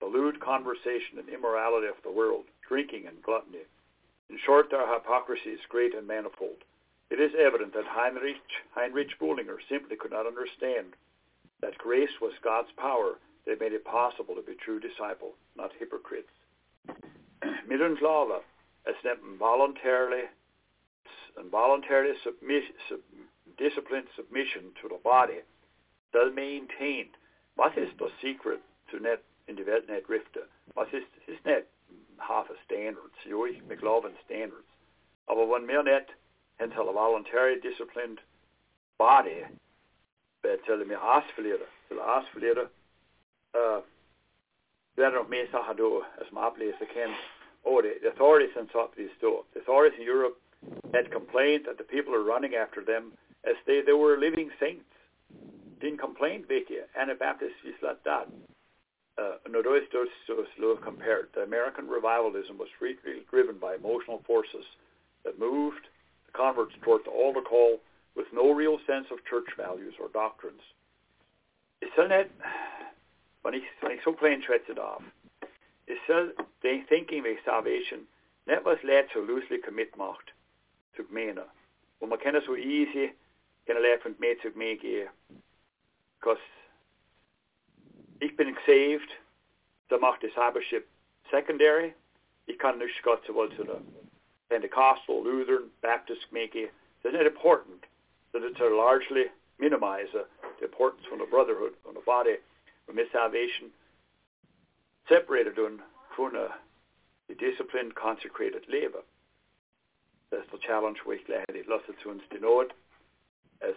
the 0.00 0.06
lewd 0.06 0.40
conversation 0.40 1.18
and 1.18 1.28
immorality 1.28 1.88
of 1.88 2.00
the 2.02 2.12
world, 2.12 2.44
drinking 2.68 3.06
and 3.06 3.22
gluttony. 3.22 3.64
In 4.30 4.38
short, 4.44 4.70
their 4.70 4.86
hypocrisy 4.86 5.50
is 5.50 5.60
great 5.68 5.94
and 5.94 6.06
manifold. 6.06 6.64
It 7.10 7.20
is 7.20 7.32
evident 7.38 7.72
that 7.72 7.86
Heinrich, 7.86 8.36
Heinrich 8.74 9.18
Bullinger 9.18 9.58
simply 9.68 9.96
could 9.96 10.12
not 10.12 10.26
understand 10.26 10.92
that 11.62 11.78
grace 11.78 12.20
was 12.20 12.32
God's 12.44 12.68
power 12.76 13.14
that 13.46 13.60
made 13.60 13.72
it 13.72 13.84
possible 13.84 14.34
to 14.34 14.42
be 14.42 14.54
true 14.54 14.78
disciple, 14.78 15.32
not 15.56 15.70
hypocrites. 15.78 16.28
Middenslava, 17.68 18.40
as 18.86 18.94
them 19.02 19.36
voluntarily 19.38 20.28
involuntarily 21.38 22.14
submit, 22.24 22.64
sub, 22.88 22.98
disciplined 23.56 24.06
submission 24.16 24.74
to 24.82 24.88
the 24.88 24.98
body, 25.02 25.40
does 26.12 26.32
maintain 26.34 27.06
what 27.56 27.76
is 27.78 27.88
the 27.98 28.08
secret 28.22 28.60
to 28.90 29.00
net 29.00 29.22
in 29.46 29.56
the 29.56 29.62
net 29.64 30.04
rifte? 30.08 30.44
What 30.74 30.88
is 30.92 31.02
is 31.26 31.38
net 31.44 31.66
half 32.18 32.46
a 32.50 32.54
standards, 32.66 33.14
jo 33.28 33.46
McLovin 33.98 34.14
standards. 34.24 34.66
Aber 35.28 35.46
when 35.46 35.66
mer 35.66 35.82
net 35.82 36.08
hental 36.60 36.88
a 36.88 36.92
voluntary 36.92 37.60
disciplined 37.60 38.18
body, 38.98 39.44
til 40.42 40.86
mig 40.86 40.98
asfalere, 41.02 41.66
til 41.88 41.98
asfalere, 42.00 42.68
uh, 43.54 43.82
det 44.96 45.04
er 45.04 45.10
nok 45.10 45.28
mest 45.28 45.52
har 45.52 45.76
as 46.20 46.32
my 46.32 46.40
oplæser 46.40 46.86
kan, 46.94 47.14
oh, 47.64 47.82
the 47.82 48.08
authorities 48.08 48.56
in 48.56 48.66
top 48.68 48.90
of 48.90 48.96
these 48.96 49.10
store. 49.18 49.42
The 49.54 49.60
authorities 49.60 49.98
in 49.98 50.04
Europe 50.04 50.36
had 50.94 51.10
complained 51.10 51.64
that 51.66 51.76
the 51.76 51.84
people 51.84 52.14
are 52.14 52.32
running 52.32 52.54
after 52.54 52.84
them 52.84 53.12
as 53.44 53.56
they, 53.66 53.82
they 53.82 53.92
were 53.92 54.16
living 54.16 54.50
saints. 54.58 54.84
Didn't 55.80 56.00
complain, 56.00 56.44
vet 56.48 56.68
je. 56.68 56.82
Anabaptists 56.96 57.62
is 57.64 57.80
like 57.82 58.02
that. 58.04 58.26
Uh, 59.18 59.36
no, 59.50 59.62
those, 59.62 59.82
those, 59.92 60.06
those 60.60 60.78
compared. 60.84 61.28
The 61.34 61.42
American 61.42 61.88
revivalism 61.88 62.56
was 62.56 62.68
really 62.80 62.96
driven 63.30 63.58
by 63.58 63.74
emotional 63.74 64.22
forces 64.26 64.64
that 65.24 65.38
moved 65.40 65.88
the 66.26 66.32
converts 66.32 66.74
toward 66.82 67.04
the 67.04 67.10
altar 67.10 67.40
call 67.40 67.80
with 68.14 68.26
no 68.32 68.52
real 68.52 68.78
sense 68.86 69.06
of 69.10 69.24
church 69.28 69.48
values 69.56 69.94
or 70.00 70.08
doctrines. 70.08 70.62
Is 71.82 71.90
so 71.96 72.06
net, 72.06 72.30
when 73.42 73.54
he, 73.54 73.60
when 73.80 73.92
he 73.92 73.98
so 74.04 74.12
plain 74.12 74.42
shreds 74.46 74.64
it 74.68 74.78
off, 74.78 75.02
is 75.88 75.98
so 76.06 76.30
they 76.62 76.82
thinking 76.88 77.20
of 77.20 77.36
salvation, 77.44 78.00
net 78.46 78.64
was 78.64 78.78
led 78.84 79.06
so 79.12 79.20
loosely 79.20 79.58
commit 79.58 79.96
macht 79.96 80.30
tug 80.96 81.10
mena. 81.10 81.42
Og 82.00 82.08
man 82.08 82.18
kender 82.18 82.40
så 82.40 82.54
easy, 82.54 83.08
kan 83.66 83.82
lære 83.82 83.98
for 84.02 84.10
med 84.18 84.36
tug 84.42 84.56
mig 84.56 85.08
Because 86.20 86.42
ich 88.20 88.36
bin 88.36 88.56
saved, 88.66 89.10
da 89.88 89.98
macht 89.98 90.22
discipleship 90.22 90.86
secondary. 91.30 91.94
Ich 92.46 92.58
kann 92.58 92.78
nicht 92.78 93.02
Gott 93.02 93.24
sowohl 93.26 93.54
zu 93.56 93.64
der 93.64 93.80
Pentecostal, 94.48 95.22
Lutheran, 95.22 95.70
Baptist 95.82 96.32
make 96.32 96.54
It's 96.54 96.70
not 97.04 97.14
it 97.14 97.26
important. 97.26 97.84
That 98.32 98.42
it's 98.42 98.58
to 98.58 98.68
largely 98.74 99.26
minimize 99.58 100.08
the 100.12 100.26
importance 100.64 101.04
from 101.08 101.18
the 101.18 101.26
brotherhood, 101.26 101.74
from 101.84 101.94
the 101.94 102.00
body, 102.00 102.36
from 102.86 102.96
his 102.96 103.08
salvation, 103.12 103.70
separated 105.08 105.54
from 105.54 106.34
uh, 106.36 106.48
the 107.28 107.34
disciplined, 107.34 107.94
consecrated 107.94 108.64
labor. 108.68 109.02
That's 110.30 110.50
the 110.52 110.58
challenge 110.58 110.98
we 111.06 111.22
glad 111.24 111.46
it 111.48 111.68
lost 111.68 111.84
to 112.02 112.10
uns 112.10 112.22
die 112.30 112.38
Not 112.40 112.72
as 113.62 113.74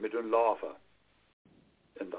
mit 0.00 0.14
un 0.14 0.30
lava 0.30 0.76
in 2.00 2.10
the 2.10 2.18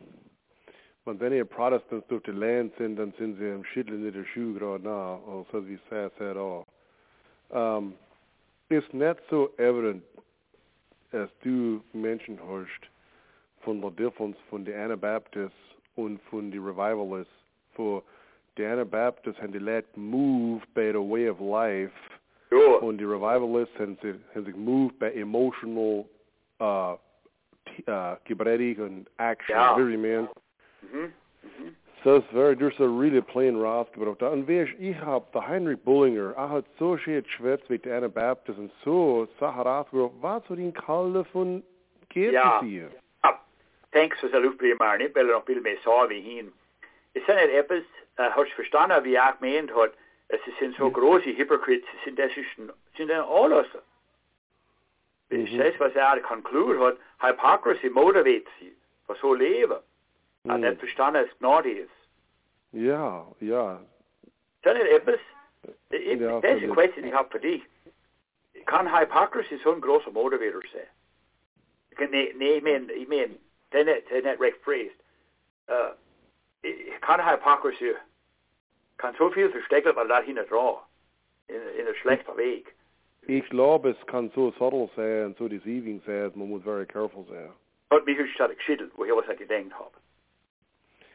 und 1.05 1.21
ihr 1.21 1.45
Protestants 1.45 2.07
durch 2.07 2.23
die 2.23 2.31
Land 2.31 2.73
sind, 2.77 2.97
dann 2.97 3.13
sind 3.17 3.37
sie 3.37 3.47
im 3.47 3.63
Schütteln 3.65 4.05
in 4.05 4.13
der 4.13 4.25
Schuhe 4.25 4.53
gerade 4.53 4.83
nach, 4.83 5.19
also 5.27 5.67
wie 5.67 5.79
Seth 5.89 6.11
said 6.17 6.37
all. 6.37 6.65
Um, 7.49 7.95
it's 8.69 8.85
not 8.93 9.17
so 9.29 9.49
evident, 9.57 10.03
as 11.11 11.29
du 11.43 11.81
mentioned 11.93 12.39
hast, 12.47 12.89
von 13.61 13.81
der 13.81 13.91
Differenz 13.91 14.37
von 14.49 14.63
den 14.63 14.79
Anabaptists 14.79 15.57
und 15.95 16.21
von 16.29 16.51
den 16.51 16.63
Revivalists. 16.63 17.33
For 17.73 18.03
the 18.57 18.65
Anabaptists 18.65 19.41
haben 19.41 19.53
die 19.53 19.59
Leute 19.59 19.87
moved 19.95 20.71
by 20.73 20.91
the 20.91 20.99
way 20.99 21.29
of 21.29 21.39
life, 21.39 21.91
sure. 22.49 22.79
und 22.79 22.99
die 22.99 23.05
Revivalists 23.05 23.77
haben 23.79 23.97
sich, 24.01 24.15
haben 24.35 24.45
sich 24.45 24.55
moved 24.55 24.99
by 24.99 25.07
emotional 25.07 26.05
uh, 26.59 26.95
uh, 27.87 28.15
kibretic 28.25 28.79
and 28.79 29.09
action, 29.17 29.55
Ja. 29.55 29.75
very 29.75 29.97
man. 29.97 30.29
Mhm. 30.81 31.13
Mhm. 31.43 31.75
It's 32.03 32.25
very, 32.33 32.55
there's 32.55 32.79
a 32.79 32.87
really 32.87 33.21
plain 33.21 33.55
rausgebracht. 33.61 34.21
Und 34.23 34.47
wie 34.47 34.61
ich, 34.61 34.79
ich 34.79 34.99
hab, 34.99 35.31
der 35.33 35.47
Heinrich 35.47 35.79
Bullinger, 35.83 36.33
er 36.35 36.49
hat 36.49 36.65
so 36.79 36.97
schön 36.97 37.23
geschwätzt 37.23 37.69
mit 37.69 37.85
den 37.85 37.93
Anabaptist 37.93 38.57
und 38.57 38.71
so 38.83 39.27
Sachen 39.39 39.61
rausgebracht, 39.61 40.11
was 40.19 40.43
so 40.47 40.55
den 40.55 40.73
Kalle 40.73 41.23
von 41.25 41.61
geht 42.09 42.33
Ja. 42.33 42.59
hier? 42.63 42.89
Ja, 43.23 43.39
thanks 43.91 44.19
for 44.19 44.29
the 44.29 44.37
luftbrige 44.37 44.75
Marne, 44.77 45.09
weil 45.13 45.27
er 45.29 45.33
noch 45.33 45.39
ein 45.41 45.45
bisschen 45.45 45.63
mehr 45.63 45.77
sah 45.85 46.09
wie 46.09 46.21
hin. 46.21 46.51
Es 47.13 47.23
sind 47.27 47.35
nicht 47.35 47.53
etwas, 47.53 47.83
äh, 48.17 48.29
hast 48.31 48.49
du 48.49 48.55
verstanden, 48.55 49.03
wie 49.03 49.13
er 49.15 49.33
gemeint 49.39 49.71
hat, 49.75 49.91
es 50.29 50.39
sind 50.59 50.75
so 50.77 50.89
große 50.89 51.37
Hypocrites, 51.37 51.85
sind 52.03 52.17
das 52.17 52.31
ist, 52.35 52.47
sind 52.97 53.11
alles. 53.11 53.67
Wenn 55.29 55.45
ich 55.45 55.51
Mhm. 55.53 55.59
das, 55.59 55.73
was 55.79 55.93
er 55.95 56.19
conclude 56.21 56.79
hat, 56.79 56.97
Hypocrisy 57.21 57.89
motivates 57.89 58.49
sie, 58.59 58.73
für 59.05 59.15
so 59.21 59.33
leben. 59.35 59.77
Er 60.43 60.53
hat 60.53 60.59
Mhm. 60.61 60.67
nicht 60.67 60.79
verstanden, 60.79 61.25
dass 61.27 61.39
Gnade 61.39 61.71
ist. 61.71 61.91
Ja, 62.71 63.27
ja. 63.39 63.75
Ist 64.23 64.65
das 64.65 64.73
nicht 64.75 64.87
etwas? 64.87 65.19
Ich, 65.91 66.19
Ja, 66.19 66.39
das 66.41 66.51
ist 66.51 66.57
eine 66.57 66.59
völlig. 66.59 66.71
Question, 66.73 67.05
ich 67.05 67.13
habe 67.13 67.29
für 67.29 67.39
dich. 67.39 67.63
Kann 68.65 68.91
Hypocrisy 68.91 69.57
so 69.63 69.71
ein 69.73 69.81
großer 69.81 70.11
Motivator 70.11 70.61
sein? 70.73 70.87
Nee, 72.09 72.33
nee, 72.37 72.53
ich 72.57 72.63
meine, 72.63 72.91
ich 72.93 73.07
net, 73.07 73.39
det 73.71 74.11
er 74.11 74.21
net 74.21 74.39
recht 74.39 74.57
phrased. 74.63 74.95
Uh, 75.69 75.93
kan 77.01 77.19
Hypocrisy, 77.25 77.93
kan 78.97 79.13
så 79.15 79.29
viel 79.29 79.49
verstecken, 79.49 79.95
weil 79.95 80.07
das 80.07 80.25
hinten 80.25 80.45
dran, 80.47 80.77
in, 81.47 81.61
in 81.79 81.87
ein 81.87 81.95
schlechter 81.95 82.35
Weg. 82.37 82.73
Ich 83.27 83.47
glaube, 83.49 83.91
es 83.91 84.07
kann 84.07 84.31
so 84.31 84.51
subtle 84.51 84.89
sein 84.95 85.25
und 85.27 85.37
so 85.37 85.47
deceiving 85.47 86.01
sein, 86.05 86.31
man 86.35 86.49
muss 86.49 86.63
very 86.63 86.85
careful 86.85 87.25
sein. 87.29 87.51
Hat 87.91 88.05
mich 88.05 88.17
schon 88.35 88.55
geschüttelt, 88.55 88.91
wo 88.95 89.05
ich 89.05 89.11
was 89.11 89.25
gedacht 89.37 89.73
habe. 89.73 89.91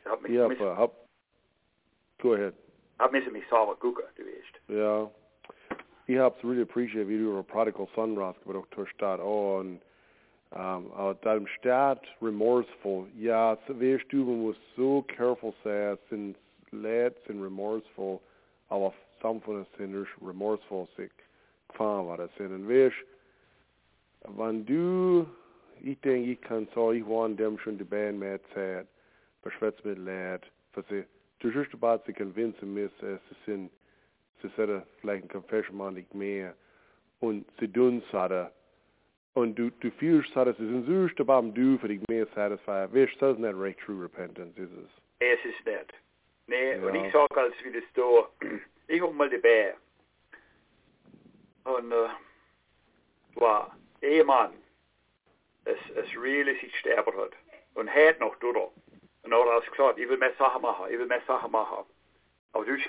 Hat 0.09 0.23
mich, 0.23 0.33
Ja, 0.33 0.45
aber 0.47 0.77
hab, 0.77 0.93
go 2.21 2.35
ahead. 2.35 2.55
hat 2.99 3.13
mich 3.13 3.31
mich 3.31 3.47
sauber 3.49 3.77
gucken, 3.77 4.05
du 4.17 4.23
weißt. 4.25 4.61
Ja. 4.69 5.11
Ich 6.07 6.17
hab's 6.19 6.43
really 6.45 6.63
appreciate, 6.63 7.09
wie 7.09 7.19
du 7.19 7.31
über 7.33 7.43
Prodigal 7.43 7.89
Son 7.95 8.17
rausgebracht 8.17 8.69
hast, 8.77 8.95
dort 8.99 9.21
auch. 9.21 9.59
Und, 9.59 9.81
ähm, 10.55 10.93
aber 10.95 11.15
deinem 11.23 11.49
Staat 11.49 12.01
remorseful. 12.23 13.07
Ja, 13.19 13.59
so 13.67 13.81
weißt 13.81 14.05
du, 14.11 14.19
man 14.19 14.43
muss 14.43 14.57
so 14.77 15.03
careful 15.09 15.53
sein, 15.65 15.99
sind 16.09 16.37
Leute 16.71 17.17
sind 17.27 17.43
remorseful, 17.43 18.21
aber 18.69 18.93
some 19.21 19.41
von 19.41 19.67
sind 19.77 19.99
nicht 19.99 20.11
remorseful, 20.25 20.87
sich 20.97 21.11
gefahren 21.69 22.07
war 22.07 22.17
das 22.19 22.31
sind. 22.37 22.53
Und 22.53 22.69
weißt, 22.69 22.95
wenn 24.37 24.65
du, 24.67 25.27
ich 25.83 26.01
denke, 26.01 26.31
ich 26.31 26.41
kann 26.41 26.69
sagen, 26.75 26.99
ich 26.99 27.09
war 27.09 27.27
in 27.27 27.37
dem 27.37 27.59
schon 27.59 27.79
die 27.79 27.85
Band 27.85 28.19
mehr 28.21 28.39
Zeit, 28.55 28.87
beschwätzt 29.47 29.85
mit 29.85 29.99
Leuten, 29.99 30.47
für 30.73 30.83
sie 30.91 31.05
du 31.43 31.49
just 31.49 31.81
bare 31.81 31.99
til 32.05 32.15
convince 32.15 32.67
mis 32.67 32.91
se 33.01 33.19
sin 33.45 33.71
se 34.41 34.51
sætter 34.57 34.81
vielleicht 35.01 35.25
en 35.25 35.31
confession 35.31 35.77
man 35.77 35.97
ikke 35.97 36.17
mere 36.17 36.53
und 37.21 37.47
se 37.59 37.67
dun 37.67 38.03
sada 38.11 38.47
und 39.35 39.59
du 39.59 39.71
du 39.83 39.91
fühlst 39.91 40.33
sada 40.33 40.53
se 40.53 40.59
sin 40.59 40.87
zuste 40.87 41.25
bam 41.25 41.55
du 41.55 41.79
for 41.79 41.89
dig 41.89 42.01
mere 42.09 42.27
satisfied 42.35 42.93
wish 42.93 43.17
doesn't 43.23 43.43
that 43.43 43.55
right 43.55 43.79
true 43.79 44.03
repentance 44.05 44.63
is 44.63 44.71
it 44.71 44.91
Es 45.19 45.39
ist 45.45 45.67
nicht. 45.67 45.95
Nee, 46.47 46.77
ja. 46.77 46.87
und 46.87 46.95
ich 46.95 47.13
sag 47.13 47.37
als 47.37 47.55
wie 47.65 47.73
das 47.73 47.85
da, 47.95 48.29
ich 48.89 49.01
hab 49.01 49.13
mal 49.15 49.31
dabei. 49.31 49.75
Und 51.65 51.91
äh, 51.93 52.09
war 53.35 53.77
Ehemann, 54.03 54.53
es, 55.65 55.79
es 55.97 56.17
really 56.17 56.55
sich 56.61 56.77
sterben 56.79 57.17
hat. 57.17 57.33
Und 57.75 57.93
heute 57.93 58.21
noch 58.21 58.37
durch. 58.37 58.55
Und 58.55 58.55
dann 58.55 58.55
hat 58.55 58.55
er 58.55 58.55
gesagt, 58.55 58.55
ich 58.55 58.55
will 58.55 58.55
mehr 58.55 58.55
Sachen 58.55 58.55
machen, 58.55 58.55
ich 58.55 58.55
will 58.55 58.55
mehr 58.55 58.55
Sachen 58.55 58.55
machen. 58.55 58.55
Aber 58.55 58.61
du 58.61 58.65
hast 58.67 58.86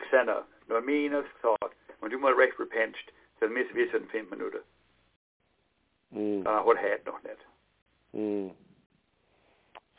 gesehen, 0.02 0.30
nur 0.68 0.82
mir 0.82 1.12
hat 1.12 1.26
gesagt, 1.42 1.76
wenn 2.02 2.12
du 2.12 2.18
mal 2.20 2.34
recht 2.34 2.60
repentst, 2.60 3.12
dann 3.40 3.54
müssen 3.54 3.76
wir 3.76 3.88
es 3.88 3.94
in 3.94 4.08
fünf 4.10 4.30
Minuten. 4.30 4.60
mm. 6.12 6.44
Dann 6.44 6.56
hat 6.56 6.66
heute 6.66 7.06
noch 7.06 7.22
nicht. 7.24 7.38
mm. 8.14 8.52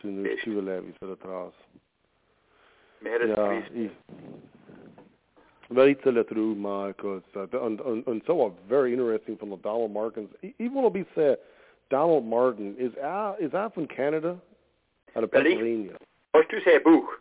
sin 0.00 0.14
nu 0.16 0.22
Visst. 0.22 0.44
tyvärr 0.44 0.82
så 1.00 1.06
det 1.06 1.16
tras 1.20 1.54
Wir 3.00 3.10
hätten 3.12 3.28
ja 3.30 3.52
es 3.52 3.68
gewusst. 3.68 3.74
i 3.76 3.90
Very 5.70 5.94
till 5.96 6.24
through 6.24 6.54
Marcus 6.56 7.22
uh, 7.36 7.42
and, 7.66 7.80
and 7.80 8.06
and 8.08 8.22
so 8.26 8.54
very 8.68 8.92
interesting 8.94 9.36
from 9.36 9.50
the 9.50 9.56
Donald 9.58 9.92
Martins. 9.92 10.30
E- 10.42 10.54
Even 10.58 10.82
will 10.82 10.90
be 10.90 11.04
said 11.14 11.36
Donald 11.90 12.24
Martin 12.24 12.74
is 12.78 12.96
out 13.02 13.36
is 13.38 13.52
out 13.52 13.74
from 13.74 13.86
Canada 13.86 14.38
out 15.14 15.24
of 15.24 15.30
Pennsylvania. 15.30 15.96
Hast 16.34 16.52
du 16.52 16.60
sein 16.60 16.82
Buch? 16.82 17.12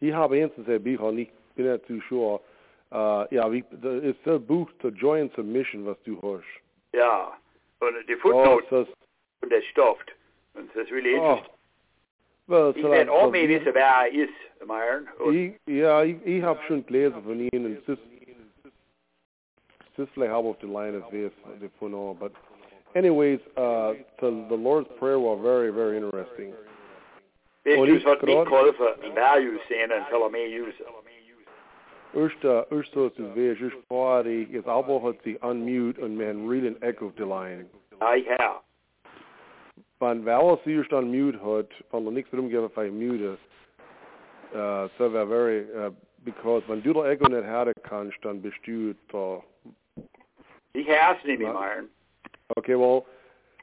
Ich 0.00 0.12
habe 0.12 0.38
erstens 0.38 0.68
ein 0.68 0.82
Buch 0.82 1.00
und 1.00 1.18
ich 1.18 1.30
bin 1.54 1.70
nicht 1.70 1.86
zu 1.86 2.00
sure. 2.08 2.40
Uh, 2.92 3.24
ja, 3.30 3.50
wie, 3.52 3.64
das 3.70 4.02
ist 4.02 4.46
Buch 4.48 4.68
zur 4.80 4.90
Joint 4.90 5.32
Submission, 5.36 5.86
was 5.86 5.96
du 6.02 6.20
hast. 6.22 6.44
Ja. 6.92 7.36
Und 7.78 7.94
die 8.08 8.16
Oh, 8.16 8.18
Footnote 8.18 8.64
das, 8.70 8.88
von 9.38 9.48
der 9.48 9.62
Stoft. 9.62 10.12
Und 10.54 10.68
das 10.74 10.84
ist 10.84 10.92
really 10.92 11.14
oh, 11.16 11.22
interesting. 11.22 11.54
well, 12.48 12.72
Ich 12.74 12.82
so 12.82 12.90
werde 12.90 13.10
like, 13.10 13.20
auch 13.20 13.30
mehr 13.30 13.48
wissen, 13.48 13.72
wer 13.72 13.86
er 13.86 14.08
ist, 14.12 14.66
Myron. 14.66 15.08
Und 15.20 15.34
Ich, 15.34 15.54
ja, 15.66 16.02
ich, 16.02 16.16
ich 16.24 16.42
habe 16.42 16.60
schon 16.66 16.84
gelesen 16.84 17.22
von 17.22 17.48
Ihnen. 17.52 17.76
Es 17.76 17.88
ist, 17.88 18.02
es 19.92 19.98
ist 20.04 20.12
vielleicht 20.14 20.32
halb 20.32 20.44
auf 20.46 20.58
der 20.58 20.68
Line, 20.68 21.00
as 21.04 21.12
wir 21.12 21.28
es 21.28 21.32
haben. 21.80 22.18
But 22.18 22.32
anyways, 22.94 23.40
uh, 23.56 23.94
the, 24.20 24.46
the 24.48 24.56
Lord's 24.56 24.88
Prayer 24.98 25.20
was 25.20 25.40
very, 25.42 25.70
very 25.72 25.96
interesting. 25.98 26.52
Weißt 27.70 27.78
Und 27.80 27.88
du, 27.88 27.94
ich 27.94 28.04
es 28.04 28.10
hat 28.10 28.22
nicht 28.22 28.34
grad- 28.36 28.46
geholfen, 28.46 28.86
ein 29.02 29.14
Value 29.16 29.58
sehen, 29.68 29.90
dann 29.90 30.06
soll 30.10 30.22
er 30.22 30.30
mehr 30.30 30.48
usen. 30.48 30.84
Eerst, 32.12 32.44
uh, 32.44 32.62
eerst 32.72 32.92
zoals 32.92 33.16
het 33.16 33.34
weer, 33.34 33.56
eerst 33.62 33.76
voor 33.88 34.22
die, 34.24 34.48
is 34.50 34.64
allemaal 34.64 35.00
hat 35.02 35.22
sich 35.22 35.40
unmute 35.44 36.00
wir 36.18 36.26
haben 36.28 36.48
Echo 36.82 37.12
der 37.16 37.26
Line. 37.26 37.66
Ja, 38.00 38.14
ich 38.14 38.26
her. 38.26 38.60
Wenn 40.00 40.24
wer 40.24 40.38
alles 40.38 40.58
eerst 40.66 40.92
unmute 40.92 41.38
hat, 41.40 41.68
wenn 41.92 42.06
er 42.06 42.10
nichts 42.12 42.32
rumgeben 42.32 42.68
für 42.70 42.90
mute, 42.90 43.38
uh, 44.54 44.88
so 44.98 45.08
very, 45.28 45.66
uh, 45.72 45.92
because 46.24 46.64
du 46.82 46.92
das 46.92 47.04
Echo 47.06 47.28
nicht 47.28 47.44
haben 47.46 47.72
kannst, 47.84 48.18
dann 48.22 48.42
bist 48.42 48.58
du 48.66 48.92
da 49.12 49.40
Ich 50.72 50.88
nicht 51.24 51.38
mehr, 51.38 51.84
Okay, 52.56 52.74
well, 52.76 53.04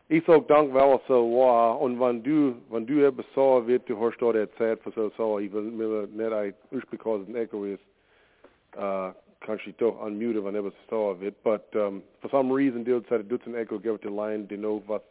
ich 0.10 0.24
sag 0.26 0.48
dank 0.48 0.74
wel 0.74 1.02
so 1.08 1.16
war 1.38 1.82
und 1.82 2.00
wenn 2.00 2.24
du 2.24 2.56
wenn 2.70 2.86
du 2.86 3.06
etwas 3.06 3.26
so 3.36 3.68
wird 3.68 3.88
du 3.90 4.00
hast 4.00 4.18
dort 4.20 4.38
erzählt 4.38 4.82
für 4.82 4.92
so 4.92 5.12
so 5.18 5.40
ich 5.40 5.52
will 5.52 5.64
mir 5.64 6.08
nicht 6.08 6.32
ein 6.32 6.54
because 6.90 7.26
ein 7.28 7.36
Echo 7.36 7.66
ist 7.66 7.84
uh 8.78 9.12
kannst 9.42 9.66
du 9.66 9.74
doch 9.74 10.00
unmute 10.02 10.40
etwas 10.40 10.74
so 10.90 11.16
wird 11.20 11.36
but 11.44 11.64
um, 11.76 12.02
for 12.22 12.30
some 12.30 12.54
reason 12.54 12.86
du 12.86 13.04
said 13.10 13.20
it 13.20 13.28
does 13.28 13.42
echo 13.54 13.76
it 13.76 14.02
the 14.02 14.10
line 14.10 14.48
to 14.48 14.56
know 14.56 14.82
was 14.88 15.02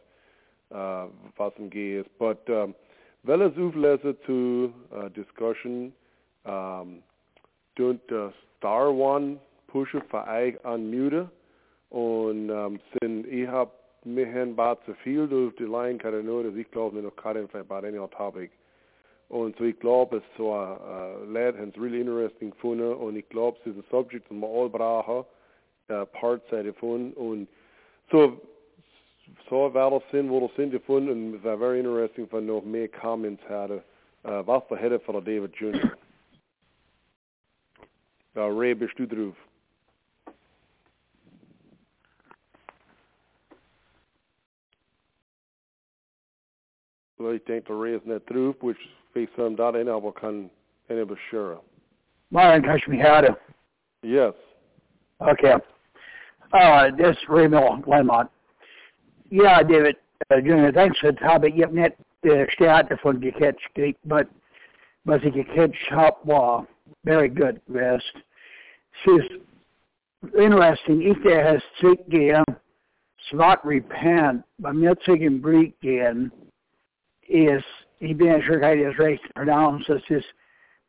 uh 0.71 1.07
was 1.37 1.53
im 1.59 1.69
geht 1.69 2.05
ist 2.05 2.17
but 2.17 2.49
um, 2.49 2.73
wel 3.21 3.41
es 3.41 3.55
auflesen 3.55 4.17
zu 4.25 4.73
uh, 4.91 5.09
discussion 5.09 5.93
um 6.43 7.03
don't 7.75 8.11
uh, 8.11 8.31
star 8.57 8.89
one 8.91 9.37
pushen 9.67 10.01
für 10.09 10.25
euch 10.27 10.55
unmute 10.65 11.29
und 11.89 12.49
ähm, 12.49 12.79
sind, 12.99 13.27
ich 13.27 13.47
hab 13.47 13.86
med 14.07 14.23
äh, 14.23 14.33
haben 14.33 14.55
bare 14.55 14.75
til 14.85 14.95
field 15.03 15.33
ud 15.33 15.51
til 15.51 15.67
lejen 15.67 15.99
kan 15.99 16.13
det 16.13 16.25
noget, 16.25 16.45
at 16.45 16.55
vi 16.55 16.63
klart 16.63 16.93
med 16.93 17.01
noget 17.01 17.17
kan 17.17 17.47
topic. 18.17 18.49
Og 19.29 19.53
så 19.57 19.63
jeg 19.63 19.73
glaube, 19.73 20.17
es 20.17 20.23
so 20.37 20.43
uh, 20.43 21.33
lad 21.33 21.53
hans 21.53 21.75
really 21.77 21.99
interesting 21.99 22.53
funde, 22.61 22.95
und 22.95 23.17
ich 23.17 23.29
glaube, 23.29 23.57
es 23.59 23.67
ist 23.67 23.77
ein 23.77 23.83
Subject, 23.89 24.29
das 24.29 24.37
wir 24.37 24.47
alle 24.47 24.69
brauchen, 24.69 25.25
har, 25.89 26.01
uh, 26.01 26.07
parts 26.07 26.53
af 26.53 26.63
und 27.17 27.47
so, 28.11 28.31
so 29.49 29.69
hvad 29.69 29.91
der 29.91 30.01
sind, 30.11 30.27
hvor 30.27 30.39
der 30.39 30.49
sind 30.55 30.71
gefunden 30.71 31.09
fund, 31.09 31.25
und 31.25 31.35
es 31.35 31.43
var 31.43 31.55
very 31.55 31.77
interesting 31.77 32.29
for 32.29 32.39
noget 32.39 32.65
mere 32.65 32.87
comments 32.87 33.43
her, 33.47 33.67
äh, 33.71 33.79
was 34.23 34.43
hvad 34.43 34.61
for 34.67 34.75
hætte 34.75 34.99
for 34.99 35.19
David 35.19 35.49
Jr. 35.61 35.89
Der 38.35 38.43
er 38.43 38.61
ræbe 38.61 38.87
stod 38.87 39.33
18th 47.27 48.05
Netruf, 48.05 48.55
which 48.61 48.77
vi 49.13 49.27
samdade 49.35 49.83
när 49.83 50.11
kan 50.11 50.49
innebära. 50.89 51.57
Myron 52.29 52.61
Kashmihada. 52.61 53.35
Yes. 54.03 54.33
Okay. 55.19 55.55
Uh, 56.53 56.91
this 56.97 57.17
is 57.17 57.29
Raymond 57.29 57.85
Lemont. 57.87 58.29
Ja, 59.29 59.63
David, 59.63 59.95
äh, 60.29 60.39
Junior, 60.39 60.71
Dankset 60.71 61.19
habe 61.21 61.49
ich 61.49 61.55
nicht 61.55 61.95
äh, 62.23 62.49
Stärke 62.49 62.97
von 62.97 63.19
gecatcht 63.19 63.73
gekriegt, 63.73 63.99
but 64.05 64.27
was 65.03 65.21
ich 65.23 65.33
gecatcht 65.33 65.91
habe, 65.91 66.15
war 66.23 66.67
very 67.03 67.29
good 67.29 67.59
rest. 67.67 68.13
Es 69.05 69.23
interesting, 70.37 71.01
If 71.01 71.17
there 71.23 71.43
has 71.43 71.61
zurückgehen, 71.79 72.43
es 72.47 73.33
wird 73.37 73.59
repent, 73.63 74.43
bei 74.59 74.73
mir 74.73 74.97
zurück 74.99 75.21
im 75.21 75.41
Brief 75.41 75.73
gehen, 75.81 76.31
ist, 77.27 77.65
he 77.99 78.15
ja 78.19 78.41
sure, 78.41 78.75
ich 78.75 78.85
das 78.85 78.99
recht 78.99 79.33
pronounced, 79.35 79.89
es 79.89 80.09
ist 80.09 80.27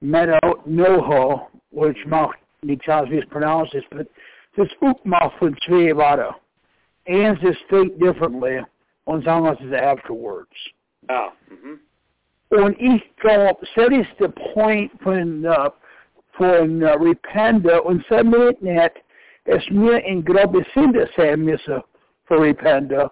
Meadow 0.01 0.61
Noho, 0.65 1.49
which 1.71 2.05
nichts 2.63 2.89
aus, 2.89 3.09
pronounced 3.31 3.75
ist, 3.75 3.91
but 3.91 4.09
das 4.57 4.69
Buch 4.81 4.99
macht 5.05 5.39
von 5.39 5.57
zwei 5.67 5.95
Worten. 5.97 6.35
Eins 7.07 7.43
ist 7.43 7.61
state 7.67 7.97
differently 7.99 8.65
und 9.05 9.25
das 9.25 9.33
andere 9.33 9.55
ist 9.65 9.73
afterwards. 9.73 10.71
Ja. 11.09 11.33
Mhm. 11.49 11.81
Und 12.51 12.81
ich 12.81 13.17
glaube, 13.17 13.59
das 13.61 13.89
ist 13.91 14.21
der 14.21 14.29
Point 14.29 14.91
von, 15.03 15.45
uh, 15.45 15.71
von 16.33 16.83
uh, 16.83 16.97
Repender 16.99 17.85
und 17.85 18.05
so 18.09 18.23
mit 18.25 18.61
nicht, 18.63 18.93
es 19.45 19.71
mir 19.71 20.05
in 20.05 20.25
grobe 20.25 20.65
Sünde 20.75 21.09
sein 21.17 21.45
müssen 21.45 21.83
für 22.27 22.41
Repender. 22.41 23.11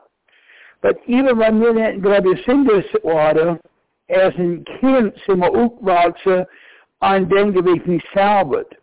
But 0.83 0.99
even 1.07 1.41
in 1.41 2.03
grobe 2.03 2.37
Sünde 2.45 2.85
waren, 3.03 3.59
als 4.09 4.35
ein 4.37 4.65
Kind 4.81 5.15
sind 5.27 5.41
wir 5.41 5.51
aufgewachsen 5.51 6.47
an 7.01 7.29
dem 7.29 7.53
Gewicht 7.53 7.87
nicht 7.87 8.07
salvet. 8.15 8.77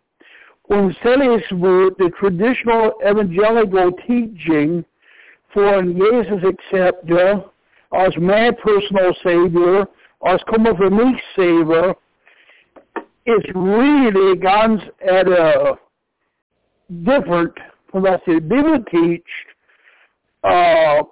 Und 0.64 0.91
ist 0.91 1.52
wo 1.52 1.89
the 1.98 2.10
traditional 2.20 2.94
evangelical 3.02 3.91
teaching 4.08 4.86
von 5.54 5.96
Jesus 5.96 6.44
acceptor 6.44 7.52
as 7.91 8.16
my 8.18 8.52
personal 8.52 9.14
savior, 9.24 9.88
als 10.22 10.44
kommer 10.46 10.76
för 10.76 10.89
mig 10.89 11.22
savior, 11.36 11.96
is 13.26 13.44
really 13.54 14.36
ganz 14.38 14.82
at 15.02 15.28
a 15.28 15.78
different 17.04 17.54
from 17.91 18.04
what 18.04 18.22
the 18.26 18.39
Bible 18.39 18.84
teach, 18.89 19.22
uh, 20.44 21.04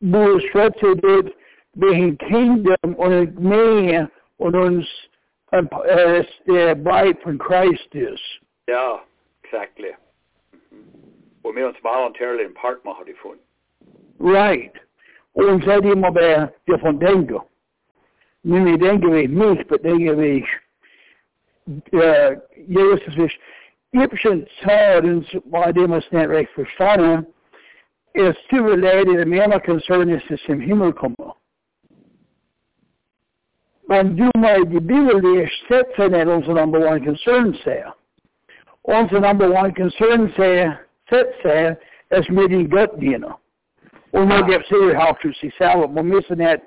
wo 0.00 0.36
es 0.36 0.54
wird 1.02 1.34
being 1.74 2.16
kingdom 2.18 2.94
und 2.96 3.38
mehr 3.38 4.10
und 4.38 4.54
uns 4.54 4.86
äh, 5.52 6.24
der 6.46 6.74
Bride 6.74 7.18
von 7.22 7.38
Christ 7.38 7.94
ist. 7.94 8.40
Ja, 8.68 9.02
exactly. 9.42 9.94
Wo 11.42 11.54
wir 11.54 11.68
uns 11.68 11.82
voluntarily 11.82 12.44
in 12.44 12.54
Part 12.54 12.84
machen 12.84 13.06
davon. 13.06 13.38
Right. 14.18 14.72
Und 15.34 15.64
seid 15.64 15.84
immer 15.84 16.10
bei 16.10 16.50
davon 16.66 16.98
denken. 16.98 17.40
Nicht 18.42 18.82
denken 18.82 19.14
wie 19.14 19.28
mich, 19.28 19.60
aber 19.60 19.78
denken 19.78 20.18
wie 20.18 20.38
ich, 20.38 21.92
äh, 21.92 22.36
Jesus 22.66 23.16
ist, 23.16 23.36
ich 23.92 24.00
habe 24.00 24.16
schon 24.16 24.46
und 25.02 25.50
bei 25.50 25.72
dem 25.72 25.92
es 25.92 26.10
nicht 26.12 26.28
recht 26.28 26.50
verstanden, 26.52 27.26
ist 28.16 28.38
zu 28.48 28.56
related, 28.56 29.18
der 29.18 29.26
mehr 29.26 29.60
concern 29.60 30.08
is 30.08 30.22
ist, 30.22 30.30
dass 30.30 30.48
im 30.48 30.60
Himmel 30.60 30.92
kommen. 30.92 31.16
Men 33.88 34.16
du 34.16 34.30
må 34.36 34.64
de 34.64 34.80
bibellige 34.80 35.48
sätten 35.68 36.14
är 36.14 36.28
onze 36.28 36.52
number 36.52 36.80
one 36.90 37.00
concern 37.00 37.54
säger. 37.54 37.94
Onze 38.82 39.20
number 39.20 39.48
one 39.48 39.72
concern 39.74 40.32
sätt 41.08 41.28
säger, 41.42 41.76
är 42.10 42.32
med 42.32 42.50
din 42.50 42.68
göttdiener. 42.68 43.34
Och 44.10 44.26
nu 44.26 44.34
get 44.34 44.66
ser 44.66 44.94
how 44.94 45.12
to 45.12 45.32
see 45.32 45.50
salad. 45.58 45.90
We're 45.90 46.02
missing 46.02 46.38
that 46.38 46.60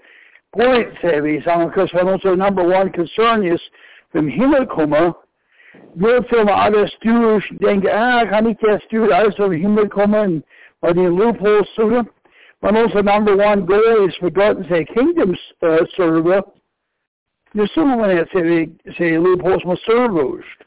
point, 0.51 0.87
säger 1.01 1.21
vi, 1.21 1.39
because 1.39 1.93
vad 1.93 2.13
onze 2.13 2.35
number 2.35 2.63
one 2.63 2.91
concern 2.91 3.43
is, 3.43 3.71
vem 4.13 4.27
himmel 4.27 4.65
kommer, 4.65 5.13
wil 5.93 6.23
veel 6.23 6.49
alle 6.49 6.87
stuurders 6.87 7.51
denken, 7.59 7.91
ah, 7.91 8.29
kan 8.29 8.47
ik 8.47 8.59
dat 8.59 8.81
stuur 8.81 9.13
alles 9.13 9.39
over 9.39 9.57
himmel 9.57 9.87
komen, 9.87 10.43
maar 10.79 10.93
die 10.93 11.09
loopholes 11.09 11.73
zoeken. 11.73 12.11
Maar 12.59 12.83
onze 12.83 13.03
number 13.03 13.33
one 13.33 13.63
goal 13.65 14.05
is 14.07 14.17
for 14.17 14.29
God 14.33 14.57
to 14.57 14.63
say 14.63 14.83
kingdoms 14.83 15.53
uh, 15.59 15.77
server. 15.83 16.43
Dus 17.51 17.71
sommige 17.71 18.13
mensen 18.13 18.79
zeggen 18.83 19.19
loopholes 19.19 19.63
maar 19.63 19.77
servers. 19.77 20.57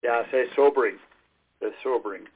Ja, 0.00 0.24
zij 0.30 0.48
sobering. 0.54 0.98
That's 1.58 1.80
sobering. 1.80 2.28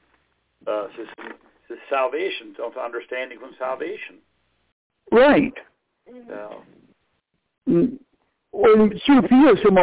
Uh, 0.67 0.83
it's, 0.97 1.89
salvation, 1.89 2.55
of 2.59 2.75
understanding 2.77 3.39
from 3.39 3.53
salvation. 3.57 4.21
Right. 5.11 5.57
Yeah. 6.05 6.53
Mm. 7.63 7.99
Och 8.51 8.93
så 8.95 9.21
finns 9.21 9.61
som 9.61 9.75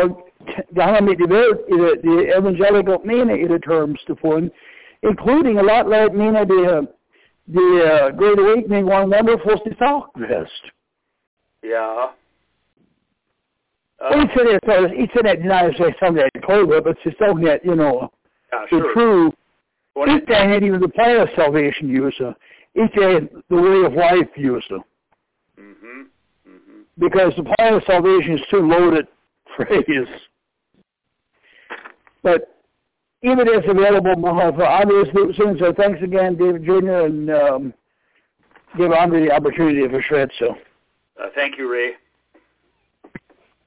det 0.69 0.83
har 0.83 1.01
med 1.01 1.17
the, 1.17 2.01
the 2.03 2.37
evangelical 2.37 3.01
meaning 3.05 3.45
i 3.45 3.49
the 3.49 3.59
terms 3.59 4.05
to 4.05 4.15
form, 4.17 4.51
including 5.03 5.59
a 5.59 5.63
lot 5.63 5.89
like 5.89 6.15
meaning 6.15 6.49
the 6.49 6.89
the 7.49 7.85
uh, 7.85 8.11
Great 8.11 8.39
Awakening 8.39 8.87
one 8.87 9.11
wonderful 9.11 9.61
Sakvest. 9.81 10.47
Yeah. 11.63 12.09
Uh, 14.01 14.25
each 14.25 14.31
of 14.37 14.47
it, 14.47 14.61
so 14.67 14.87
each 14.93 15.11
of 15.17 15.25
that 15.25 15.43
denies 15.43 15.73
say 15.79 15.95
something 16.01 16.23
that 16.23 16.43
clover, 16.43 16.81
but 16.81 16.97
it's 17.05 17.19
something 17.19 17.45
that, 17.45 17.65
you 17.65 17.77
know, 17.77 18.11
yeah, 18.53 18.65
the 18.71 18.79
sure. 18.79 18.93
true, 18.95 19.33
What 19.95 20.09
each 20.09 20.27
day 20.27 20.49
had 20.49 20.65
even 20.65 20.81
the 20.81 20.89
plan 20.89 21.21
of 21.21 21.29
salvation 21.37 21.89
user, 21.89 22.35
each 22.75 22.93
day 22.95 23.21
the 23.49 23.57
way 23.57 23.87
of 23.87 23.95
life 23.95 24.29
user. 24.37 24.79
Mm-hmm. 25.59 26.03
Mm-hmm. 26.49 26.81
Because 26.99 27.33
the 27.37 27.45
plan 27.45 27.75
of 27.75 27.83
salvation 27.87 28.39
is 28.39 28.41
too 28.51 28.67
loaded 28.67 29.07
phrase. 29.57 30.09
But 32.23 32.62
even 33.23 33.47
it's 33.49 33.67
available 33.69 34.15
for 34.23 34.67
obvious 34.67 35.09
students, 35.11 35.61
so 35.61 35.73
thanks 35.73 36.03
again, 36.03 36.37
David 36.37 36.65
Jr., 36.65 37.07
and 37.07 37.31
um, 37.31 37.75
give 38.77 38.91
Andre 38.91 39.27
the 39.27 39.33
opportunity 39.33 39.87
for 39.89 40.03
shred, 40.03 40.31
so. 40.39 40.57
Uh, 41.21 41.29
thank 41.35 41.57
you, 41.57 41.71
Ray. 41.71 41.93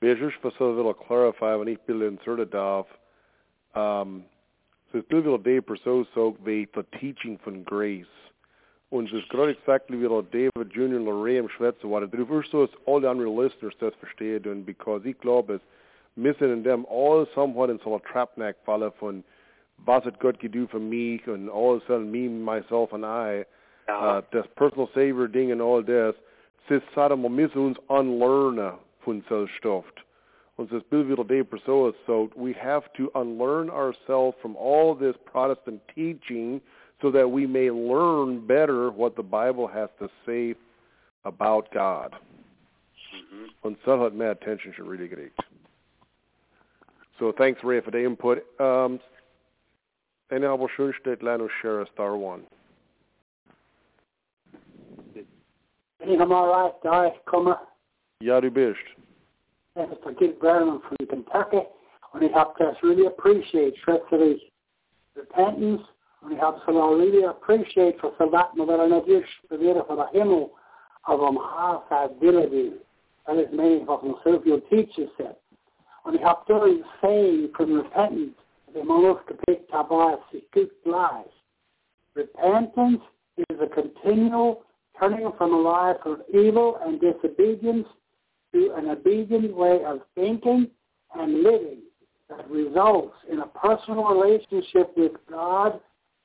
Wir 0.01 0.15
just 0.15 0.35
for 0.41 0.51
so 0.59 0.71
little 0.71 0.93
clarify 0.93 1.55
when 1.55 1.69
ich 1.69 1.79
will 1.87 2.01
insert 2.01 2.39
it 2.39 2.53
off. 2.53 2.87
Um, 3.75 4.23
so 4.91 4.99
es 4.99 5.05
will 5.09 5.37
Dave 5.37 5.63
so 5.83 6.05
so 6.13 6.37
wie 6.45 6.67
the 6.75 6.85
teaching 6.99 7.39
von 7.43 7.63
grace. 7.63 8.05
Und 8.91 9.07
es 9.07 9.13
ist 9.13 9.29
gerade 9.29 9.51
exactly 9.51 9.97
wie 9.97 10.07
David 10.07 10.73
Jr. 10.73 10.99
und 10.99 11.23
Ray 11.23 11.37
im 11.37 11.49
Schwätzen 11.49 11.89
waren. 11.89 12.09
Darüber 12.11 12.43
so 12.51 12.65
ist 12.65 12.73
alle 12.85 13.09
andere 13.09 13.29
listeners 13.29 13.73
das 13.79 13.95
verstehen, 13.95 14.45
und 14.45 14.65
because 14.65 15.05
ich 15.07 15.17
glaube, 15.19 15.55
es 15.55 15.61
missing 16.15 16.51
in 16.51 16.63
them 16.63 16.85
all 16.89 17.27
somewhat 17.33 17.69
in 17.69 17.79
so 17.83 17.95
a 17.95 17.99
trapneck 17.99 18.55
falle 18.65 18.91
von 18.99 19.23
was 19.85 20.03
hat 20.03 20.19
Gott 20.19 20.39
gedu 20.39 20.67
für 20.67 20.79
mich 20.79 21.27
und 21.27 21.49
all 21.49 21.75
of 21.75 21.83
a 21.83 21.87
sudden 21.87 22.11
me, 22.11 22.27
myself 22.27 22.93
and 22.93 23.05
I, 23.05 23.45
uh, 23.87 24.21
das 24.31 24.45
personal 24.55 24.89
savior 24.93 25.27
ding 25.27 25.51
and 25.51 25.61
all 25.61 25.83
das, 25.83 26.15
es 26.67 26.81
ist 26.81 26.93
sada 26.95 27.15
man 27.15 27.35
müssen 27.35 27.57
uns 27.59 27.77
unlearnen 27.87 28.73
von 29.03 29.23
so 29.29 29.47
Stoff. 29.57 29.85
Und 30.57 30.71
es 30.71 30.83
Bill 30.83 31.07
wieder 31.07 31.23
de 31.25 31.43
so 31.65 31.93
so 32.07 32.29
we 32.35 32.53
have 32.53 32.83
to 32.93 33.11
unlearn 33.13 33.69
ourselves 33.69 34.37
from 34.41 34.55
all 34.55 34.95
this 34.95 35.15
Protestant 35.25 35.81
teaching 35.93 36.61
so 37.01 37.11
that 37.11 37.29
we 37.29 37.45
may 37.45 37.69
learn 37.69 38.47
better 38.47 38.89
what 38.89 39.15
the 39.15 39.23
Bible 39.23 39.67
has 39.67 39.89
to 39.99 40.09
say 40.25 40.55
about 41.25 41.69
God. 41.71 42.13
Mm-hmm. 42.13 43.67
Und 43.67 43.77
so 43.83 43.99
hat 43.99 44.13
mehr 44.13 44.31
attention 44.31 44.73
should 44.73 44.87
really 44.87 45.09
get 45.09 45.19
so 47.19 47.31
thanks, 47.37 47.63
Ray, 47.63 47.81
for 47.81 47.91
the 47.91 48.03
input. 48.03 48.43
Um, 48.59 48.99
any 50.29 50.45
aber 50.45 50.69
Schönstedt, 50.69 51.21
Lano 51.21 51.47
Sheriff, 51.47 51.89
Star 51.89 52.13
One. 52.13 52.43
Ich 55.99 56.19
habe 56.19 56.29
mal 56.29 56.49
right 56.49 56.75
da 56.83 57.11
komme. 57.25 57.57
Ja, 58.21 58.39
du 58.39 58.51
bist. 58.51 58.79
Das 59.73 59.89
ist 59.91 60.05
der 60.05 60.13
Gil 60.13 60.33
Berman 60.33 60.81
from 60.81 61.07
Kentucky. 61.07 61.61
Und 62.13 62.21
ich 62.21 62.33
habe 62.33 62.53
das 62.57 62.81
really 62.83 63.07
appreciate, 63.07 63.75
schrecklich 63.79 64.51
repentance. 65.15 65.83
Und 66.21 66.31
ich 66.31 66.41
habe 66.41 66.57
es 66.57 66.67
really 66.67 67.25
appreciate 67.25 67.99
so 68.01 68.11
that, 68.17 68.67
weil 68.67 68.79
er 68.79 68.87
natürlich 68.87 69.27
probiert 69.47 69.85
für 69.85 69.95
den 69.95 70.07
Himmel, 70.09 70.49
aber 71.03 71.29
um 71.29 71.37
half 71.37 71.83
ability. 71.91 72.73
That 73.25 73.37
is 73.37 73.51
many 73.51 73.83
of 73.87 74.01
them 74.01 74.15
Sergio 74.23 74.59
teaches 74.69 75.09
it. 75.19 75.35
Und 76.03 76.15
ich 76.15 76.23
habe 76.23 76.41
durch 76.47 76.83
saying 77.01 77.51
from 77.55 77.77
repentance, 77.77 78.35
the 78.75 78.83
most 78.83 79.21
kapit 79.27 79.67
tabas 79.69 80.19
good 80.53 80.69
lies. 80.85 81.25
Repentance 82.13 83.01
is 83.37 83.57
a 83.61 83.67
continual 83.67 84.63
turning 84.99 85.31
from 85.37 85.53
a 85.53 85.57
life 85.57 85.97
of 86.05 86.19
evil 86.33 86.77
and 86.85 86.99
disobedience 86.99 87.87
to 88.53 88.73
an 88.77 88.89
obedient 88.89 89.55
way 89.55 89.83
of 89.85 90.01
thinking 90.13 90.67
and 91.17 91.43
living 91.43 91.79
that 92.29 92.49
results 92.49 93.15
in 93.31 93.39
a 93.39 93.47
personal 93.47 94.03
relationship 94.05 94.91
with 94.97 95.13
God 95.29 95.79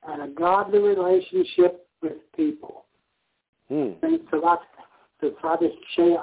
and 0.09 0.22
a 0.22 0.28
godly 0.28 0.80
relationship 0.80 1.86
with 2.03 2.18
people. 2.36 2.84
Hmm. 3.68 3.92
And 4.03 4.20
so 4.30 4.40
that's 4.42 4.62
the 5.20 5.34
Father 5.40 5.68
Shea 5.94 6.16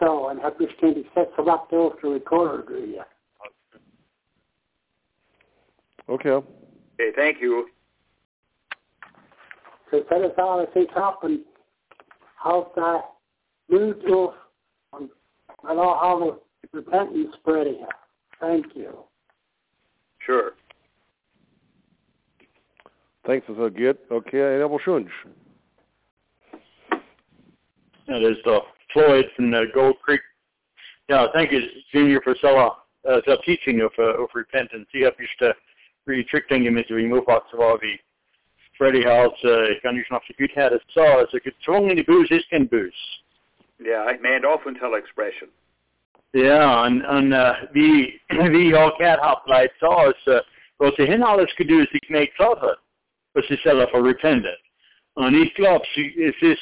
so, 0.00 0.28
and 0.28 0.40
have 0.40 0.58
beständig 0.58 1.10
sätta 1.14 1.42
rakt 1.42 1.72
efter 1.72 2.08
recorder 2.08 2.78
ja. 2.78 3.04
Okay. 6.08 6.30
Okay, 6.30 7.12
thank 7.16 7.40
you. 7.40 7.68
Så 9.90 9.96
det 10.08 10.14
är 10.14 10.34
så 10.34 10.60
att 10.60 10.72
se 10.72 10.86
kroppen 10.86 11.44
halta 12.34 13.04
moved 13.68 14.10
off 14.10 14.34
and 14.92 15.10
allow 15.62 15.94
how 15.94 16.40
the 16.72 16.78
repentance 16.78 17.36
spreading 17.40 17.78
here. 17.78 17.96
Thank 18.40 18.76
you. 18.76 18.92
Sure. 20.26 20.52
Thanks, 23.26 23.46
that's 23.48 23.60
a 23.60 23.70
good. 23.70 23.96
Okay, 24.10 24.56
en 24.56 24.62
aber 24.62 24.78
schön. 24.78 25.10
That 28.06 28.22
is 28.22 28.36
the 28.44 28.60
Floyd 28.92 29.26
from 29.34 29.50
the 29.50 29.66
Gold 29.72 29.96
Creek. 30.02 30.20
Yeah, 31.08 31.26
thank 31.32 31.50
you, 31.52 31.60
Junior, 31.92 32.20
for 32.22 32.34
so 32.40 32.56
uh, 32.56 32.70
the 33.04 33.38
teaching 33.44 33.80
of 33.80 33.92
uh, 33.98 34.22
of 34.22 34.28
repentance. 34.34 34.86
Ich 34.92 35.04
habe 35.04 35.16
just 35.18 35.42
uh, 35.42 35.52
retricting 36.06 36.72
mit 36.72 36.88
dem 36.88 37.08
Mofax 37.08 37.52
war 37.52 37.80
wie 37.80 38.00
Freddy 38.76 39.02
House 39.02 39.44
uh, 39.44 39.80
kan 39.82 39.96
ju 39.96 40.04
snabbt 40.04 40.36
gut 40.36 40.52
här 40.54 40.70
det 40.70 40.80
sa 40.88 41.26
så 41.26 41.38
gedrungen 41.38 41.96
die 41.96 42.04
bus 42.04 42.30
ist 42.30 42.50
kein 42.50 42.68
bus. 42.68 43.22
Yeah, 43.78 44.04
I 44.04 44.18
meant 44.18 44.44
often 44.44 44.74
tell 44.74 44.94
expression. 44.94 45.48
Yeah, 46.32 46.84
and 46.86 47.02
and 47.06 47.34
uh, 47.34 47.54
vi 47.72 48.20
vi 48.50 48.70
har 48.72 48.96
cat 48.98 49.18
hop 49.20 49.46
light 49.46 49.72
sa 49.80 50.12
uh, 50.26 50.40
vad 50.78 50.96
det 50.96 51.06
hen 51.06 51.22
alles 51.22 51.54
gedu 51.56 51.82
is 51.82 51.92
ik 51.92 52.10
make 52.10 52.34
klart 52.36 52.78
was 53.34 53.44
sie 53.48 53.56
selber 53.62 53.86
for 53.90 54.02
repentant. 54.02 54.58
Und 55.14 55.34
ich 55.34 55.54
glaube, 55.54 55.86
es 55.96 56.34
ist, 56.40 56.60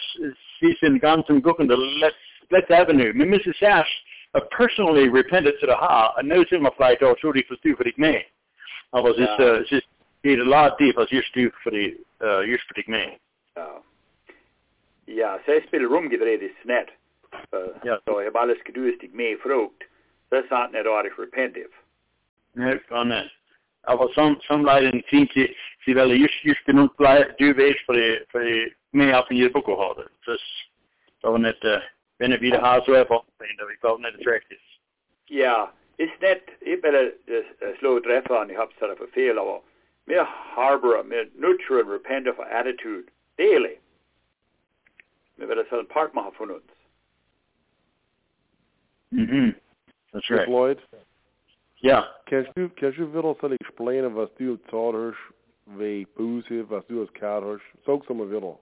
sie 0.61 0.73
ist 0.73 0.83
in 0.83 0.99
ganzen 0.99 1.43
gucken, 1.43 1.69
the 1.69 1.77
Let's, 1.77 2.17
Let's 2.51 2.71
Avenue. 2.71 3.13
Mrs. 3.15 3.59
Sash 3.59 3.89
uh, 4.35 4.41
personally 4.51 5.09
repented 5.09 5.55
to 5.61 5.67
the 5.67 5.75
ha, 5.75 6.13
and 6.19 6.29
nu 6.29 6.45
zijn 6.47 6.63
we 6.63 6.71
flight 6.77 6.99
für 6.99 7.33
du 7.33 7.77
für 7.77 7.85
dich 7.85 7.97
mee. 7.97 8.27
Aber 8.93 9.11
es 9.11 9.17
ist, 9.19 9.39
uh, 9.39 9.63
es 9.63 9.73
ist, 9.73 9.89
geht 10.23 10.41
a 10.41 10.45
lot 10.45 10.79
deep 10.79 10.99
als 10.99 11.11
just 11.11 11.35
du 11.35 11.51
für 11.63 11.71
die, 11.71 11.97
uh, 12.21 12.43
just 12.43 12.65
für 12.69 12.75
dich 12.75 12.87
mee. 12.89 13.19
Ja. 13.57 13.83
Ja, 15.07 15.41
zij 15.45 15.61
spelen 15.67 15.89
rumgedreht 15.89 16.41
is 16.43 16.65
net. 16.65 16.89
Uh, 17.55 17.59
Ja. 17.83 18.01
Så 18.05 18.23
jag 18.23 18.33
har 18.33 18.41
alles 18.41 18.63
gedustig 18.65 19.15
med 19.15 19.39
frukt. 19.41 19.83
Det 20.31 20.37
är 20.37 20.47
sant 20.49 20.73
när 20.73 20.85
det 20.85 20.91
är 20.91 21.17
repentive. 21.17 21.69
Ja, 22.55 22.79
kan 22.89 23.09
det. 23.09 23.31
Aber 23.85 24.09
som, 24.13 24.41
som 24.41 24.65
leiden 24.65 25.03
zien 25.11 25.29
sie, 25.35 25.57
sie 25.85 25.95
wollen 25.95 26.21
just, 26.21 26.45
just 26.45 26.65
genug 26.67 26.97
blei- 26.97 27.35
du 27.39 27.53
weißt 27.57 27.81
für 27.87 27.93
die, 27.95 28.25
für 28.29 28.45
die 28.45 28.75
mehr 28.93 29.19
auf 29.21 29.31
in 29.31 29.37
ihr 29.37 29.51
Buch 29.53 29.67
haben. 29.79 30.09
Das 30.27 30.35
ist, 30.37 30.71
aber 31.23 31.39
nicht, 31.39 31.65
uh, 31.65 31.81
wenn 32.19 32.33
er 32.33 32.41
wieder 32.41 32.61
har 32.61 32.81
så 32.85 32.93
är 32.95 33.05
på, 33.05 33.25
det 33.39 33.67
vi 33.69 33.77
glaube 33.81 34.03
nicht 34.03 34.15
attractive. 34.21 34.61
Ja, 35.29 35.73
ist 36.03 36.21
net, 36.21 36.43
ich 36.61 36.83
will 36.83 37.13
uh, 37.29 37.79
slå 37.79 38.01
träffa 38.01 38.41
an, 38.41 38.49
jag 38.49 38.59
har 38.59 38.69
ställt 38.77 38.99
för 38.99 39.07
fel 39.07 39.39
av 39.39 39.63
mer 40.05 40.25
harbor, 40.25 41.03
mer 41.05 41.29
nurture 41.35 41.81
and 41.81 41.91
repent 41.91 42.37
for 42.37 42.45
attitude 42.45 43.05
daily. 43.37 43.77
Men 45.37 45.49
vill 45.49 45.65
säga 45.71 45.85
part 45.85 46.15
man 46.15 46.25
har 46.25 46.31
funnits. 46.31 46.67
Mhm. 49.09 49.55
That's 50.13 50.31
right. 50.31 50.45
Floyd. 50.45 50.79
Ja. 51.81 52.05
Kan 52.25 52.47
du, 52.55 52.69
kan 52.69 52.91
du 52.91 53.05
willen 53.05 53.35
zal 53.41 53.53
explainen 53.53 54.13
wat 54.13 54.39
du 54.39 54.57
taalhers 54.57 55.17
wij 55.65 56.07
boze, 56.15 56.67
wat 56.67 56.89
du 56.89 57.01
als 57.01 57.11
kaarhers, 57.13 57.63
zo 57.85 58.01
som 58.07 58.29
willen. 58.29 58.57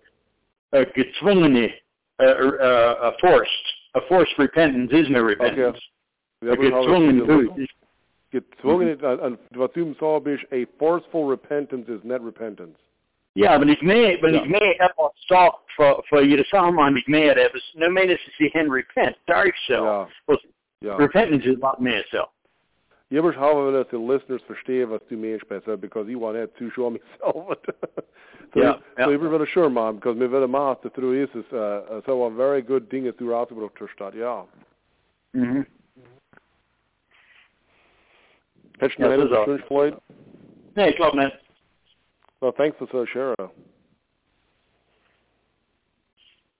A 0.70 0.84
gezwungene, 0.84 1.80
uh, 2.16 2.41
uh, 2.41 3.03
a 3.03 3.12
forced, 3.18 3.74
a 3.93 4.01
forced 4.01 4.38
repentance 4.38 4.93
is 4.93 5.09
no 5.09 5.22
repentance. 5.22 5.57
We 5.57 5.66
A 5.66 5.99
gezwungen 6.41 7.26
buß. 7.26 7.74
Gezwungen, 8.30 9.01
en 9.01 9.38
wat 9.49 9.74
du 9.74 9.95
is, 10.24 10.45
a 10.53 10.64
forceful 10.76 11.28
repentance 11.28 11.93
is 11.93 12.03
net 12.03 12.22
repentance. 12.22 12.78
Ja, 13.32 13.59
men 13.59 13.68
ik 13.68 13.82
mee, 13.82 14.20
men 14.20 14.34
ik 14.34 14.49
mee 14.49 14.74
heb 14.76 14.93
wat 14.97 15.12
stop 15.14 15.61
voor 15.66 16.01
voor 16.07 16.24
je 16.24 16.45
samen 16.45 16.97
ik 16.97 17.07
mee 17.07 17.26
hebben. 17.26 17.62
No 17.72 17.91
meen 17.91 18.09
is 18.09 18.34
ze 18.36 18.49
hen 18.53 18.72
repent. 18.72 19.16
Daar 19.24 19.47
ik 19.47 19.55
zo. 19.55 19.84
Ja. 19.84 20.09
Was 20.24 20.47
Ja. 20.78 20.97
repentance 20.97 21.51
is 21.51 21.59
wat 21.59 21.78
meer 21.78 22.07
zo. 22.09 22.28
Jimmers 23.09 23.36
hebben 23.36 23.66
we 23.66 23.72
dat 23.72 23.91
de 23.91 24.01
listeners 24.01 24.43
verstaan 24.43 24.88
wat 24.88 25.09
du 25.09 25.16
mens 25.16 25.45
bent, 25.47 25.80
because 25.80 26.11
you 26.11 26.18
want 26.18 26.34
that 26.36 26.57
to 26.57 26.68
show 26.68 26.97
so, 27.18 27.55
Ja, 28.61 28.80
ja. 28.97 29.05
so 29.05 29.11
jimmers 29.11 29.30
willen 29.30 29.47
sure 29.47 29.68
man, 29.68 29.95
because 29.95 30.18
me 30.18 30.28
willen 30.28 30.51
maat 30.51 30.82
de 30.82 30.91
through 30.91 31.14
is 31.14 31.34
is 31.34 31.53
uh, 31.53 31.78
so 32.05 32.24
a 32.24 32.30
very 32.30 32.62
good 32.66 32.91
dingen 32.91 33.14
throughout 33.14 33.49
the 33.49 33.70
terstad. 33.74 34.12
Ja. 34.12 34.47
Mhm. 35.30 35.62
Het 38.81 38.93
Ja, 38.93 39.11
is 39.11 39.16
dat 39.16 39.31
is 39.31 39.37
al. 39.37 39.49
een 39.49 39.59
Floyd. 39.59 39.95
Nee, 40.74 40.95
klopt 40.95 41.14
net. 41.14 41.41
Well, 42.39 42.53
thanks 42.53 42.76
for 42.76 42.87
so 42.89 43.05
Shara. 43.05 43.51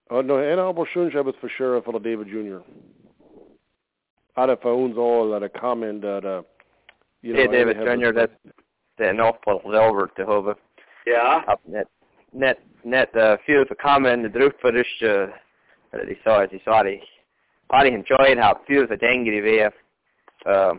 Oh 0.09 0.23
no, 0.23 0.39
en 0.39 0.59
album 0.59 0.85
schön 0.87 1.13
habe 1.15 1.31
es 1.31 1.37
für 1.37 1.49
Sheriff 1.49 1.85
von 1.85 2.03
David 2.03 2.27
Jr. 2.29 2.63
Out 4.35 4.51
of 4.51 4.61
phones 4.61 4.97
all 4.97 5.33
at 5.35 5.43
a 5.43 5.49
comment 5.49 6.03
that 6.03 6.25
uh 6.25 6.43
you 7.21 7.33
know 7.33 7.43
Hey, 7.43 7.47
David 7.49 7.77
Jr., 7.77 8.13
this- 8.13 8.15
dat 8.15 8.31
det 8.97 9.07
er 9.07 9.15
nog 9.15 9.39
på 9.39 9.61
over 9.63 10.11
te 10.15 10.25
hebben. 10.25 10.57
Ja, 11.05 11.43
Op 11.47 11.61
net, 11.65 11.89
net, 12.31 12.59
net 12.83 13.09
uh, 13.15 13.33
veel 13.39 13.65
te 13.65 13.75
komen 13.75 14.11
in 14.13 14.23
de 14.23 14.31
druk 14.31 14.55
voor 14.59 14.73
dus, 14.73 15.01
uh, 15.01 15.29
dat 15.91 16.03
ik 16.09 16.21
zei, 16.25 16.47
ik 16.51 16.61
zei, 16.63 17.03
wat 17.67 17.85
ik 17.85 17.93
enjoyed 17.93 18.39
heb, 18.45 18.59
veel 18.65 18.87
te 18.87 18.97
denken 18.97 19.31
die 19.33 19.43
weer, 19.43 19.73
uh, 20.47 20.73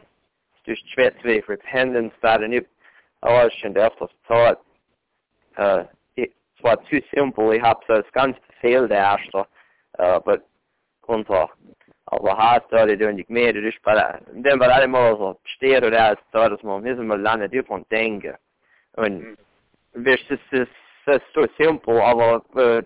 dus 0.63 0.81
twee, 0.81 1.15
twee 1.15 1.43
repentance, 1.45 2.15
dat 2.19 2.41
en 2.41 2.53
ik, 2.53 2.67
alles 3.19 3.59
schon 3.59 3.73
der 3.73 3.83
erste 3.83 4.09
Zeit, 4.27 4.57
uh, 5.57 5.83
het 6.13 6.31
was 6.61 6.87
zu 6.89 7.01
simpel, 7.13 7.51
ich 7.51 7.61
hab 7.61 7.83
so 7.83 7.93
das 7.93 8.11
ganze 8.11 8.39
veel 8.59 8.87
der 8.87 9.03
erste, 9.03 9.45
uh, 9.99 10.19
but, 10.19 10.41
unter, 11.07 11.49
aber 12.05 12.37
hast 12.37 12.71
da 12.71 12.85
die 12.85 12.97
doen 12.97 13.17
ik 13.17 13.29
meer, 13.29 13.53
dus 13.53 13.79
bij 13.81 14.19
den 14.25 14.59
var 14.59 14.69
allemaal 14.69 15.17
så 15.17 15.39
steer 15.43 15.83
och 15.83 15.91
där 15.91 16.17
så 16.31 16.49
det 16.49 16.59
som 16.59 16.69
om 16.69 16.83
det 16.83 16.95
som 16.95 17.21
landet 17.21 17.53
upp 17.53 17.67
från 17.67 17.85
dengue. 17.89 18.35
Und 18.97 19.37
hvis 19.91 20.27
det 20.27 20.39
så 20.49 20.65
så 21.33 21.47
så 21.57 22.01
aber 22.01 22.41
uh, 22.55 22.81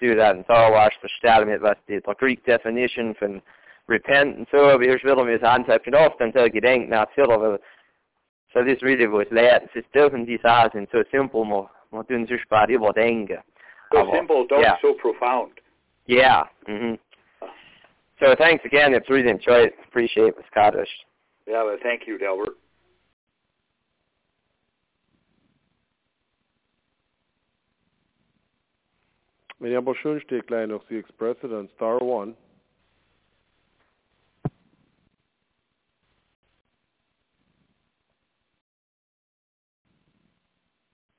do 0.00 0.14
that 0.14 0.36
and 0.36 0.44
so 0.46 0.72
was 0.72 0.94
verstellen 1.00 1.48
mit 1.48 1.60
was 1.60 1.78
die 1.86 2.00
der 2.00 2.14
Greek 2.14 2.44
definition 2.44 3.14
von 3.14 3.42
repent 3.88 4.36
and 4.36 4.46
so 4.50 4.78
vi 4.78 4.88
hörs 4.88 5.04
väl 5.04 5.24
med 5.24 5.44
antecknen 5.44 6.06
ofta 6.06 6.32
så 6.32 6.46
gedenk 6.46 6.88
när 6.88 7.06
fyller 7.14 7.38
väl 7.38 7.58
så 8.52 8.62
det 8.62 8.82
really 8.82 9.06
was 9.06 9.30
lärt 9.30 9.72
så 9.72 9.80
dürfen 9.92 10.26
die 10.26 10.38
sagen 10.38 10.86
so 10.86 11.04
simpel 11.10 11.44
mo 11.44 11.68
mo 11.90 12.02
tun 12.02 12.26
sich 12.26 12.48
bara 12.48 12.72
über 12.72 12.92
dengue. 12.92 13.42
so 13.92 13.98
Aber, 13.98 14.16
simple, 14.16 14.46
don't 14.46 14.60
yeah. 14.60 14.80
so 14.80 14.94
profound. 14.94 15.52
Yeah. 16.06 16.48
Mhm. 16.66 16.98
So 18.18 18.34
thanks 18.36 18.64
again. 18.64 18.94
It's 18.94 19.10
really 19.10 19.30
enjoyed 19.30 19.66
it. 19.66 19.74
Appreciate 19.88 20.36
the 20.36 20.42
Scottish. 20.50 20.90
Yeah, 21.46 21.64
well, 21.64 21.78
thank 21.82 22.06
you, 22.06 22.18
Delbert. 22.18 22.56
Men 29.58 29.72
jag 29.72 29.84
bara 29.84 29.94
schön 29.94 30.20
steht 30.20 30.46
klein 30.46 30.68
noch 30.68 30.84
sie 30.88 30.98
express 30.98 31.36
it 31.42 31.52
on 31.52 31.68
star 31.68 32.02
one. 32.02 32.34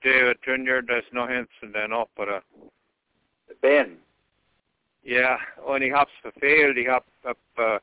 David 0.03 0.37
Jr., 0.45 0.81
there's 0.85 1.05
no 1.11 1.25
hints 1.27 1.51
in 1.61 1.71
den 1.71 1.93
opera. 1.93 2.41
Ben, 3.61 3.97
Ja, 5.03 5.39
und 5.65 5.81
ich 5.81 5.91
hab's 5.93 6.13
verfehlt. 6.21 6.77
Ich 6.77 6.87
hab, 6.87 7.05
hab 7.23 7.37
äh, 7.57 7.75
eh, 7.75 7.79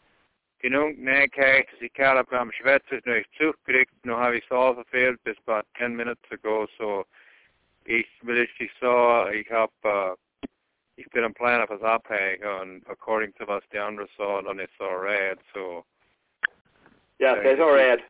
genug 0.59 0.99
Nähigkeit, 0.99 1.67
ich 1.81 1.93
gerade 1.93 2.25
beim 2.25 2.53
Schwätzen 2.53 3.01
noch 3.05 3.15
nicht 3.15 3.31
zugekriegt. 3.37 3.93
Nun 4.05 4.17
habe 4.17 4.39
ich 4.39 4.45
es 4.45 4.51
auch 4.51 4.75
verfehlt 4.75 5.23
bis 5.25 5.37
about 5.47 5.67
10 5.79 5.95
minutes 5.95 6.31
ago. 6.31 6.67
So, 6.79 7.05
ich 7.85 8.07
will 8.23 8.39
richtig 8.39 8.71
so, 8.81 9.27
ich 9.29 9.51
hab, 9.51 9.73
äh, 9.85 10.15
ich 10.97 11.09
bin 11.11 11.25
am 11.25 11.35
Plan 11.35 11.63
auf 11.63 11.69
das 11.69 11.83
Abhängen 11.83 12.45
und 12.45 12.89
according 12.89 13.35
to 13.35 13.47
was 13.47 13.63
die 13.73 13.79
anderen 13.79 14.09
sagen, 14.17 14.47
dann 14.47 14.59
ist 14.59 14.73
es 14.75 14.81
alright. 14.81 15.39
So, 15.55 15.85
ja, 17.19 17.35
Thank 17.35 17.45
that's 17.45 17.59
you. 17.59 17.65
all 17.65 17.75
right. 17.75 18.03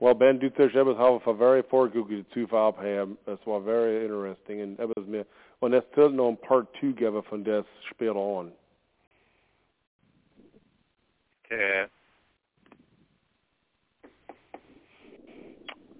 Well, 0.00 0.14
Ben, 0.14 0.40
du 0.40 0.50
ters 0.50 0.72
hebben 0.72 0.96
half 0.96 1.26
a 1.26 1.34
very 1.34 1.62
two 1.62 2.46
five 2.46 2.74
ham. 2.76 3.18
Das 3.26 3.38
war 3.44 3.60
very 3.60 4.02
interesting 4.04 4.62
and 4.62 4.78
that 4.78 4.88
was 4.96 5.06
me. 5.06 5.26
Und 5.60 5.72
das 5.72 5.84
still 5.92 6.08
noch 6.08 6.28
ein 6.28 6.38
part 6.38 6.72
two 6.80 6.94
geben 6.94 7.22
von 7.22 7.44
das 7.44 7.66
Spiel 7.90 8.16
on. 8.16 8.52
okay. 11.50 11.86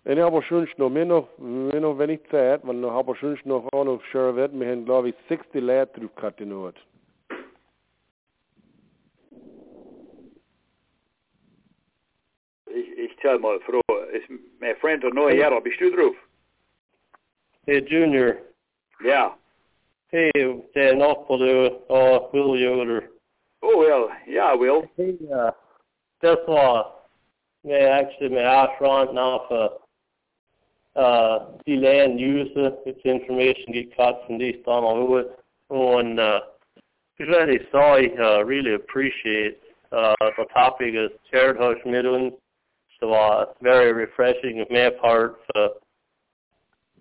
En 0.05 0.16
jag 0.16 0.30
har 0.30 0.42
schön 0.42 0.68
noch 0.76 0.90
mehr 0.90 1.05
noch, 1.05 1.28
mehr 1.38 1.80
noch 1.80 1.98
wenig 1.98 2.20
Zeit, 2.30 2.66
weil 2.66 2.76
noch 2.76 2.92
habe 2.92 3.14
schön 3.16 3.38
noch 3.44 3.68
auch 3.72 3.84
noch 3.84 4.03
wird. 4.12 4.59
Wir 4.59 4.66
haben 4.66 4.84
glaube 4.84 5.11
ich 5.11 5.14
60 5.28 5.62
Leute 5.62 6.01
drauf 6.01 6.14
gehabt 6.14 6.40
in 6.40 6.53
Ort. 6.53 6.76
Ich, 13.21 13.25
ich 13.25 13.31
tell 13.31 13.39
mal, 13.39 13.61
Frau, 13.61 13.81
ist 14.12 14.29
mein 14.61 14.77
Freund 14.77 15.03
der 15.03 15.12
neue 15.12 15.37
Jahr, 15.37 15.61
bist 15.61 15.81
du 15.81 15.91
drauf? 15.91 16.16
Hey 17.66 17.85
Junior, 17.87 18.37
Ja. 19.05 19.37
hey, 20.11 20.31
det 20.75 20.89
är 20.89 20.97
något 20.97 21.27
på 21.29 21.37
det, 21.37 21.73
ja, 21.89 22.31
Will 22.33 22.62
Yoder. 22.62 23.09
Oh, 23.62 23.79
well, 23.79 24.11
yeah, 24.27 24.55
Will. 24.57 24.89
Hey, 24.97 25.18
uh, 25.31 25.53
det 26.21 26.47
var 26.47 26.87
med 27.62 27.93
actually 27.93 28.31
med 28.31 28.47
Ashron 28.47 29.14
now 29.14 29.47
for 29.49 29.81
uh, 30.97 31.39
the 31.66 31.77
land 31.77 32.18
user, 32.18 32.73
its 32.87 33.05
information 33.05 33.73
get 33.73 33.97
cut 33.97 34.23
from 34.27 34.39
these 34.39 34.57
over 34.66 35.21
it. 35.21 35.39
And 35.68 36.18
uh, 36.18 36.41
really 37.18 37.61
sorry, 37.71 38.12
uh, 38.18 38.45
really 38.45 38.75
appreciate 38.75 39.59
uh, 39.93 40.14
the 40.39 40.47
topic 40.55 40.95
is 40.95 41.11
shared 41.31 41.59
hush 41.59 41.85
midden. 41.85 42.33
So 43.01 43.12
uh, 43.12 43.46
it's 43.48 43.59
very 43.62 43.92
refreshing 43.92 44.61
of 44.61 44.70
my 44.70 44.90
part 45.01 45.36
for 45.53 45.70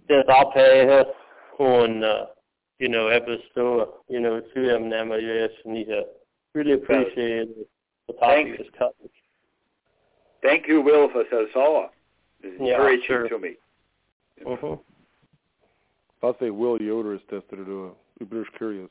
this 0.08 0.24
update 0.30 1.06
on, 1.60 2.04
uh, 2.04 2.26
you 2.80 2.88
know, 2.88 3.08
episode, 3.08 3.90
you 4.08 4.20
know, 4.22 4.40
to 4.40 4.66
them 4.66 4.90
now, 4.90 5.14
yes, 5.16 5.50
and 5.66 5.78
uh, 5.92 6.02
really 6.54 6.74
appreciate 6.74 7.50
the 8.08 8.14
topic 8.14 8.46
Thanks. 8.48 8.62
is 8.62 8.68
cut. 8.78 8.96
Thank 10.42 10.68
you, 10.70 10.82
Will, 10.82 11.10
for 11.12 11.26
so 11.30 11.46
saw. 11.54 11.88
It's 12.42 12.56
Yeah, 12.62 12.76
encouraging 12.76 13.06
sure. 13.06 13.28
to 13.30 13.40
me. 13.40 13.56
Mm-hmm. 14.46 14.76
I'll 16.24 16.38
say 16.40 16.50
Will 16.50 16.82
Yoder 16.82 17.14
is 17.16 17.22
tested 17.30 17.58
to 17.60 17.66
do. 17.66 17.92
Ich 18.22 18.30
bin 18.30 18.46
curious. 18.58 18.90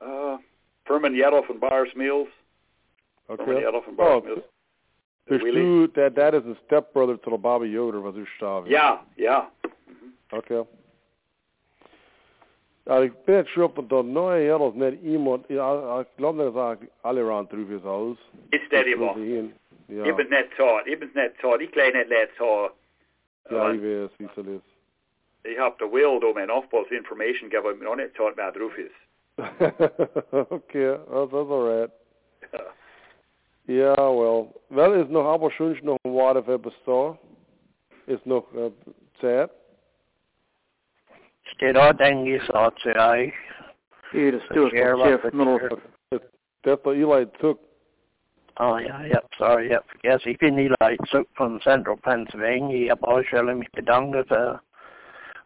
Uh, 0.00 0.36
Furman 0.84 1.14
Yedel 1.14 1.46
from 1.46 1.60
Bars 1.60 1.88
Mills. 1.96 2.28
Furman 3.28 3.48
Okay. 3.56 3.64
Yedel 3.64 3.84
from 3.84 3.96
Bars 3.96 4.22
Oh, 4.24 4.26
Mills. 4.28 4.44
Bist 5.28 5.44
that, 5.94 6.14
that 6.16 6.34
is 6.34 6.44
a 6.46 6.56
stepbrother 6.66 7.16
to 7.16 7.30
the 7.30 7.36
Bobby 7.36 7.68
Yoder, 7.68 8.00
was 8.00 8.14
du 8.14 8.26
staven. 8.36 8.70
Ja, 8.70 9.04
ja. 9.16 9.50
Mm-hmm. 9.62 10.38
Okay. 10.38 10.64
Ja, 12.84 12.96
ik 12.96 13.12
ben 13.24 13.36
het 13.36 13.46
sure 13.46 13.66
op 13.66 13.88
dat 13.88 14.04
neue 14.04 14.44
Jahr 14.44 14.70
net 14.74 15.00
iemand, 15.02 15.44
ja, 15.48 15.98
ik 16.00 16.06
geloof 16.16 16.36
dat 16.36 16.78
het 16.78 16.90
alle 17.00 17.22
rand 17.22 17.48
terug 17.48 17.68
is 17.68 17.84
aus. 17.84 18.18
Ist 18.48 18.70
der 18.70 18.86
immer. 18.86 19.16
Ja, 19.86 20.04
Ich 20.04 20.14
bin 20.14 20.28
nicht 20.28 20.54
zart. 20.56 20.86
Ich 20.86 20.98
bin 20.98 21.10
nicht 21.14 21.40
zart. 21.40 21.60
Ich 21.60 21.70
kleine 21.70 21.98
nicht 21.98 22.10
leid 22.10 22.30
zart. 22.36 22.72
ja, 23.50 23.72
ich 23.72 23.80
weiß, 23.80 24.10
wie 24.18 24.24
es 24.24 24.46
ist. 24.46 24.62
Ich 25.44 25.58
hab 25.58 25.78
der 25.78 25.92
Will, 25.92 26.20
da 26.20 26.32
mein 26.32 26.50
Aufbaus 26.50 26.90
Information 26.90 27.50
gegeben, 27.50 27.66
aber 27.66 27.74
mir 27.74 27.84
noch 27.84 27.96
nicht 27.96 28.16
zart, 28.16 28.36
wer 28.36 28.52
drauf 28.52 28.78
ist. 28.78 28.94
okay, 30.50 30.96
that's, 31.10 31.30
that's 31.30 31.50
alright. 31.50 31.90
Ja, 33.66 33.94
well. 33.94 34.52
Wel, 34.68 34.92
is 34.94 35.08
nog 35.08 35.26
aber 35.26 35.50
schön 35.50 35.78
noch 35.82 35.98
ein 36.04 36.12
Wort 36.12 36.36
auf 36.36 36.48
etwas 36.48 36.74
da. 36.84 37.16
Ist 38.06 38.26
noch 38.26 38.44
äh, 38.54 38.72
Zeit. 39.20 39.50
Steht 41.54 41.76
auch, 41.76 41.92
denke 41.92 42.36
ich, 42.36 42.42
so 42.44 42.70
zu 42.82 42.88
euch. 42.88 43.32
Hier, 44.10 44.32
das 44.32 44.44
Stuart 44.44 44.72
Share 44.72 44.96
Jeff 45.08 45.24
what 45.24 45.34
Middle. 45.34 45.80
that's 46.64 46.84
what 46.84 46.96
Eli 46.96 47.26
took. 47.40 47.58
Oh 48.58 48.76
ja, 48.78 49.00
yep, 49.02 49.26
sorry, 49.38 49.70
yep. 49.70 49.84
Yes, 50.02 50.20
ich 50.26 50.36
bin 50.38 50.58
Eli 50.58 50.98
Zuck 51.06 51.26
von 51.34 51.60
Central 51.60 51.96
Pennsylvania. 51.96 52.84
Ich 52.84 52.90
habe 52.90 53.08
euch 53.08 53.32
alle 53.32 53.54
mich 53.54 53.70
bedanken 53.72 54.24
für 54.26 54.60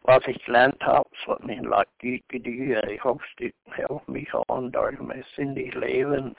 was 0.03 0.27
ich 0.27 0.43
gelernt 0.45 0.83
habe. 0.83 1.09
Es 1.13 1.27
hat 1.29 1.45
mich 1.45 1.61
like 1.63 1.89
gut 2.01 2.29
gedauert. 2.29 2.91
Ich 2.91 3.03
hoffe, 3.03 3.23
es 3.39 3.53
hilft 3.75 4.09
mich 4.09 4.33
an 4.49 4.73
durch 4.73 4.99
mein 5.01 5.25
sündig 5.35 5.75
Leben. 5.75 6.35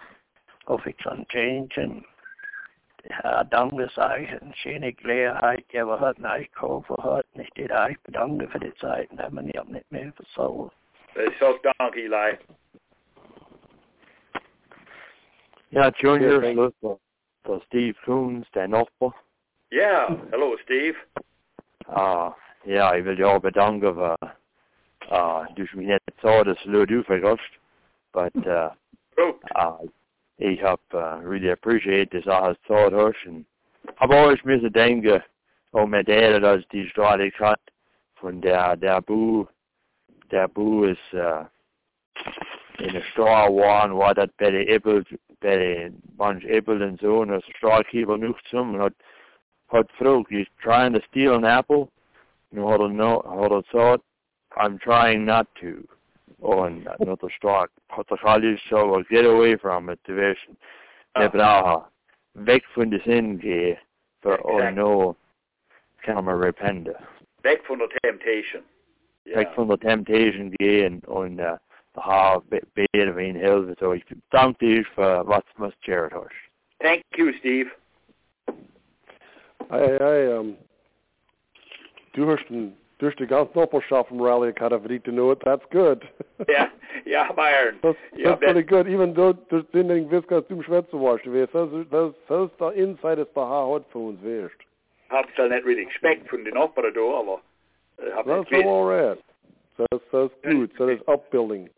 Ich 0.68 0.74
hoffe, 0.74 0.90
ich 0.90 0.98
kann 0.98 1.26
changen. 1.30 2.04
Ja, 3.24 3.42
danke 3.46 3.88
sage 3.96 4.24
ich, 4.24 4.42
eine 4.42 4.54
schöne 4.54 4.92
Gelegenheit, 4.92 5.64
die 5.72 5.78
wir 5.78 5.98
heute 5.98 6.22
nachgeholfen 6.22 6.98
hat. 6.98 7.26
Ich 7.36 7.50
dir 7.52 7.72
euch 7.72 7.98
bedanken 8.02 8.50
für 8.50 8.60
die 8.60 8.74
Zeit, 8.76 9.10
die 9.10 9.34
man 9.34 9.48
ja 9.48 9.64
nicht 9.64 9.90
mehr 9.94 10.12
versaut. 10.12 10.74
Ich 11.16 11.40
sag 11.40 11.64
danke, 11.64 12.02
Eli. 12.02 12.38
Ja, 15.70 15.90
Junior, 16.00 16.44
Ja, 16.44 16.52
look 16.52 16.76
for, 16.82 17.00
for 17.46 17.62
Steve 17.68 17.96
Coons, 18.04 18.46
der 18.52 18.68
Nachbar. 18.68 19.16
Yeah, 19.72 20.18
hello, 20.32 20.58
Steve. 20.66 20.98
Uh, 21.88 22.34
ja, 22.66 22.94
jeg 22.94 23.06
vil 23.06 23.20
jo 23.20 23.40
bedanke 23.40 23.94
for, 23.94 24.18
uh, 25.12 25.46
du 25.56 25.66
som 25.68 25.80
ikke 25.80 26.00
så 26.20 26.44
det, 26.44 26.60
så 26.60 26.70
lød 26.70 26.88
du 26.88 27.04
først. 27.04 27.54
But, 28.12 28.36
uh, 28.36 28.76
Goed. 29.16 29.36
uh, 29.56 29.88
har 30.40 30.80
uh, 30.94 31.30
really 31.30 31.50
appreciate 31.50 32.12
this, 32.12 32.26
jeg 32.26 32.34
har 32.34 32.56
thought 32.68 32.94
her, 32.94 33.14
and 33.28 33.46
I've 34.00 34.12
always 34.12 34.40
missed 34.46 34.66
a 34.66 34.70
denke, 34.70 35.22
og 35.74 35.90
med 35.90 36.04
det, 36.04 36.42
der 36.42 36.64
de 36.72 36.90
stadig 36.90 37.34
kan, 37.34 37.56
von 38.22 38.42
der, 38.42 38.76
der 38.76 39.00
bu, 39.00 39.48
der 40.32 40.48
bu 40.48 40.84
is, 40.84 41.14
uh, 41.14 41.46
in 42.80 42.96
a 42.96 43.02
straw 43.12 43.50
one, 43.50 43.94
hvor 43.94 44.14
dat 44.14 44.30
bedre 44.38 44.66
æble, 44.68 45.06
bedre 45.42 45.92
bunch 46.18 46.46
æble 46.50 46.86
and 46.86 47.00
so, 47.00 47.22
og 47.22 47.42
så 47.42 47.52
straw 47.58 47.82
keeper 47.92 48.18
nu 48.18 48.36
som, 48.46 48.76
og 48.76 48.92
had 49.72 49.86
fruit, 49.98 50.28
he's 50.30 50.48
trying 50.64 50.94
to 50.94 51.02
steal 51.10 51.36
an 51.36 51.46
apple, 51.46 51.92
know, 52.52 52.68
how 52.70 52.78
to 52.78 52.88
know, 52.88 53.22
how 53.26 53.48
to 53.48 53.62
thought, 53.72 54.02
I'm 54.58 54.80
trying 54.80 55.26
not 55.26 55.48
to. 55.62 55.88
And 56.44 56.88
another 57.00 57.30
straw, 57.36 57.66
put 57.90 58.08
the 58.08 58.18
so 58.70 58.94
I'll 58.94 59.04
get 59.10 59.26
away 59.26 59.56
from 59.58 59.90
it, 59.90 60.00
division. 60.06 60.56
Ah. 61.16 61.22
Nebra, 61.22 61.90
væk 62.36 62.64
fra 62.74 62.86
det 62.86 63.02
sind, 63.04 63.42
for, 64.22 64.38
oh 64.46 64.58
Exact. 64.58 64.76
no, 64.76 65.16
kan 66.04 66.24
man 66.24 66.36
repente. 66.36 66.94
Back 67.44 67.66
from 67.66 67.80
the 67.80 67.90
temptation. 68.04 68.64
Yeah. 69.26 69.38
Væk 69.38 69.48
fra 69.56 69.66
the 69.66 69.78
temptation, 69.90 70.54
gehen, 70.60 71.04
und, 71.08 71.40
uh, 71.40 71.58
the 71.96 72.02
har 72.02 72.44
bedre 72.76 73.16
ved 73.16 73.26
en 73.26 73.36
helvede, 73.36 73.76
så 73.80 73.94
jeg 73.94 74.02
danke 74.32 74.66
dig 74.66 74.86
for, 74.96 75.24
hvad 75.24 75.42
som 75.56 75.64
er 75.66 75.72
charity. 75.84 76.36
Thank 76.84 77.04
you, 77.18 77.34
Steve. 77.40 77.70
I, 79.72 79.84
I 80.02 80.38
um, 80.38 80.58
du 82.16 82.30
hast 82.30 82.48
den, 82.50 82.78
du 83.00 83.08
hast 83.08 83.20
die 83.20 83.28
ganze 83.28 83.54
Doppelschaft 83.54 84.10
vom 84.10 84.22
Rally 84.22 84.50
Academy 84.50 84.82
verdient 84.82 85.04
to 85.06 85.12
know 85.12 85.32
it. 85.32 85.40
That's 85.44 85.66
good. 85.72 86.08
Yeah, 86.48 86.70
yeah, 87.04 87.32
Byron. 87.32 87.80
That's, 87.82 87.98
Yeah, 88.16 88.30
that's 88.30 88.40
pretty 88.42 88.62
good. 88.62 88.88
Even 88.88 89.16
though 89.16 89.34
du 89.34 89.64
den 89.74 89.88
den 89.88 90.10
wisst, 90.12 90.30
dass 90.30 90.46
du 90.48 90.56
im 90.56 90.64
Schwätzen 90.64 91.02
warst, 91.02 91.26
du 91.26 91.34
weißt, 91.34 91.54
das, 91.54 91.70
das, 91.90 92.14
das 92.28 92.52
ist 92.52 92.60
der 92.60 92.74
Inside 92.74 93.22
ist 93.22 93.36
der 93.36 93.44
Haar 93.44 93.82
für 93.92 93.98
uns, 93.98 94.24
weißt. 94.24 94.56
Hab's 95.10 95.30
da 95.36 95.48
nicht 95.48 95.66
really 95.66 95.82
expect 95.82 96.30
von 96.30 96.44
den 96.44 96.54
Nachbarn 96.54 96.94
da, 96.94 97.02
aber 97.02 97.42
äh, 97.98 98.12
hab 98.12 98.26
That's 98.26 98.52
nicht 98.52 98.66
all 98.66 98.72
alright. 98.72 99.20
Das, 99.78 100.02
das 100.12 100.32
ist 100.32 100.44
gut. 100.44 100.72
So 100.78 100.88
das 100.88 101.00
ist 101.00 101.08
Upbuilding. 101.08 101.70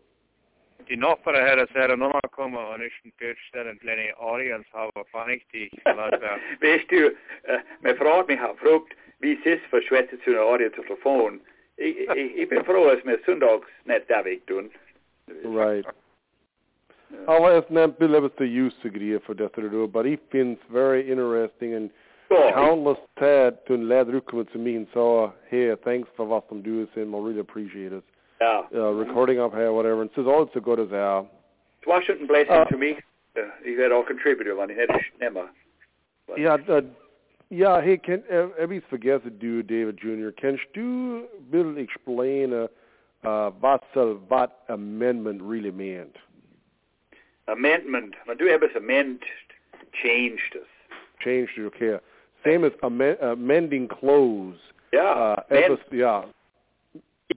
Die 0.89 0.97
Nachbarn 0.97 1.36
här 1.36 1.67
säger 1.74 1.97
nog 1.97 2.13
man 2.13 2.22
kommer 2.32 2.74
och 2.74 2.80
nyssen 2.80 3.11
pyrställen 3.11 3.78
till 3.80 3.89
en 3.89 4.13
audience 4.17 4.70
har 4.72 4.91
fan 5.11 5.30
inte 5.32 5.78
förlåt. 5.84 6.22
Weißt 6.61 6.89
du, 6.89 7.07
äh, 7.43 7.59
meine 7.82 7.95
Frau 7.95 8.17
hat 8.17 8.28
mich 8.28 8.41
auch 8.41 8.57
gefragt, 8.57 8.93
wie 9.20 9.34
es 9.34 9.45
ist, 9.45 9.65
verschwätzt 9.70 10.24
zu 10.24 10.32
einer 10.32 10.41
Audio 10.41 10.70
zu 10.70 10.82
Telefon. 10.82 11.41
Wir 11.78 13.20
sonntags 13.26 13.67
nicht 13.86 14.09
da 14.09 14.26
weg 14.26 14.45
tun. 14.47 14.70
Right. 15.43 15.86
Alla 17.26 17.51
är 17.51 17.63
nämnt 17.67 17.97
belevs 17.97 18.32
the 18.38 18.45
use 18.45 18.76
degree 18.82 19.20
för 19.20 19.34
detta 19.34 19.61
då, 19.61 19.88
but 19.88 20.05
it 20.05 20.20
finns 20.30 20.59
very 20.67 21.11
interesting 21.11 21.74
and 21.74 21.89
countless 22.53 22.97
tad 23.15 23.65
to 23.65 23.74
en 23.74 23.88
läderutkommen 23.88 24.45
till 24.45 24.59
min 24.59 24.88
sa, 24.93 25.32
hey, 25.49 25.76
thanks 25.76 26.09
vad 26.15 26.43
de 26.49 26.61
do 26.61 26.86
sin, 26.93 27.13
I 27.13 27.17
really 27.17 27.39
appreciate 27.39 27.97
it. 27.97 28.03
ja. 28.39 28.67
Uh, 28.74 28.91
recording 29.05 29.39
up 29.39 29.53
here, 29.53 29.72
whatever, 29.72 30.01
and 30.01 30.09
says 30.15 30.28
all 30.28 30.49
so 30.53 30.59
good 30.59 30.80
as 30.80 30.91
our. 30.91 31.26
Wasn't 31.86 32.28
blessing 32.28 32.51
Uh, 32.51 32.65
to 32.65 32.78
me. 32.78 32.97
Uh, 33.36 33.41
you 33.65 33.82
had 33.82 33.91
all 33.91 34.03
contributed 34.03 34.57
one. 34.57 34.70
You 34.70 34.76
had. 34.80 34.89
Ja, 36.38 36.57
uh, 36.67 36.82
ja, 37.50 37.80
hey, 37.82 37.97
can, 37.97 38.24
uh, 38.32 38.50
everybody's 38.58 38.84
forgets 38.89 39.24
to 39.24 39.30
do, 39.30 39.62
David 39.64 39.97
Jr. 39.97 40.32
Can 40.32 40.58
du 40.74 41.28
bill 41.52 41.78
explain 41.78 42.54
uh, 42.54 42.68
uh, 43.24 43.52
så- 43.93 44.20
vad 44.30 44.50
amendment 44.68 45.41
really 45.41 45.72
meant? 45.72 46.16
Amendment. 47.47 48.16
Man 48.28 48.38
du 48.38 48.45
hebben 48.47 48.70
amend 48.76 49.24
changed 50.04 50.56
us. 50.56 50.68
Changed 51.20 51.58
it, 51.58 51.66
okay. 51.66 51.97
Same 52.45 52.64
as 52.64 52.72
amen, 52.84 53.18
amending 53.22 53.88
clothes. 53.88 54.60
Ja, 54.91 55.34
Uh, 55.50 55.56
etwas, 55.56 55.80
ja, 55.91 56.24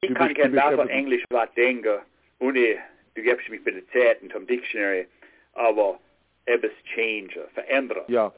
ich 0.01 0.09
du 0.09 0.15
kann 0.15 0.35
kein 0.35 0.53
Wort 0.55 0.73
etwas- 0.75 0.89
Englisch 0.91 1.25
was 1.31 1.49
denken, 1.55 2.01
ohne, 2.41 2.79
du 3.15 3.23
gibst 3.23 3.49
mich 3.51 3.63
bei 3.65 3.71
der 3.73 3.87
Zeit 3.93 4.23
und 4.23 4.33
vom 4.33 4.47
Dictionary, 4.47 5.07
aber 5.55 5.99
etwas 6.47 6.73
change, 6.95 7.47
verändern. 7.55 8.05
ja. 8.09 8.33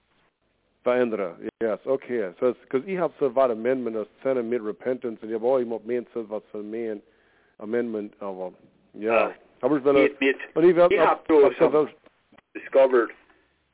Verändere, 0.84 1.36
yes, 1.62 1.80
okay. 1.86 2.30
So, 2.40 2.52
because 2.52 2.86
habe 2.98 3.12
so 3.18 3.34
was 3.34 3.50
amendment, 3.50 3.96
das 3.96 4.06
Zähne 4.22 4.42
mit 4.42 4.62
repentance, 4.62 5.18
habe 5.22 5.46
auch 5.46 5.58
immer 5.58 5.80
mehr 5.84 6.04
so 6.12 6.28
was 6.28 6.42
für 6.52 6.62
mein 6.62 7.00
amendment, 7.58 8.12
aber, 8.20 8.52
ja. 8.92 9.28
Ah. 9.28 9.34
Aber 9.62 9.78
ich 9.78 9.84
will, 9.84 9.94
Mit, 9.94 10.20
mit, 10.20 10.36
und 10.54 10.64
ich 10.68 10.76
will, 10.76 10.88
ich 10.90 10.98
hab 10.98 11.22
ich- 11.22 11.28
so 11.28 11.50
ich- 11.50 11.56
some- 11.58 11.88
discovered, 12.54 13.10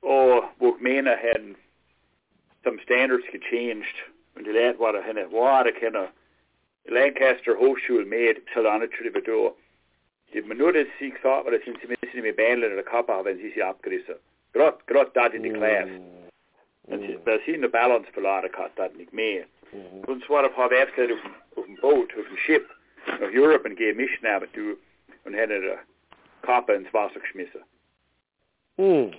oh, 0.03 0.45
ich 0.61 0.81
meine, 0.81 1.17
had 1.17 1.41
some 2.65 2.79
standards 2.83 3.27
gechanged, 3.33 3.97
und 4.37 4.47
die 4.47 4.53
Leute 4.53 4.79
waren, 4.79 5.05
haben, 5.05 5.33
wow, 5.33 5.65
da 5.65 5.73
können, 5.73 6.07
Lancaster 6.85 7.55
Hochschule 7.57 8.07
med, 8.07 8.37
så 8.55 8.63
landet 8.63 8.91
til 8.93 9.13
det 9.15 9.27
då. 9.27 9.55
Det 10.33 10.47
men 10.47 10.57
nu 10.57 10.73
det 10.73 10.87
sig 10.99 11.13
så, 11.23 11.29
var 11.29 11.51
det 11.51 11.65
sin 11.65 11.77
semester 11.81 12.23
med 12.23 12.35
banden 12.37 12.71
eller 12.71 12.83
kappa, 12.83 13.23
wenn 13.23 13.37
sie 13.39 13.51
sie 13.51 13.63
abgerissen. 13.63 14.15
Grot, 14.53 14.87
grot 14.87 15.15
dat 15.15 15.35
in 15.35 15.43
die 15.43 15.53
class. 15.53 15.89
Men 16.91 17.01
Mm. 17.01 17.25
der 17.25 17.41
sin 17.47 17.63
the 17.63 17.69
balance 17.69 18.09
for 18.13 18.21
lot 18.23 18.51
kat 18.53 18.73
dat 18.77 18.95
nicht 18.97 19.13
mehr. 19.13 19.45
Und 20.07 20.25
zwar 20.25 20.45
auf 20.45 20.57
halb 20.57 20.73
erst 20.73 20.93
auf 20.99 21.07
dem 21.07 21.19
auf 21.57 21.65
dem 21.65 21.77
Boot, 21.77 22.13
auf 22.19 22.27
dem 22.27 22.37
Schiff 22.37 22.63
nach 23.07 23.31
Europe 23.33 23.69
und 23.69 23.77
gehen 23.77 23.97
mich 23.97 24.11
nach 24.23 24.43
du 24.53 24.77
und 25.25 25.35
hätte 25.35 25.61
der 25.61 25.79
Kappa 26.43 26.73
ins 26.75 26.93
Wasser 26.93 27.21
geschmissen. 27.21 27.63
Mm. 28.77 29.11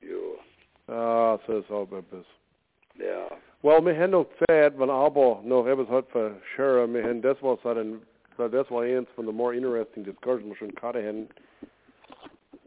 Jo, 0.00 0.38
Ah, 0.88 1.38
so 1.46 1.58
ist 1.58 1.70
auch 1.70 1.90
etwas. 1.92 2.26
ja. 2.96 3.26
Well, 3.62 3.80
wir 3.84 3.96
haben 3.96 4.10
noch 4.10 4.26
Zeit, 4.48 4.76
wenn 4.78 4.90
aber 4.90 5.40
noch 5.44 5.66
etwas 5.66 5.88
hat 5.88 6.08
für 6.10 6.36
Shara, 6.54 6.86
wir 6.92 7.02
haben 7.04 7.22
das 7.22 7.36
was 7.42 7.60
dann, 7.62 8.02
weil 8.36 8.50
das 8.50 8.68
war 8.72 8.82
eins 8.82 9.08
von 9.14 9.26
den 9.26 9.36
more 9.36 9.54
interesting 9.54 10.02
discussions 10.04 10.48
wir 10.48 10.56
schon 10.56 10.74
gerade 10.74 11.00
haben. 11.06 11.28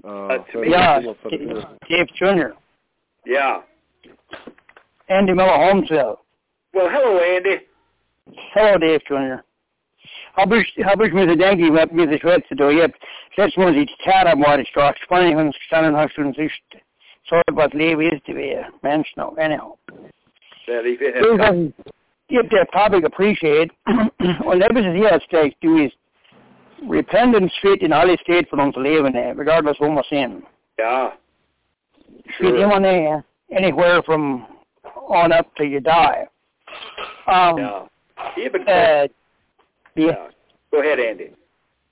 Uh, 0.04 0.28
That's 0.30 0.54
so. 0.54 0.64
Ja, 0.64 1.02
das 1.02 1.16
was 1.24 1.32
interesting. 1.34 1.78
Dave 1.90 2.08
Jr. 2.16 2.54
Ja. 3.26 3.64
Andy 5.08 5.34
Miller 5.34 5.58
Holmesville. 5.58 6.18
Well, 6.74 6.90
hello 6.90 7.20
Andy. 7.20 7.62
Hello, 8.54 8.78
Dave 8.78 9.02
Jr. 9.08 9.44
Habe 10.36 10.62
ich, 10.62 10.86
habe 10.86 11.08
ich 11.08 11.14
mir 11.14 11.30
so 11.30 11.36
denke, 11.36 11.66
ich 11.66 11.80
hab 11.80 11.92
mir 11.92 12.08
das 12.08 12.22
letzte 12.24 12.56
da, 12.56 12.70
ich 12.70 12.82
hab, 12.82 12.92
letztes 13.38 13.58
Mal 13.58 13.74
die 13.74 13.88
mal 14.36 14.60
ich 14.60 14.68
straks 14.70 15.00
spannend, 15.00 15.38
wenn 15.38 15.50
es 15.50 15.56
gestanden 15.56 15.96
hast 15.96 16.18
und 16.18 16.36
sich 16.36 16.52
so 17.30 17.42
was 17.52 17.72
Leben 17.74 18.02
ist, 18.02 18.28
wie 18.28 18.58
Menschen 18.82 19.22
auch, 19.22 19.38
anyhow. 19.38 19.78
Well, 20.68 20.86
ich 20.86 21.00
will 21.00 21.14
Irgendwas, 21.14 21.74
if 22.30 22.50
the 22.50 22.66
public 22.72 23.06
appreciate, 23.06 23.72
und 24.44 24.62
etwas 24.62 24.86
ist 24.86 24.96
hier 24.96 25.12
als 25.12 25.26
Text, 25.28 25.58
du 25.62 25.78
ist, 25.78 25.98
Repentance 26.90 27.54
fit 27.62 27.82
in 27.82 27.94
alle 27.94 28.18
States 28.18 28.50
von 28.50 28.60
unser 28.60 28.82
Leben, 28.82 29.16
regardless 29.16 29.80
wo 29.80 29.90
wir 29.90 30.04
sind. 30.10 30.44
Ja. 30.78 31.14
Fit 32.38 32.56
immer 32.56 32.80
näher, 32.80 33.24
anywhere 33.52 34.02
from 34.04 34.46
on 35.10 35.32
up 35.32 35.48
till 35.56 35.68
you 35.68 35.80
die. 35.80 36.28
Um, 37.28 37.58
Ja. 37.58 37.88
Eben, 38.38 38.62
uh, 38.68 39.08
yeah. 39.96 40.28
Go 40.72 40.80
ahead, 40.80 41.00
Andy. 41.00 41.32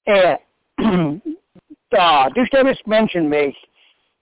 Uh, 1.93 1.95
uh, 1.97 2.29
du 2.33 2.45
stämmest 2.45 2.85
Menschen 2.87 3.29
mich, 3.29 3.55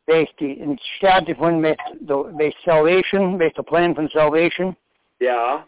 welche 0.06 0.34
die 0.40 0.78
Staat 0.98 1.28
von 1.38 1.60
mit 1.60 1.80
der 2.02 2.52
Salvation, 2.66 3.38
mit 3.38 3.56
der 3.58 3.64
Plan 3.64 3.96
von 3.96 4.08
Salvation. 4.10 4.76
Ja. 5.20 5.66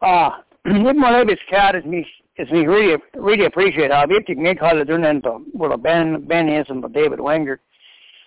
Ah, 0.00 0.42
mal 0.64 1.22
etwas 1.22 1.38
gehört, 1.48 1.76
es 1.76 1.84
mich, 1.84 2.22
es 2.36 2.50
mich 2.50 2.68
really, 2.68 2.98
really 3.14 3.46
appreciate. 3.46 3.92
habe. 3.92 4.12
Ich 4.12 4.18
habe 4.18 4.24
die 4.26 4.36
nicht 4.36 4.62
alle 4.62 4.84
drin, 4.84 5.22
wo 5.54 5.68
der 5.68 5.78
Ben, 5.78 6.26
Ben 6.26 6.48
ist 6.48 6.70
und 6.70 6.82
David 6.94 7.18
Wenger. 7.18 7.56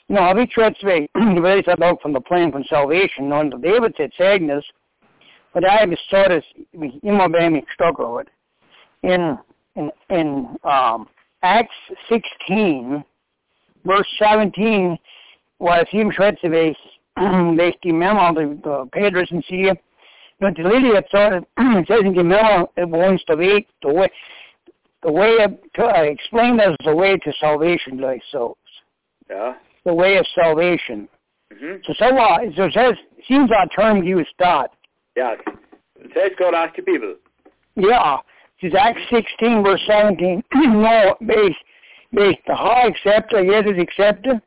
You 0.07 0.15
know, 0.15 0.33
vi 0.33 0.47
trötsvei, 0.47 1.07
det 1.13 1.49
är 1.49 1.63
så 1.63 1.97
from 2.01 2.13
the 2.13 2.21
plan 2.21 2.51
from 2.51 2.63
salvation, 2.63 3.33
och 3.33 3.59
David 3.59 3.95
said 3.97 4.11
Agnes, 4.19 4.63
but 5.53 5.63
I 5.63 5.85
of, 6.31 6.43
immer 7.03 7.27
bei 7.27 7.49
mig 7.49 7.65
struggled. 7.73 8.29
In, 9.03 9.37
in, 9.75 9.91
in, 10.09 10.57
um, 10.63 11.07
Acts 11.41 11.75
16, 12.09 13.03
verse 13.85 14.07
17, 14.19 14.97
was 15.59 15.85
Schwetzeweg, 16.11 16.75
welch 17.15 17.79
die 17.81 17.93
Männer, 17.93 18.33
die 18.33 18.89
Petrus 18.91 19.31
und 19.31 19.45
sie, 19.45 19.71
und 20.39 20.57
die 20.57 20.63
Lydia 20.63 21.03
sort 21.09 21.33
of, 21.33 21.45
says 21.87 22.01
in 22.03 22.13
die 22.13 22.23
Männer, 22.23 22.67
it 22.77 22.89
was 22.89 23.21
the 23.27 23.37
way, 23.37 23.65
the 23.81 23.93
way, 23.93 24.09
the 25.03 25.11
way 25.11 25.37
of, 25.43 25.51
to, 25.75 25.83
I 25.83 26.07
explained 26.07 26.61
as 26.61 26.75
the 26.83 26.95
way 26.95 27.17
to 27.17 27.33
salvation, 27.39 27.99
like 27.99 28.21
so. 28.31 28.57
Yeah. 29.29 29.53
The 29.85 29.93
way 29.93 30.17
of 30.17 30.25
salvation. 30.33 31.07
Mhm. 31.53 31.85
So, 31.85 31.93
so, 31.93 32.05
uh, 32.05 32.39
so 32.55 32.63
it 32.65 32.73
says, 32.73 32.95
seems 33.27 33.51
our 33.51 33.67
term 33.67 34.03
used 34.03 34.33
that. 34.39 34.71
Ja. 35.15 35.35
Säg 36.13 36.33
ska 36.33 36.51
du 36.51 36.57
ask 36.57 36.75
people. 36.75 37.15
Yeah. 37.75 38.17
It's 38.59 38.75
Acts 38.75 39.01
16, 39.09 39.63
verse 39.63 39.81
17. 39.85 40.43
no, 40.55 41.15
based, 41.25 41.59
based 42.11 42.39
the 42.47 42.55
high 42.55 42.87
acceptor, 42.87 43.43
yes, 43.43 43.65
is 43.67 43.81
accepted. 43.81 44.41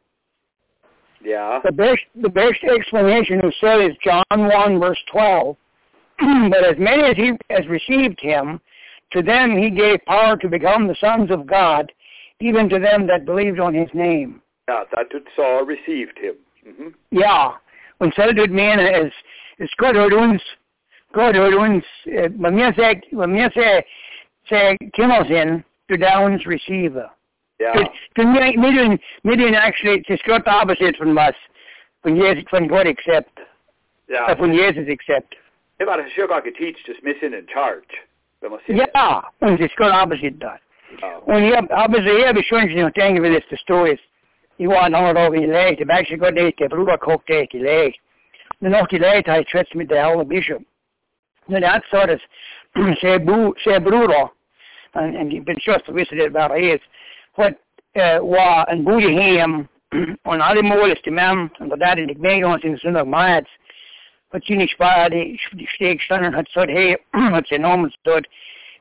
Yeah. 1.22 1.61
The 1.64 1.72
best, 1.72 2.03
the 2.20 2.28
best 2.28 2.62
explanation 2.64 3.41
who 3.41 3.53
said 3.61 3.80
is 3.80 3.97
John 4.03 4.24
1, 4.30 4.80
verse 4.80 4.99
12. 5.12 5.57
but 6.51 6.64
as 6.64 6.78
many 6.78 7.03
as 7.05 7.16
he 7.16 7.32
has 7.51 7.66
received 7.68 8.18
him, 8.20 8.61
to 9.12 9.22
them 9.22 9.57
he 9.57 9.70
gave 9.70 10.05
power 10.07 10.36
to 10.36 10.49
become 10.49 10.86
the 10.86 10.97
sons 11.01 11.30
of 11.30 11.47
God, 11.47 11.93
even 12.41 12.68
to 12.70 12.78
them 12.78 13.07
that 13.07 13.24
believed 13.24 13.61
on 13.61 13.74
his 13.74 13.89
name. 13.95 14.43
Ja, 14.69 14.85
that 14.95 15.09
du 15.11 15.21
Saul 15.35 15.64
received 15.64 16.19
him. 16.19 16.37
Mhm. 16.62 16.95
Ja, 17.11 17.59
und 17.99 18.14
seltet 18.14 18.51
men 18.51 18.79
es 18.79 19.12
es 19.57 19.71
Gott 19.79 19.97
hat 19.97 20.12
uns 20.12 20.43
Gott 21.12 21.35
hat 21.35 21.55
uns 21.55 21.85
äh, 22.05 22.29
bei 22.29 22.51
mir 22.51 22.73
sagt 22.75 23.07
bei 23.11 23.27
mir 23.27 23.51
sagt 23.55 23.89
sagt 24.49 24.79
Kimmel 24.93 25.27
sind 25.27 25.64
to 25.89 25.97
downs 25.97 26.47
receiver. 26.47 27.11
Ja. 27.59 27.73
To 28.14 28.25
mir 28.25 28.53
mir 28.59 28.73
den 28.73 29.01
mir 29.23 29.64
actually 29.64 30.03
das 30.03 30.23
Gott 30.25 30.47
opposite 30.47 30.99
von 30.99 31.16
was 31.16 31.35
von 32.03 32.16
Jesus 32.16 32.45
von 32.51 32.69
Gott 32.69 32.87
accept. 32.87 33.41
Ja. 34.07 34.29
Äh, 34.29 34.37
von 34.37 34.53
Jesus 34.53 34.87
accept. 34.87 35.35
Var 35.79 35.97
det 35.97 36.12
sure 36.14 36.29
got 36.29 36.45
teach 36.45 36.77
just 36.87 37.03
missing 37.03 37.33
in 37.33 37.47
charge. 37.49 37.89
Wenn 38.41 38.51
man 38.51 38.61
sieht. 38.66 38.77
Ja, 38.77 39.31
und 39.41 39.59
das 39.59 39.75
Gott 39.77 39.95
opposite 39.95 40.39
da. 40.39 40.59
Ja. 41.01 41.16
Und 41.25 41.45
ich 41.45 41.57
hab 41.57 41.71
aber 41.73 42.03
sehr 42.03 42.29
habe 42.29 42.43
schon 42.43 42.69
schon 42.71 42.93
denken 42.93 43.23
wir 43.23 43.41
das 43.41 43.61
Story 43.61 43.93
ist. 43.93 44.07
Ich 44.59 44.66
war 44.66 44.88
noch 44.88 45.11
over 45.11 45.30
gelegt, 45.30 45.80
der 45.80 45.90
actually 45.90 46.18
Gott 46.18 46.36
der 46.36 46.68
Bruder 46.74 46.98
kocht 46.98 47.28
der 47.28 47.46
gelegt. 47.46 47.98
Und 48.61 48.70
noch 48.70 48.88
gelegt 48.88 49.28
hat 49.28 49.46
ich 49.54 49.74
mit 49.74 49.90
der 49.90 50.09
Herr 50.09 50.24
Bishop. 50.24 50.62
Nu 51.48 51.61
dat 51.61 51.84
så 51.90 52.06
det 52.06 52.20
säger 53.00 53.18
bro, 53.18 53.54
säger 53.59 53.80
bror 53.80 54.30
you've 54.94 55.44
been 55.44 55.56
just 55.66 55.88
visited 55.88 56.26
about 56.26 56.59
it 56.59 56.80
what 57.36 57.54
uh, 57.96 58.20
var 58.20 58.66
en 58.70 58.84
god 58.84 59.02
hem 59.02 59.68
och 60.24 60.34
en 60.34 60.42
alle 60.42 60.62
måleste 60.62 61.11
män 61.11 61.48
och 61.61 61.78
där 61.78 61.96
det 61.96 62.18
mig 62.18 62.44
och 62.44 62.61
sin 62.61 62.78
son 62.78 62.96
av 62.96 63.06
mats 63.06 63.50
but 64.32 64.50
you 64.50 64.59
nicht 64.59 64.78
war 64.78 65.11
die 65.11 65.38
steg 65.74 66.02
standen 66.02 66.34
hat 66.34 66.48
så 66.48 66.66
hey 66.66 66.96
hat 67.12 67.48
sie 67.48 67.56
enormt 67.56 67.94
stod 67.94 68.26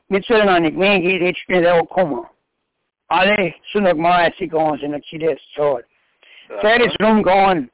mit 0.09 0.25
så 0.25 0.33
en 0.33 0.65
ich 0.65 0.73
mig 0.73 1.01
geht 1.01 1.21
ich 1.21 1.47
mir 1.47 1.61
da 1.61 1.81
kommen 3.09 3.29
alle 3.29 3.53
son 3.63 3.87
av 3.87 3.97
mats 3.97 4.41
i 4.41 4.47
gång 4.47 4.77
sin 4.77 4.95
att 4.95 5.01
det 5.11 5.39
så 5.39 5.81
så 6.61 6.67
är 6.67 6.79
det 6.79 6.95
som 6.99 7.21
gång 7.21 7.67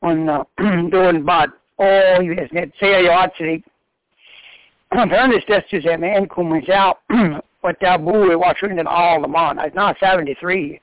och 0.00 0.90
doing 0.90 1.24
but 1.24 1.50
oh 1.76 2.24
you 2.24 2.40
inte 2.40 2.78
säger 2.78 3.00
jag 3.00 3.24
att 3.24 3.34
det 3.38 3.62
Apparently, 4.92 5.40
that's 5.48 5.70
just 5.70 5.86
a 5.86 5.96
man 5.96 6.26
comes 6.26 6.68
out 6.68 6.96
what 7.60 7.76
that 7.80 8.04
boy 8.04 8.36
was 8.36 8.56
shooting 8.58 8.84
all 8.86 9.22
the 9.22 9.28
man. 9.28 9.58
It's 9.58 9.74
not 9.74 9.96
73. 10.00 10.80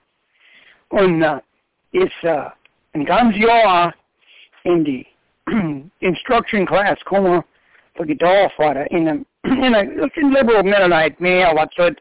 Und 0.92 1.24
uh, 1.24 1.40
it's 1.92 2.14
uh, 2.24 2.50
in 2.94 3.04
ganz 3.04 3.36
Jahr 3.36 3.94
in 4.64 4.84
the 4.86 5.06
instruction 6.08 6.66
class 6.66 6.98
kommen 7.04 7.44
för 7.98 8.06
gitarrförare 8.06 8.88
in 8.92 9.08
en 9.08 9.26
in 9.44 9.76
a 9.76 9.82
in 10.16 10.34
liberal 10.34 10.64
Mennonite 10.64 11.16
male 11.20 11.54
vad 11.54 11.74
så 11.74 11.92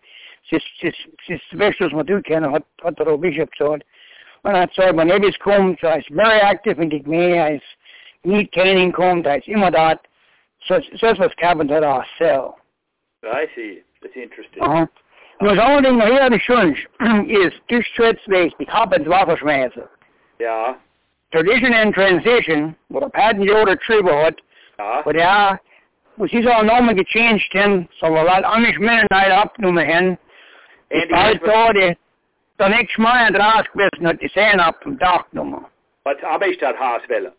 sis 0.49 1.41
specials 1.53 1.93
vad 1.93 2.07
du 2.07 2.23
kan 2.23 2.53
vad 2.53 2.63
vad 2.83 3.07
det 3.07 3.19
bishop 3.19 3.55
sa. 3.57 3.79
Men 4.43 4.57
att 4.57 4.75
så 4.75 4.93
man 4.95 5.11
är 5.11 5.39
kom 5.39 5.77
så 5.77 5.87
är 5.87 6.05
very 6.11 6.41
active 6.41 6.83
in 6.83 6.91
the 6.91 7.03
me 7.11 7.55
is 7.57 7.63
meet 8.23 8.53
training 8.53 8.93
kom 8.93 9.23
där 9.23 9.31
är 9.37 9.51
immer 9.51 9.71
dat 9.71 9.99
så 10.63 10.81
så 10.97 11.15
was 11.15 11.35
cabin 11.35 11.69
that 11.69 11.85
our 11.85 12.05
cell. 12.19 12.55
I 13.23 13.47
see. 13.55 13.83
That's 14.03 14.17
interesting. 14.17 14.63
Uh-huh. 14.63 14.87
Nu 15.41 15.49
das 15.49 15.59
andere 15.59 15.83
Ding 15.83 16.01
hier 16.01 16.31
die 16.31 16.41
schön 16.41 16.77
ist 17.29 17.61
durch 17.69 17.87
Schrittweg 17.95 18.57
die 18.59 18.67
Kappens 18.67 19.09
Wasserschmerzen. 19.09 19.83
Ja. 20.39 20.77
Tradition 21.33 21.75
and 21.75 21.95
transition, 21.95 22.75
wat 22.89 23.03
op 23.03 23.17
had 23.17 23.37
die 23.37 23.53
oude 23.53 23.77
tribe 23.77 24.13
had, 24.13 24.35
Ja. 24.79 25.03
maar 25.05 25.17
ja, 25.17 25.61
we 26.15 26.29
zien 26.29 26.49
al 26.49 26.65
nomen 26.65 26.97
gechanged 26.97 27.53
hen, 27.53 27.89
zo 27.91 28.13
we 28.13 28.23
wat 28.23 28.43
anders 28.43 28.79
Mennonite 28.79 29.41
opnoemen 29.45 29.87
hen. 29.87 30.05
En 30.05 30.19
Ik 30.89 31.09
die 31.09 31.17
had 31.17 31.41
daar 31.41 31.73
de, 31.73 31.97
dan 32.57 32.73
ik 32.73 32.89
schmaar 32.89 33.33
draas 33.33 33.69
geweest, 33.69 34.03
dat 34.03 34.19
die 34.19 34.29
zijn 34.29 34.67
op 34.67 34.77
dem 34.83 34.99
dag 34.99 35.27
noemen. 35.31 35.67
Wat 36.03 36.21
habe 36.21 36.49
ich 36.49 36.59
dat 36.59 36.77
Haus 36.77 37.07
welle? 37.07 37.33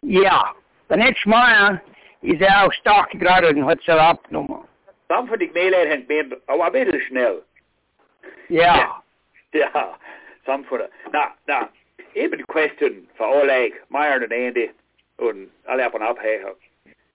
Ja, 0.00 0.54
dan 0.86 1.00
ik 1.00 1.16
schmaar 1.16 1.82
is 2.20 2.40
er 2.40 2.64
ook 2.64 2.72
stark 2.72 3.10
gerade 3.10 3.46
en 3.46 3.62
hat 3.62 3.82
ze 3.82 4.08
opnoemen. 4.10 4.60
Sam 5.08 5.26
van 5.26 5.38
die 5.38 5.50
meelheid 5.52 5.88
hen 5.88 6.06
ben, 6.06 6.40
oh, 6.46 6.64
een 6.64 6.72
beetje 6.72 7.00
snel. 7.00 7.42
Ja, 8.48 9.02
Ja. 9.50 9.96
Sam 10.44 10.64
van 10.64 10.78
de, 10.78 10.88
nou, 11.10 11.30
nou, 11.44 11.66
even 12.12 12.44
question 12.44 13.08
for 13.14 13.26
alle 13.26 13.72
Meijer 13.88 14.22
en 14.22 14.46
Andy 14.46 14.70
en 15.16 15.50
alle 15.64 15.86
op 15.86 15.94
en 15.94 16.08
op 16.08 16.18
her. 16.26 16.54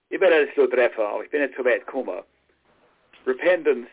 Ik 0.08 0.18
ben 0.18 0.38
het 0.38 0.50
zo 0.54 0.68
treffen, 0.68 1.08
aber 1.08 1.24
ich 1.24 1.30
bin 1.30 1.40
nicht 1.40 1.54
so 1.54 1.62
weit 1.62 1.82
gekommen. 1.84 2.24
Repentance. 3.24 3.90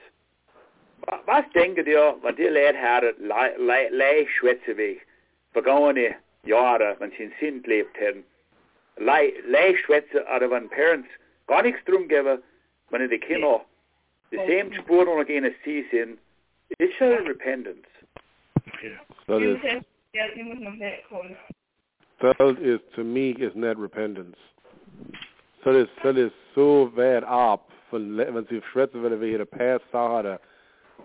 Wa- 1.05 1.21
Was 1.25 1.45
denken 1.53 1.85
ihr, 1.85 2.15
wenn 2.21 2.35
die 2.35 2.43
Leute 2.47 2.77
haben, 2.81 3.15
lei 3.27 4.27
schwätze 4.37 4.75
weg, 4.77 5.05
vergangene 5.53 6.15
Jahre, 6.45 6.95
wenn 6.99 7.11
sie 7.11 7.23
in 7.23 7.33
Sinn 7.39 7.61
gelebt 7.63 7.95
haben, 7.99 8.23
lei 8.97 9.75
schwätze, 9.83 10.23
oder 10.35 10.49
wenn 10.49 10.69
Parents 10.69 11.09
gar 11.47 11.63
nichts 11.63 11.83
drum 11.85 12.07
geben, 12.07 12.41
wenn 12.89 13.09
die 13.09 13.19
Kinder 13.19 13.65
dieselben 14.31 14.73
Spuren 14.73 15.05
noch 15.17 15.25
gehen, 15.25 15.43
als 15.45 15.55
sie 15.65 15.85
sind, 15.91 16.19
ist 16.77 16.99
er 17.01 17.17
schon 17.17 17.27
Repentance. 17.27 17.87
So 19.27 19.39
this, 19.39 19.59
that 22.21 22.39
is 22.59 22.79
to 22.95 23.03
me 23.03 23.31
is 23.31 23.53
not 23.55 23.77
repentance. 23.77 24.37
Så 25.63 25.71
det, 25.71 25.89
så 26.01 26.11
det 26.11 26.23
er 26.25 26.31
så 26.55 26.85
väl 26.85 27.23
upp 27.23 27.61
för 27.89 27.99
wenn 28.33 28.45
sie 28.47 28.61
schwätzen 28.61 29.03
wenn 29.03 29.19
wir 29.21 29.27
ihre 29.27 29.45
past 29.45 29.83
sache 29.91 30.23
geben 30.23 30.37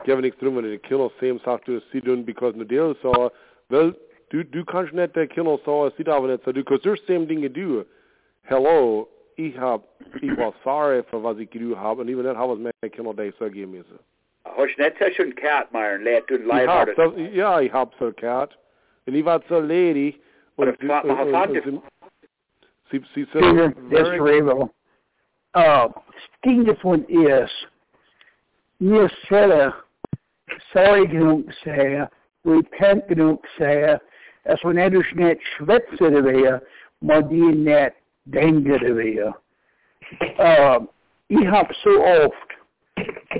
nichts 0.05 0.39
drum 0.41 0.57
wenn 0.57 0.65
die 0.71 0.79
Kinder 0.79 1.11
same 1.21 1.39
sagt 1.45 1.67
du 1.69 1.81
sie 1.93 2.01
tun 2.01 2.25
because 2.25 2.55
the 2.59 2.65
deal 2.65 2.95
so 3.03 3.31
well 3.69 3.95
du 4.31 4.45
du 4.45 4.65
kannst 4.65 4.93
nicht 4.93 5.15
der 5.17 5.27
Kinder 5.27 5.59
so 5.65 5.91
sie 5.97 6.05
da 6.05 6.21
nicht 6.21 6.45
so 6.45 6.53
du 6.53 6.63
because 6.63 6.83
there's 6.83 7.01
same 7.07 7.27
Dinge 7.27 7.51
du 7.51 7.85
hello 8.43 9.09
ich 9.37 9.57
hab 9.59 9.83
ich 10.21 10.37
war 10.37 10.55
sorry 10.65 11.03
für 11.11 11.23
was 11.23 11.39
ich 11.39 11.51
getan 11.51 11.79
habe 11.79 12.03
und 12.03 12.09
even 12.09 12.25
nicht 12.25 12.37
habe 12.37 12.53
es 12.55 12.59
meine 12.59 12.91
Kinder 12.91 13.15
da 13.15 13.25
so 13.39 13.51
geben 13.51 13.73
müssen 13.73 13.99
Hast 14.45 14.77
du 14.79 14.83
nicht 14.83 14.97
so 14.99 15.11
schön 15.11 15.35
Kat, 15.35 15.73
Meier, 15.73 15.99
Leute 15.99 16.27
tun 16.27 16.41
ich 16.43 16.47
live 16.47 16.95
so, 16.97 17.17
ja 17.17 17.61
ich 17.61 17.73
hab 17.73 17.93
so 17.99 18.13
gehabt 18.13 18.57
und 19.07 19.15
ich 19.15 19.25
war 19.25 19.43
so 19.49 19.59
lady 19.61 20.21
Aber 20.57 20.69
und, 20.69 20.81
das 20.81 20.89
war- 20.89 21.05
und, 21.05 21.33
war- 21.33 21.49
und, 21.51 21.67
und 21.67 21.83
sie 22.91 23.03
sie 23.15 23.25
sie 23.25 23.41
Peter, 23.41 23.73
so 23.75 23.89
that's 23.91 24.09
cerebral. 24.11 24.71
Uh, 25.55 25.89
sting 26.39 26.77
von 26.83 27.05
is, 27.09 27.51
mir 28.79 29.09
skulle 29.25 29.73
sorry 30.73 31.07
genug 31.07 31.55
säga, 31.65 32.09
repent 32.45 33.09
genug 33.09 33.39
säga, 33.59 34.01
att 34.45 34.63
hon 34.63 34.79
är 34.79 34.91
du 34.91 35.03
snett 35.03 35.39
svetsar 35.59 36.11
det 36.11 36.21
via, 36.21 36.61
men 37.01 37.29
det 37.29 37.35
är 37.35 37.55
nät 37.55 37.95
dänger 38.25 38.79
det 38.79 38.93
via. 38.93 39.35
Uh, 40.41 40.83
jag 41.27 41.51
har 41.51 41.73
så 41.73 42.27
ofta, 42.27 42.55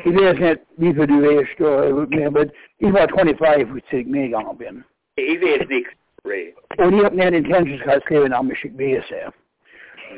det 0.05 0.25
är 0.25 0.31
inte 0.31 0.63
varför 0.77 1.07
du 1.07 1.39
är 1.39 1.45
större, 1.55 1.93
men 1.93 2.23
jag 2.23 2.31
var 2.31 2.49
25 2.81 3.77
och 3.77 3.91
sig 3.91 4.05
mig. 4.05 4.35
Ich 5.19 5.41
weiß 5.41 5.69
nichts, 5.69 5.91
Ray. 6.25 6.53
Och 6.79 6.93
ni 6.93 7.03
har 7.03 7.11
inte 7.11 7.37
intentions 7.37 7.83
att 7.87 8.03
skriva 8.03 8.29
namn 8.29 8.55
med 8.77 9.05
sig 9.05 9.31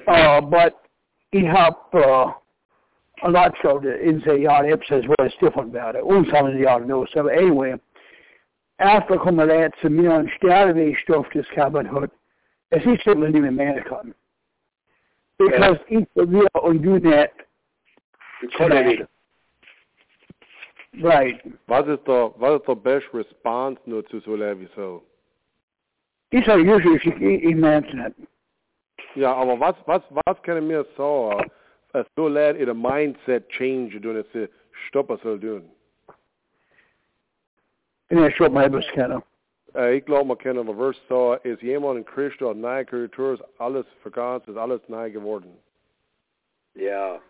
Uh, 0.06 0.40
but 0.40 0.74
he 1.32 1.40
helped 1.40 1.94
uh, 1.94 2.32
a 3.24 3.30
lot 3.30 3.54
so 3.62 3.80
the 3.82 4.00
in 4.00 4.22
say 4.24 4.40
yard 4.40 4.66
says 4.88 5.04
it's 5.18 5.34
different 5.40 5.70
about 5.70 5.96
it. 5.96 6.06
One 6.06 6.26
some 6.32 6.46
of 6.46 6.54
the 6.54 6.60
yard 6.60 6.86
knows 6.86 7.08
so 7.12 7.26
anyway. 7.26 7.74
efter 8.80 9.16
kommer 9.16 9.46
det 9.46 9.74
som 9.80 9.92
mere 9.92 10.20
en 10.20 10.30
stadigvæk 10.36 10.98
stof 10.98 11.26
til 11.32 11.44
skabet 11.44 12.10
Es 12.70 12.86
ist 12.86 13.02
simpelthen 13.02 13.34
ikke 13.34 13.50
mere 13.50 13.82
kan. 13.82 14.14
Because 15.38 15.78
yeah. 15.90 16.04
we 16.16 16.46
are 16.54 16.64
on 16.64 16.82
do 16.82 16.98
that, 17.10 17.30
Right. 21.04 21.40
Was 21.68 21.86
ist 21.86 22.06
der, 22.06 22.34
was 22.40 22.60
ist 22.60 22.66
der 22.66 22.74
best 22.74 23.06
response 23.14 23.80
nur 23.86 24.06
zu 24.06 24.20
so 24.20 24.32
wie 24.32 24.68
so? 24.74 25.02
These 26.30 26.48
are 26.48 26.58
usually 26.58 26.96
ich 26.96 27.44
imagine 27.44 28.06
it. 28.06 28.14
Ja, 29.14 29.32
aber 29.32 29.58
was, 29.60 29.74
was, 29.86 30.02
was 30.10 30.42
kann 30.42 30.66
mir 30.66 30.84
so, 30.96 31.32
uh, 31.32 31.42
uh, 31.94 32.02
so 32.14 32.28
leid 32.28 32.56
in 32.56 32.68
a 32.68 32.74
mindset 32.74 33.44
change 33.48 34.00
doen, 34.00 34.16
het 34.16 34.26
ze 34.32 34.50
stoppen 34.70 35.18
zal 35.22 35.38
doen? 35.38 35.70
En 38.06 38.24
ik 38.24 38.34
schrap 38.34 38.52
mij 38.52 38.70
beskennen. 38.70 39.24
Uh, 39.76 39.92
ik 39.92 40.04
geloof, 40.04 40.24
man 40.24 40.36
kennen 40.36 40.66
de 40.66 40.74
vers 40.74 41.02
zo, 41.08 41.32
is 41.42 41.60
iemand 41.60 41.96
in 41.96 42.06
Christus 42.06 42.54
neu 42.54 42.84
Kreatur, 42.84 43.38
alles 43.56 43.86
vergangen, 44.00 44.42
ist 44.46 44.56
alles 44.56 44.80
neu 44.86 45.10
geworden. 45.10 45.58
Ja. 46.72 47.20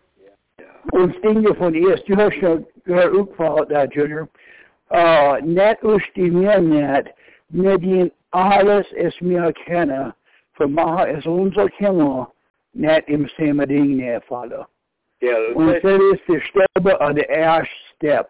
Und 0.91 1.23
Dinge 1.23 1.55
von 1.55 1.73
erst, 1.73 2.07
du 2.07 2.15
hast 2.15 2.37
ja 2.37 2.57
gehört, 2.83 3.39
auch 3.39 3.65
da, 3.65 3.85
Junior. 3.85 4.27
Uh, 4.91 5.37
net 5.41 5.81
ist 5.83 6.15
die 6.15 6.31
mir 6.31 6.59
net, 6.59 7.13
mit 7.49 7.81
den 7.83 8.11
alles 8.31 8.87
es 8.93 9.19
mir 9.21 9.53
kennen, 9.53 10.13
für 10.53 10.67
maha 10.67 11.07
es 11.07 11.25
unser 11.25 11.69
Kinder, 11.69 12.31
im 12.73 13.27
selben 13.27 13.67
Ding 13.67 13.97
nedfalder. 13.97 14.67
Ja, 15.21 15.37
Und 15.55 15.67
det 15.67 15.83
er 15.83 15.97
det 15.97 16.43
step 16.43 16.85
of 16.85 17.15
the 17.15 17.25
erste 17.29 17.75
step. 17.95 18.27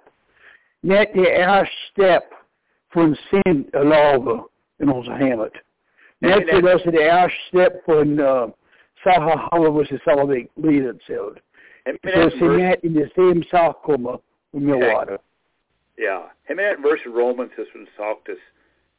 Net 0.82 1.14
de 1.14 1.28
erste 1.28 1.76
step 1.92 2.24
von 2.94 3.16
sin 3.16 3.70
love 3.74 4.50
in 4.80 4.90
onze 4.90 5.12
hemel. 5.12 5.52
Net 6.20 6.46
det 6.48 6.64
er 6.64 6.92
det 6.92 7.02
erste 7.02 7.40
step 7.48 7.74
von 7.86 8.20
uh, 8.20 8.50
saha 9.04 9.50
how 9.52 9.72
was 9.72 9.88
så 9.88 10.26
vi 10.26 10.50
lider 10.56 10.94
til. 10.94 11.42
Så 12.04 12.30
sin 12.30 12.58
net 12.58 12.80
in 12.84 12.94
the 12.94 13.10
same 13.16 13.74
kommer 13.84 14.18
om 14.54 14.70
your 14.70 14.96
water. 14.96 15.18
Ja, 15.98 16.20
hemmet 16.44 16.78
vers 16.84 17.06
Romans 17.06 17.58
is 17.58 17.72
von 17.72 17.88
sagt 17.98 18.30
es, 18.30 18.40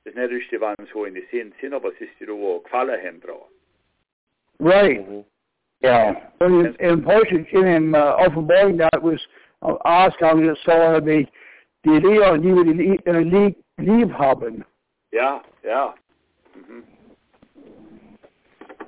es 0.04 0.14
net 0.14 0.30
die 0.50 0.60
waren 0.60 0.86
so 0.92 1.04
in 1.04 1.14
die 1.14 1.26
sin 1.30 1.54
sin 1.60 1.74
aber 1.74 1.88
es 1.88 2.00
ist 2.00 2.20
die 2.20 2.28
wo 2.28 2.58
gefallen 2.58 3.00
hem 3.00 3.20
bra. 3.20 3.38
Right. 4.60 5.00
Mm 5.00 5.12
-hmm. 5.12 5.24
Yeah. 5.82 6.12
In, 6.40 6.76
in 6.78 7.02
Portugal, 7.02 7.64
in 7.64 7.94
uh, 7.94 8.16
Offenburg, 8.18 8.78
that 8.78 9.02
was 9.02 9.18
uh, 9.62 9.74
Oscar 9.84 10.34
that 10.36 10.56
saw 10.64 11.00
the 11.00 11.26
die 11.84 11.96
Idee, 11.96 12.18
die 12.18 12.54
wir 12.54 12.98
die 12.98 13.24
lieb, 13.24 13.56
lieb 13.78 14.12
haben. 14.12 14.64
Ja, 15.12 15.42
ja. 15.64 15.94
Mhm. 16.54 16.84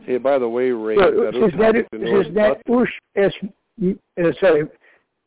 Hey, 0.05 0.19
by 0.19 0.39
the 0.39 0.49
way, 0.49 0.73
Ray, 0.73 0.97
So, 0.97 1.31
that 1.31 1.35
is 1.35 1.53
that, 1.59 1.77
is 1.77 2.35
that 2.35 2.61
ush, 2.69 2.91
es, 3.15 3.33
uh, 3.83 4.33
sorry, 4.41 4.63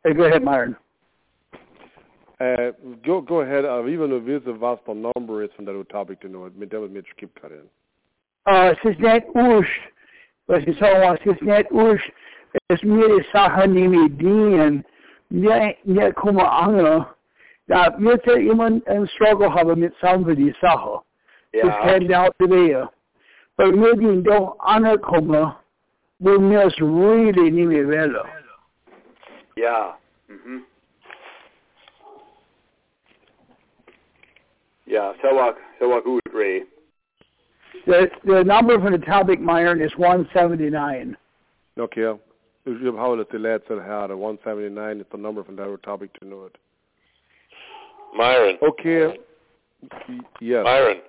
uh, 0.05 0.13
go 0.13 0.23
ahead, 0.23 0.43
Myron. 0.43 0.75
Uh, 2.39 2.71
go 3.05 3.21
go 3.21 3.41
ahead. 3.41 3.63
Uh, 3.63 3.87
even 3.87 4.11
if 4.11 4.27
it's 4.27 4.45
was 4.45 4.77
the 4.85 4.93
number 4.93 5.43
is 5.43 5.49
von 5.55 5.65
der 5.65 5.81
topic 5.85 6.19
to 6.21 6.27
know, 6.27 6.49
mit 6.55 6.69
dem 6.69 6.91
mit 6.91 7.05
skip 7.15 7.31
kann. 7.41 7.69
Uh, 8.45 8.73
es 8.73 8.77
ist 8.83 8.99
nicht 8.99 9.25
usch, 9.33 9.65
was 10.47 10.63
ich 10.65 10.77
so 10.77 10.85
was, 10.85 11.19
es 11.21 11.33
ist 11.33 11.41
nicht 11.41 11.71
usch, 11.71 12.11
es 12.67 12.81
mir 12.83 13.07
die 13.07 13.25
Sache 13.31 13.67
nicht 13.67 13.89
mit 13.89 14.21
dienen, 14.21 14.85
mir, 15.29 15.75
mir 15.83 16.13
kommen 16.13 16.39
andere, 16.39 17.07
da 17.67 17.93
wird 17.97 18.25
immer 18.27 18.65
ein 18.85 19.07
Struggle 19.07 19.53
haben 19.53 19.79
mit 19.79 19.95
Sachen 19.99 20.35
die 20.35 20.55
Sache. 20.61 21.01
Das 21.51 21.63
Ja. 21.63 21.81
kennt 21.87 22.13
out 22.13 22.37
to 22.37 22.47
there. 22.47 22.89
Aber 23.57 23.71
mir 23.71 23.95
die 23.95 24.23
doch 24.23 24.57
anerkommen, 24.59 25.53
wo 26.19 26.39
mir 26.39 26.65
es 26.65 26.77
really 26.79 27.51
nicht 27.51 27.67
mehr 27.67 27.87
wollen. 27.87 28.27
Ja. 29.55 29.97
Mhm. 30.27 30.65
Ja, 34.85 35.13
så 35.21 35.33
var 35.33 35.55
så 35.79 35.87
var 35.87 36.01
gut, 36.01 36.21
Ray. 36.33 36.65
The, 37.85 38.09
the 38.25 38.43
number 38.43 38.79
for 38.79 38.89
the 38.89 38.97
topic, 38.97 39.39
Myron, 39.39 39.81
is 39.81 39.91
179. 39.97 41.15
Okay. 41.77 42.13
Ich 42.67 42.83
habe 42.83 42.97
heute 42.97 43.25
die 43.31 43.37
letzte 43.37 43.79
her, 43.83 44.09
179 44.09 45.01
is 45.01 45.05
the 45.11 45.17
number 45.17 45.43
von 45.43 45.55
der 45.55 45.77
topic 45.77 46.11
to 46.19 46.25
know 46.25 46.45
it. 46.45 46.57
Myron. 48.17 48.57
Okay. 48.61 49.17
Yes. 50.41 50.63
Myron. 50.63 51.01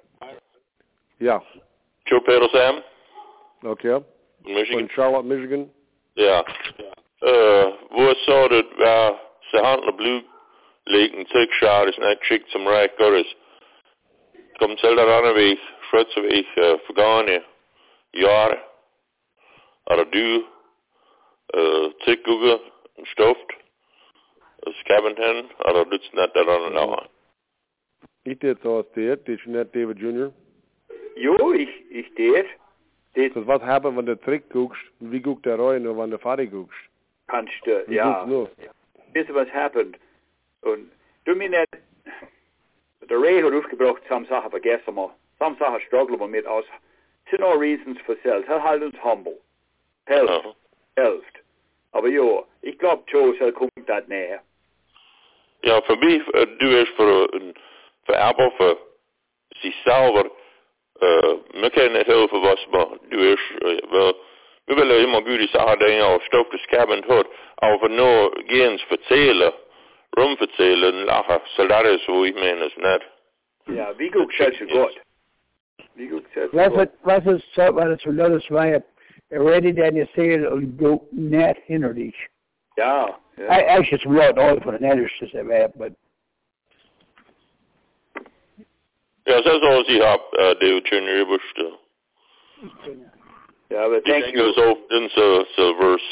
Ja. 1.19 1.41
Joe 2.07 2.21
Petersam, 2.21 2.83
Okay. 3.65 4.05
Michigan. 4.45 4.81
Von 4.81 4.89
Charlotte, 4.95 5.25
Michigan. 5.25 5.71
Ja. 6.17 6.41
Uh, 7.23 7.73
hvor 7.91 8.15
så 8.27 8.49
det 8.49 8.67
var, 8.79 9.19
så 9.51 9.65
handler 9.65 9.93
blue 9.97 10.23
liggen 10.87 11.25
til 11.27 11.49
schade, 11.53 11.93
sådan 11.93 12.11
et 12.13 12.19
chick 12.27 12.45
som 12.53 12.67
ræk 12.67 12.91
godt 12.99 13.15
Kom 13.15 13.37
til 14.61 14.97
der 14.97 15.17
andre 15.17 15.35
væg, 15.35 15.59
frøtse 15.91 16.23
væg, 16.23 16.47
uh, 16.65 16.81
forgående, 16.87 17.43
jare. 18.15 18.57
Er 19.91 19.97
der 19.97 20.05
du, 20.05 20.27
uh, 21.59 21.93
til 22.05 22.23
gugge, 22.25 22.53
en 22.99 23.07
stoft, 23.07 23.51
og 24.63 24.73
skaben 24.81 25.17
hen, 25.25 25.37
er 25.67 25.73
der 25.73 25.91
lidt 25.91 26.05
sådan 26.05 26.31
der 26.35 26.53
andre 26.55 26.75
laver. 26.75 27.07
Ich 28.27 28.41
det 28.43 28.59
så 28.63 28.83
steht, 28.91 29.27
det 29.27 29.41
er 29.47 29.51
net 29.51 29.75
David 29.75 29.95
Jr. 29.95 30.31
Jo, 31.17 31.53
ich, 31.53 31.71
ich 31.91 32.07
det. 32.17 32.47
Det 33.15 33.35
Das 33.35 33.47
was 33.47 33.63
haben, 33.63 33.97
wenn 33.97 34.07
du 34.07 34.17
Trick 34.17 34.51
guckst, 34.51 34.83
wie 35.01 35.21
guckt 35.21 35.45
der 35.45 35.59
rein, 35.59 35.83
nur 35.83 35.97
wenn 35.97 36.11
du 36.11 36.19
Fahrt 36.19 36.51
guckst? 36.51 36.81
kannst 37.29 37.67
du, 37.67 37.85
Wie 37.87 37.95
ja. 37.95 38.25
guckst 38.25 38.33
du? 38.33 38.49
Wisst 39.15 39.29
ihr, 39.29 39.35
was 39.35 39.49
happened? 39.49 39.97
Und 40.63 40.91
du 41.25 41.35
mir 41.35 41.49
nicht, 41.49 41.69
der 43.09 43.19
Ray 43.23 43.43
hat 43.43 43.53
aufgebracht, 43.53 44.03
some 44.09 44.27
Sachen 44.27 44.51
vergessen 44.51 44.95
wir. 44.95 45.11
Some 45.39 45.57
Sachen 45.59 45.81
strugglen 45.87 46.19
wir 46.21 46.29
mit 46.29 46.47
aus. 46.47 46.65
To 47.31 47.37
no 47.39 47.51
reasons 47.53 47.99
for 48.07 48.17
self. 48.23 48.47
Er 48.49 48.63
halt 48.63 48.83
uns 48.83 48.97
humble. 49.03 49.39
Helft. 50.07 50.45
Ja. 50.45 51.03
Helft. 51.03 51.37
Aber 51.93 52.09
jo, 52.09 52.47
ich 52.63 52.79
glaube, 52.79 53.03
Joe 53.09 53.35
soll 53.39 53.53
kommt 53.53 53.71
das 53.87 54.07
näher. 54.09 54.41
Ja, 55.65 55.81
for 55.87 55.97
mig, 55.97 56.21
øh, 56.35 56.47
du 56.61 56.67
er 56.81 56.87
for, 56.97 57.35
en- 57.35 57.55
for 58.07 58.15
arbejde 58.15 58.53
for 58.59 58.79
sig 59.63 59.75
selv, 59.85 60.31
øh, 61.03 61.61
man 61.61 61.71
kan 61.71 61.83
ikke 61.85 62.05
helpe 62.13 62.29
for 62.33 62.41
hvad 62.41 62.57
man, 62.73 62.99
du 63.13 63.19
er, 63.31 63.37
øh, 63.67 63.93
vel, 63.93 64.15
vi 64.69 64.75
vil 64.75 65.05
immer 65.05 65.21
gud 65.21 65.39
i 65.39 65.47
sager 65.49 65.75
den 65.75 66.01
og 66.03 66.21
stokke 66.27 66.59
skaben 66.59 67.05
hod, 67.09 67.25
og 67.57 67.81
for 67.81 67.89
nu 67.89 68.09
gens 68.55 68.85
fortæller, 68.85 69.51
rumfortæller, 70.19 70.89
en 70.89 71.05
lacher, 71.11 71.39
så 71.47 71.63
der 71.63 71.75
er 71.77 71.99
så, 72.07 72.25
jeg 72.25 72.35
mener, 72.35 72.69
sådan 72.75 73.01
Ja, 73.69 73.87
wie 73.99 74.11
gut 74.11 74.33
selv 74.39 74.55
så 74.59 74.67
godt. 74.77 74.99
Wie 75.97 76.09
gut 76.13 76.25
selv 76.35 76.51
så 76.51 76.57
Was 76.57 76.69
godt. 76.73 76.89
it, 76.89 76.95
was 77.07 77.23
it, 77.35 77.55
så 77.55 77.65
var 77.71 77.85
det 77.89 78.01
så 78.03 78.11
lød 78.11 78.41
svej, 78.41 78.81
ready 79.33 79.73
den 79.83 79.97
jeg 79.97 80.09
ser 80.15 80.49
og 80.49 80.59
gå 80.79 81.09
net 81.13 81.57
hinder 81.67 81.93
dig. 81.93 82.13
Ja, 82.79 83.07
I 83.07 83.11
ja. 83.39 83.77
actually 83.77 83.99
it's 83.99 84.11
real 84.19 84.35
noise 84.35 84.61
for 84.65 84.71
the 84.71 84.81
netters 84.87 85.13
to 85.21 85.27
say 85.29 85.43
that, 85.53 85.71
but 85.79 85.93
Ja, 89.29 89.37
så 89.43 89.51
så 89.63 89.69
også, 89.79 89.93
jeg 89.93 90.09
har, 90.09 90.21
øh, 90.41 90.53
det 90.61 90.69
er 90.69 90.73
jo 90.77 90.81
Junior 90.93 91.25
Bush, 91.31 91.49
det. 91.57 91.71
Ja, 93.71 93.89
but 93.89 93.97
Det 93.97 94.05
thank 94.13 94.25
tænker 94.25 94.41
you. 94.41 94.47
jeg 94.47 94.55
så, 94.55 94.69
den 94.91 95.09
så, 95.09 95.45
så 95.57 95.65
verse. 95.81 96.09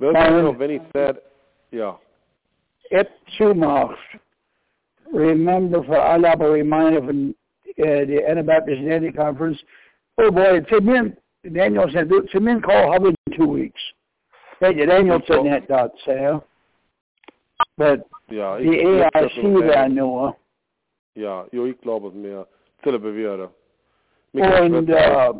You 0.00 0.12
know, 0.12 0.52
Vinny 0.52 0.80
said, 0.92 1.18
yeah. 1.72 1.94
it 2.90 3.10
too 3.36 3.54
much. 3.54 3.96
Remember 5.12 5.82
for 5.84 6.00
I 6.00 6.16
love 6.16 6.40
a 6.40 6.50
reminder 6.50 7.00
from 7.00 7.30
uh, 7.30 7.82
the 7.82 8.20
Anabaptist 8.28 8.80
Unity 8.80 9.12
Conference. 9.12 9.58
Oh 10.18 10.30
boy, 10.30 10.60
to 10.60 10.80
men, 10.80 11.16
Daniel 11.52 11.86
said, 11.92 12.10
to 12.32 12.40
men 12.40 12.60
call 12.60 12.92
Hubbard 12.92 13.14
in 13.26 13.36
two 13.36 13.46
weeks. 13.46 13.80
Hey, 14.60 14.74
Daniel 14.84 15.20
said 15.26 15.46
that, 15.46 15.68
dot, 15.68 15.90
Sam. 16.04 16.42
But 17.76 18.08
Ja, 18.30 18.58
the 18.58 19.10
AIC 19.14 19.60
där 19.66 19.88
nu, 19.88 20.32
Ja, 21.14 21.46
jo, 21.52 21.66
ich 21.66 21.80
glaube 21.80 22.08
es 22.08 22.14
mir. 22.14 22.44
Till 22.82 22.94
att 22.94 23.02
bevara. 23.02 23.48
and 24.34 24.90
uh, 24.90 25.32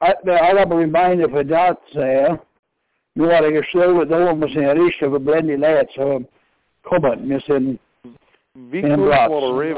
I, 0.00 0.12
I 0.30 0.52
love 0.52 0.70
a 0.70 0.76
reminder 0.76 1.28
for 1.28 1.44
that, 1.44 1.78
Sam. 1.92 2.38
Nu 3.16 3.24
jag 3.26 3.64
slagit 3.66 4.08
dem 4.08 4.38
med 4.38 4.50
sin 4.50 4.68
risk 4.84 5.02
över 5.02 5.18
bländig 5.18 5.58
lät, 5.58 5.90
så 5.90 6.22
kommer 6.82 7.16
med 7.16 7.42
sin 7.42 7.78
Wie 8.52 8.82
En 8.84 8.90
komt 8.94 9.06
plaats. 9.06 9.32
wat 9.32 9.42
een 9.42 9.58
Ray, 9.58 9.74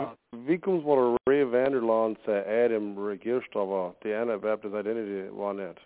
wie 0.47 0.59
komt 0.59 0.85
wat 0.85 0.99
een 0.99 1.17
Ray 1.25 1.45
Vanderland 1.45 2.19
Adam 2.65 3.09
Register 3.09 3.93
de 4.03 4.15
Anabaptist 4.17 4.75
Identity 4.75 5.29
var 5.31 5.55
net. 5.55 5.77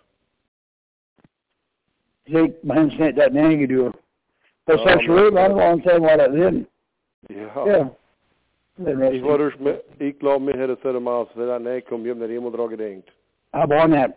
Jake, 2.25 2.53
man 2.63 2.89
sent 2.91 3.15
that 3.17 3.33
name 3.33 3.67
do. 3.67 3.91
But 4.65 4.79
Ja, 4.79 4.87
such 4.93 5.07
men- 5.07 5.17
real, 5.17 5.37
I 5.37 5.47
don't 5.47 5.55
want 5.57 5.83
to 5.83 5.89
say 5.89 5.99
what 5.99 6.19
it 6.19 6.33
is. 6.33 6.65
Ja. 7.29 7.65
Ja. 7.65 7.89
Den 8.77 8.99
durch, 9.21 9.55
ich 9.99 10.19
glaube, 10.19 10.45
mir 10.45 10.57
hätte 10.57 10.73
es 10.73 10.79
dann 10.81 11.03
mal, 11.03 11.27
wenn 11.35 11.49
er 11.49 11.59
näher 11.59 11.81
kommt, 11.81 12.05
ich 12.05 12.11
habe 12.11 12.27
nicht 12.27 12.37
immer 12.37 12.51
dran 12.51 12.69
gedacht. 12.69 13.11
Aber 13.51 13.87
net. 13.87 14.11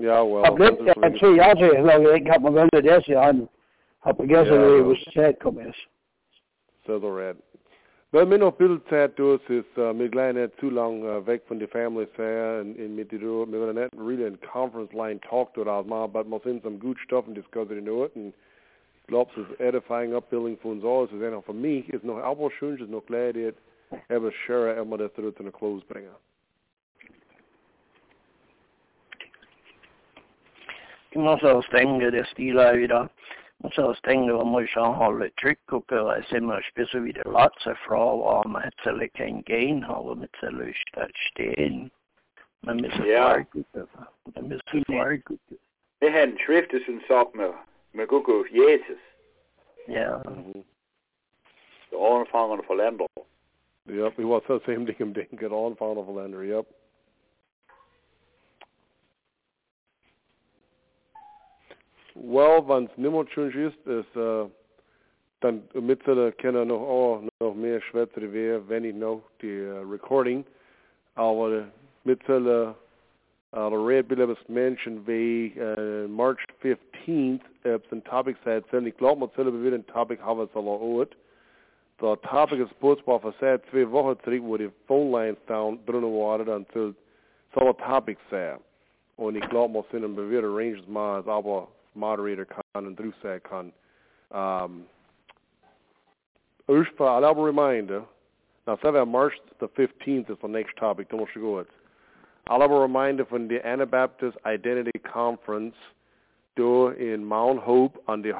Ja, 0.00 0.24
well. 0.24 0.50
Op 0.50 0.56
dit, 0.58 0.78
dat 0.78 0.96
is 0.96 1.10
ik 1.10 1.16
zie 1.16 1.34
jou 1.34 1.56
zeggen, 1.56 2.14
ik 2.14 2.28
had 2.28 2.40
me 2.40 2.52
wel 2.52 2.66
de 2.68 2.82
des 2.82 3.06
jaar 3.06 3.34
heb 3.98 4.16
vergessen 4.16 4.54
Ja, 4.54 4.66
wie 4.66 4.76
ja. 4.76 4.82
was 4.82 5.02
tijd 5.02 5.38
kom 5.38 5.58
is. 5.58 5.88
So 6.86 6.98
the 6.98 7.14
red. 7.14 7.36
Wel, 8.10 8.26
mir 8.26 8.38
noch 8.38 8.52
ein 8.52 8.56
bisschen 8.56 8.82
Zeit 8.88 9.18
durch 9.18 9.48
ist, 9.50 9.76
äh, 9.76 9.92
mir 9.92 10.08
gleich 10.08 10.34
nicht 10.34 10.58
zu 10.58 10.70
lang 10.70 11.04
äh, 11.04 11.26
weg 11.26 11.42
von 11.46 11.58
der 11.58 11.68
Family 11.68 12.06
fair 12.06 12.60
und, 12.62 12.78
und 12.78 12.94
mit 12.96 13.12
der, 13.12 13.20
wir 13.20 13.52
werden 13.52 13.74
nicht 13.74 13.94
really 13.94 14.24
in 14.24 14.38
conference 14.40 14.92
line 14.92 15.20
talk 15.20 15.52
dort 15.54 15.68
aus 15.68 15.86
machen, 15.86 16.04
aber 16.04 16.24
wir 16.24 16.40
sind 16.40 16.62
some 16.62 16.78
good 16.78 16.98
stuff 16.98 17.26
and 17.26 17.36
discuss 17.36 17.70
it 17.70 17.76
in 17.76 17.86
it 17.86 18.16
und 18.16 18.34
ich 19.00 19.06
glaube, 19.06 19.30
es 19.36 19.42
ist 19.42 19.60
edifying, 19.60 20.14
upbuilding 20.14 20.56
für 20.58 20.68
uns 20.68 20.84
alle, 20.84 21.04
es 21.04 21.12
ist 21.12 21.22
einfach 21.22 21.44
für 21.44 21.52
mich, 21.52 21.88
ist 21.90 22.04
noch 22.04 22.18
aber 22.18 22.50
schön, 22.50 22.74
es 22.74 22.80
ist 22.80 22.90
noch 22.90 23.04
gleich, 23.04 23.34
das, 23.34 23.54
aber 24.08 24.32
sure, 24.46 24.72
immer 24.72 24.96
das 24.96 25.12
zurück 25.12 25.36
zu 25.36 25.42
einer 25.42 25.52
Close 25.52 25.84
bringen. 25.86 26.14
Jeg 31.14 31.22
må 31.22 31.38
så 31.38 31.60
stenge 31.62 32.10
det 32.10 32.26
stiler 32.26 32.76
wieder. 32.76 33.06
Og 33.64 33.72
så 33.72 33.92
stenge 33.94 34.32
og 34.34 34.46
må 34.46 34.60
så 34.66 34.84
holde 34.84 35.30
trykk 35.42 35.72
og 35.72 35.86
gøre 35.86 36.22
simmer 36.22 36.60
spise 36.70 37.00
videre 37.02 37.32
lat 37.32 37.56
seg 37.60 37.76
fra 37.86 37.98
og 38.14 38.50
med 38.50 38.70
til 38.82 39.02
ikke 39.02 39.24
en 39.24 39.42
gen 39.44 39.84
og 39.84 40.16
med 40.18 40.28
til 40.40 40.54
lyst 40.62 40.90
at 40.96 41.10
sten. 41.28 41.90
Men 42.62 42.80
med 42.82 42.90
så 42.90 43.04
Ja. 43.04 43.24
fargutte. 43.32 43.86
Men 44.34 44.48
med 44.48 44.60
så 44.66 44.84
fargutte. 44.88 45.54
Det 46.00 46.12
har 46.12 46.22
en 46.22 46.38
skriftet 46.38 46.82
som 46.86 47.00
sagt 47.08 47.34
med, 47.34 47.52
med 47.92 48.06
Gugge 48.06 48.44
Jesus. 48.52 49.02
Ja. 49.88 50.16
Det 51.90 51.96
overfangende 51.98 52.64
for 52.66 52.74
länder. 52.74 53.06
Yep, 53.88 54.18
we 54.18 54.24
want 54.24 54.44
the 54.44 54.60
same 54.66 54.86
thing, 54.86 55.00
I'm 55.08 55.14
thinking, 55.14 55.52
on 55.52 55.76
final 55.76 56.04
Valender, 56.14 56.64
wenn 62.20 62.84
es 62.84 62.96
nicht 62.96 63.12
mehr 63.12 63.26
schön 63.28 63.50
ist, 63.50 63.86
ist 63.86 64.16
äh, 64.16 64.46
dann 65.40 65.62
mittlerweile 65.74 66.32
können 66.32 66.68
noch 66.68 66.80
auch 66.80 67.22
noch 67.40 67.54
mehr 67.54 67.80
Schwätze 67.80 68.32
wäre, 68.32 68.68
wenn 68.68 68.84
ich 68.84 68.94
noch 68.94 69.22
die 69.40 69.60
äh, 69.60 69.82
Recording, 69.90 70.44
aber 71.14 71.64
mittlerweile 72.04 72.74
uh, 73.52 73.70
the 73.70 73.76
red 73.76 74.06
bill 74.06 74.36
mentioned 74.48 75.06
wie 75.06 75.52
uh, 75.58 76.06
March 76.08 76.38
15th, 76.62 77.40
uh, 77.64 77.78
ein 77.90 78.04
Topic 78.04 78.36
seit 78.44 78.68
sind, 78.70 78.86
ich 78.86 78.96
glaube, 78.96 79.20
man 79.20 79.30
soll 79.34 79.52
wieder 79.64 79.76
ein 79.76 79.86
Topic 79.86 80.20
haben, 80.22 80.48
soll 80.52 80.66
er 80.66 80.72
auch. 80.72 81.06
The 82.00 82.16
topic 82.26 82.58
is 82.60 82.68
supposed 82.70 83.04
to 83.04 83.18
be 83.18 83.34
said 83.40 83.60
twee 83.70 83.84
wochen 83.84 84.16
terug, 84.24 84.42
wo 84.44 84.56
die 84.56 84.70
phone 84.86 85.10
lines 85.10 85.36
down 85.46 85.78
drinnen 85.84 86.10
waren, 86.10 86.46
dann 86.46 86.66
soll, 86.72 86.94
soll 87.54 87.68
ein 87.68 87.76
Topic 87.76 88.18
sein. 88.30 88.58
Und 89.16 89.36
ich 89.36 89.46
glaube, 89.50 89.74
man 89.74 89.84
sind 89.92 90.04
ein 90.04 90.18
arranges 90.18 90.86
mal, 90.88 91.22
aber 91.28 91.68
Moderator 91.94 92.46
und 92.86 92.98
drüber 92.98 93.16
sagen 93.22 93.42
kann. 93.42 93.72
Um, 94.32 94.86
for 96.96 97.08
a 97.08 97.32
reminder, 97.34 98.04
now 98.66 98.78
seven 98.82 99.08
March 99.08 99.34
the 99.58 99.66
15th 99.68 100.30
is 100.30 100.38
the 100.40 100.48
next 100.48 100.76
topic, 100.76 101.08
don't 101.10 101.28
go 101.34 101.58
it. 101.58 101.68
I'll 102.48 102.60
have 102.60 102.70
a 102.70 102.80
reminder 102.80 103.24
from 103.24 103.48
the 103.48 103.64
Anabaptist 103.66 104.36
Identity 104.46 104.98
Conference 105.00 105.74
do 106.56 106.88
in 106.88 107.24
Mount 107.24 107.60
Hope 107.60 108.02
on 108.06 108.22
the 108.22 108.32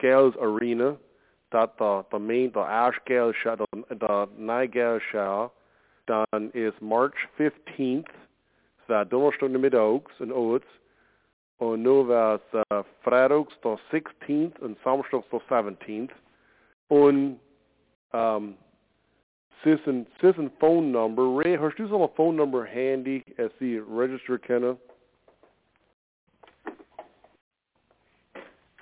Gales 0.00 0.34
Arena. 0.40 0.96
that 1.54 1.78
the 1.78 2.04
the 2.10 2.18
main 2.18 2.50
the 2.52 2.60
Ash 2.60 2.98
Gale 3.06 3.32
show 3.42 3.56
the 3.56 3.66
the 3.88 4.28
Night 4.36 4.72
Gale 4.72 4.98
show 5.12 5.52
done 6.06 6.50
is 6.52 6.74
March 6.80 7.14
15th. 7.38 8.12
Så 8.86 9.04
dondersdag 9.04 9.50
middags 9.50 10.20
en 10.20 10.32
året. 10.32 10.62
Og 10.62 10.83
nu 11.76 12.04
var 12.04 12.40
uh, 12.52 12.82
fredags 13.02 13.54
the 13.62 13.76
16th 13.92 14.62
and 14.62 14.76
samstags 14.84 15.24
the 15.30 15.40
17th. 15.50 16.10
Und 16.90 17.38
um, 18.12 18.54
Sisson, 19.64 20.06
Sisson 20.20 20.50
phone 20.60 20.92
number. 20.92 21.30
Ray, 21.30 21.56
hast 21.56 21.76
du 21.78 21.88
so 21.88 22.02
a 22.02 22.08
phone 22.16 22.36
number 22.36 22.64
handy 22.64 23.24
as 23.38 23.50
the 23.60 23.78
register 23.78 24.38
kenner? 24.38 24.76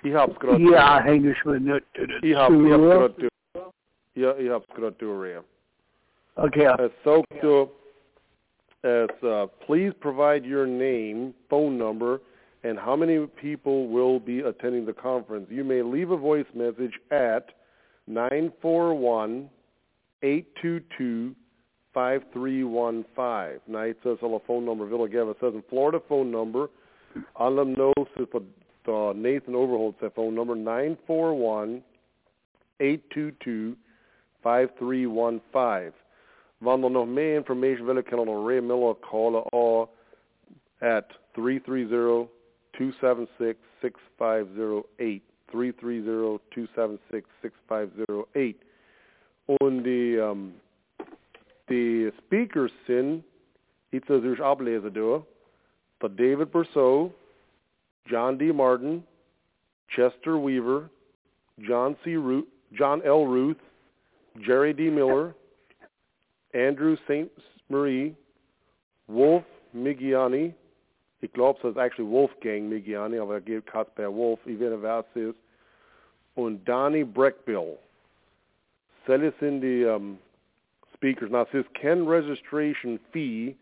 Ich 0.04 0.12
hab's 0.12 0.36
gerade. 0.40 0.60
Ja, 0.60 1.00
häng 1.00 1.24
ich 1.24 1.44
mir 1.44 1.60
nicht. 1.60 1.86
Ich 2.22 2.34
hab, 2.34 2.50
ich 2.50 2.72
hab's 2.72 2.82
gerade 2.82 3.14
du. 3.14 3.28
Ja, 4.14 4.36
ich 4.36 4.50
hab's 4.50 4.66
gerade 4.74 4.96
du, 4.98 5.12
Ray. 5.12 5.38
Okay. 6.36 6.66
Uh, 6.66 6.88
so, 7.04 7.24
to, 7.40 7.70
as, 8.82 9.09
uh, 9.22 9.46
please 9.66 9.92
provide 10.00 10.44
your 10.44 10.66
name, 10.66 11.32
phone 11.48 11.78
number, 11.78 12.20
and 12.64 12.78
how 12.78 12.94
many 12.94 13.26
people 13.40 13.89
will 13.89 14.20
be 14.20 14.40
attending 14.40 14.86
the 14.86 14.93
conference. 14.93 15.47
You 15.51 15.64
may 15.64 15.82
leave 15.82 16.10
a 16.10 16.16
voice 16.16 16.47
message 16.55 16.93
at 17.10 17.47
941 18.06 19.48
822 20.22 21.34
5315. 21.93 23.60
Now 23.68 23.80
it 23.80 23.98
says 24.02 24.18
the 24.20 24.39
phone 24.47 24.64
number, 24.64 24.86
Villa. 24.86 25.05
It 25.06 25.36
says 25.40 25.55
in 25.55 25.62
Florida 25.68 26.01
phone 26.09 26.30
number. 26.30 26.68
On 27.36 27.56
them 27.56 27.74
knows 27.74 28.06
that 28.16 28.32
the, 28.32 28.43
the 28.86 29.12
Nathan 29.14 29.55
Overholt's 29.55 29.98
that 30.01 30.14
phone 30.14 30.34
number 30.34 30.55
941 30.55 31.82
822 32.80 33.76
5315. 34.43 35.93
Wanneer 36.62 36.90
nog 36.90 37.09
meer 37.09 37.36
information 37.36 37.86
willen, 37.86 38.05
kan 38.05 38.44
Ray 38.44 38.60
Miller 38.60 38.94
callen 38.94 39.89
at 40.80 41.10
330 41.34 42.28
276 42.90 43.59
6508. 43.80 45.22
330 45.52 46.40
276 46.54 47.26
6508. 47.42 48.56
Und 49.60 49.84
die, 49.84 50.18
um, 50.18 50.54
die 51.68 52.10
speakers 52.18 52.72
sind, 52.86 53.24
iets 53.90 54.10
als 54.10 54.24
ik 54.24 54.40
ablezen 54.40 54.92
door, 54.92 55.26
the 56.00 56.09
David 56.09 56.50
Berceau, 56.50 57.12
John 58.06 58.38
D. 58.38 58.52
Martin, 58.52 59.04
Chester 59.88 60.38
Weaver, 60.38 60.90
John 61.59 61.96
C. 62.02 62.16
Ruth, 62.16 62.48
John 62.72 63.02
L. 63.02 63.26
Ruth, 63.26 63.60
Jerry 64.40 64.72
D. 64.72 64.90
Miller, 64.90 65.34
Andrew 66.54 66.96
St. 67.04 67.30
Marie, 67.68 68.16
Wolf 69.06 69.44
Migiani, 69.74 70.54
ich 71.23 71.32
glaube, 71.32 71.66
ist 71.69 71.77
actually 71.77 72.11
Wolfgang 72.11 72.69
Migiani, 72.69 73.19
aber 73.19 73.35
er 73.35 73.40
geht 73.40 73.65
bei 73.94 74.12
Wolf, 74.12 74.40
es 74.44 75.16
ist, 75.16 75.36
und 76.35 76.69
Donnie 76.69 77.05
Breckbill. 77.05 77.78
Selle 79.07 79.32
sind 79.39 79.61
die 79.61 79.85
um, 79.85 80.19
Speakers. 80.94 81.28
Na, 81.31 81.43
es 81.43 81.55
ist 81.55 81.73
kein 81.74 82.07
Registration 82.07 82.99
Fee, 83.12 83.55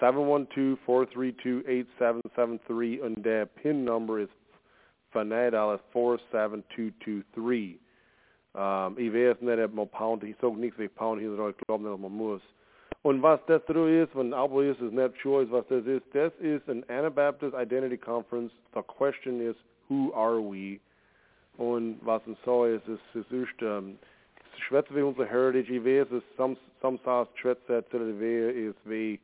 712-432-8773 0.00 3.00
und 3.00 3.22
der 3.24 3.46
PIN 3.46 3.84
number 3.84 4.18
ist 4.18 4.32
Fanadal 5.12 5.78
47223. 5.92 7.78
Um, 8.54 8.98
ich 8.98 9.12
weiß 9.12 9.40
nicht, 9.40 9.58
ob 9.58 9.74
man 9.74 9.88
Pound, 9.88 10.22
ich 10.24 10.36
sage 10.40 10.56
nichts 10.56 10.78
wegen 10.78 10.94
Pound, 10.94 11.20
ich 11.20 11.26
glaube 11.66 11.82
nicht, 11.82 11.92
ob 11.92 12.00
man 12.00 12.12
muss. 12.12 12.40
Und 13.04 13.22
was 13.22 13.38
das 13.46 13.60
da 13.66 13.86
ist, 13.86 14.16
wenn 14.16 14.32
Abo 14.32 14.62
ist, 14.62 14.80
ist 14.80 14.94
nicht 14.94 15.14
choice, 15.18 15.50
was 15.50 15.66
das 15.68 15.84
ist, 15.84 16.06
das 16.14 16.32
ist 16.40 16.66
an 16.70 16.82
Anabaptist 16.88 17.54
Identity 17.54 17.98
Conference. 17.98 18.50
The 18.72 18.80
question 18.80 19.42
is, 19.42 19.54
who 19.90 20.10
are 20.14 20.40
we? 20.40 20.80
Und 21.58 21.98
was 22.02 22.22
ein 22.26 22.34
so 22.46 22.64
ist, 22.64 22.88
ist, 22.88 23.02
ist, 23.12 23.30
ist 23.30 23.62
um, 23.62 23.98
schwätze 24.66 24.94
wie 24.94 25.02
unser 25.02 25.26
Heritage, 25.26 25.70
ich 25.70 25.84
weiß, 25.84 26.10
es 26.12 26.22
some, 26.38 26.56
sauce 27.04 27.28
schwätze 27.34 27.84
zu 27.90 27.98
der 27.98 28.54
ist 28.54 28.78
wie 28.86 29.20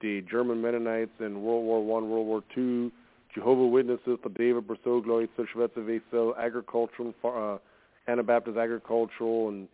the 0.00 0.22
German 0.22 0.62
Mennonites 0.62 1.18
in 1.18 1.34
World 1.42 1.66
War 1.66 1.80
One, 1.80 2.08
World 2.08 2.28
War 2.28 2.42
Two, 2.54 2.92
Jehovah 3.34 3.66
Witnesses, 3.66 4.20
the 4.22 4.30
David 4.30 4.68
Glory, 5.02 5.28
so 5.36 5.44
schwätze 5.46 5.84
wie 5.84 6.00
so 6.12 6.32
agricultural, 6.36 7.12
uh, 7.24 7.58
Anabaptist 8.06 8.56
agricultural, 8.56 9.48
und 9.48 9.68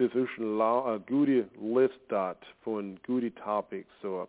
ist 0.00 0.60
auch 0.60 0.86
eine 0.86 1.00
gute 1.00 1.48
Liste 1.60 2.36
von 2.62 2.98
guten 3.06 3.34
Topics. 3.34 3.88
So, 4.02 4.28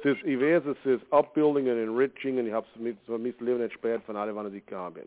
es 0.00 0.16
ist, 0.16 0.24
ich 0.24 0.40
weiß, 0.40 0.62
es 0.66 0.86
ist 0.86 1.12
Upbuilding 1.12 1.68
and 1.68 1.78
Enriching, 1.78 2.38
und 2.38 2.46
ich 2.46 2.52
habe 2.52 2.66
es 2.74 2.80
mit, 2.80 2.96
so 3.06 3.18
mit 3.18 3.40
Leben 3.40 3.60
entsperrt 3.60 4.02
von 4.04 4.16
alle, 4.16 4.34
wann 4.34 4.54
ich 4.54 4.64
gekommen 4.66 4.94
bin. 4.94 5.04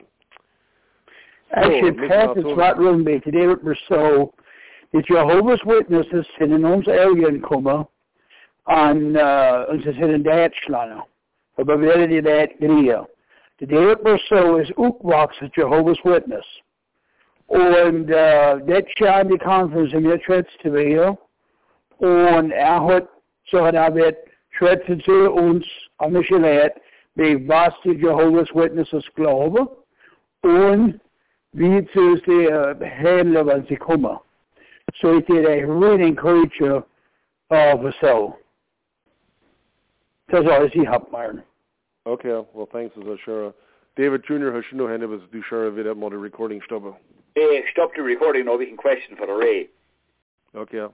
Actually, 1.52 1.94
Pat 2.08 2.38
is 2.38 2.44
right 2.56 2.78
room 2.78 3.04
bij 3.04 3.20
David 3.20 3.62
Brousseau. 3.62 4.34
The 4.92 5.02
Jehovah's 5.02 5.64
Witnesses 5.64 6.34
zijn 6.38 6.52
in 6.52 6.66
onze 6.66 6.92
area 6.92 7.40
komen. 7.40 7.88
En, 8.66 8.98
uh, 8.98 9.70
en 9.70 9.82
ze 9.82 9.94
zijn 9.94 10.10
in 10.10 10.24
Duitsland. 10.24 11.06
We 11.56 11.78
willen 11.78 12.10
die 12.10 12.22
dat 12.22 12.52
grieën. 12.60 13.08
De 13.56 13.66
David 13.66 14.02
Brousseau 14.02 14.62
is 14.62 14.76
ook 14.76 15.02
wat 15.02 15.38
Jehovah's 15.52 16.02
Witness. 16.02 16.64
Und 17.48 18.10
äh, 18.10 18.60
das 18.66 18.84
Jahr 18.98 19.24
die 19.24 19.38
Conference 19.38 19.94
im 19.94 20.06
jetzt 20.06 20.52
zu 20.62 20.74
wir. 20.74 21.18
Und 22.00 22.52
er 22.52 22.84
hat, 22.84 23.08
so 23.50 23.66
hat 23.66 23.76
er 23.76 23.94
wird 23.96 24.18
schwätzen 24.52 25.00
zu 25.02 25.32
uns 25.32 25.66
an 25.98 26.14
mich 26.14 26.28
gelehrt, 26.28 26.80
wie 27.16 27.48
was 27.48 27.74
die 27.84 27.94
Jehovah's 27.94 28.54
Witnesses 28.54 29.04
glauben 29.16 29.68
und 30.42 31.00
wie 31.54 31.86
zu 31.88 32.18
sie 32.18 32.46
äh, 32.46 32.76
handeln, 32.86 33.48
wenn 33.48 33.66
sie 33.66 33.78
kommen. 33.78 34.20
So 35.02 35.18
ich 35.18 35.26
did 35.26 35.46
a 35.46 35.66
really 35.66 36.08
encourage 36.08 36.60
you 36.60 36.84
of 37.50 37.94
so. 38.02 38.36
Das 40.30 40.46
alles 40.46 40.76
ich 40.76 40.88
hab, 40.88 41.12
Myron. 41.12 41.44
Okay, 42.06 42.44
well 42.54 42.68
thanks, 42.72 42.96
as. 42.98 43.54
David 43.96 44.24
Jr. 44.26 44.52
has 44.52 44.64
no 44.74 44.88
hand 44.88 45.08
was 45.10 45.22
du 45.32 45.42
sure 45.50 45.72
vid 45.72 45.88
at 45.88 45.98
the 45.98 46.18
recording 46.18 46.62
stoppen. 46.66 46.94
Hey, 47.38 47.62
stop 47.72 47.92
the 47.96 48.02
recording 48.02 48.46
now. 48.46 48.58
We 48.58 48.66
can 48.66 48.78
question 48.78 49.16
for 49.16 49.28
the 49.28 49.34
Ray. 49.34 49.70
Okay. 50.56 50.88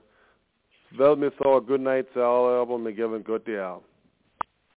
Vel 0.98 1.16
med 1.16 1.30
så, 1.38 1.60
good 1.60 1.80
night 1.80 2.06
til 2.12 2.20
alle, 2.20 2.60
og 2.60 2.80
med 2.80 2.92
given 2.92 3.22
godt 3.22 3.46
det 3.46 3.58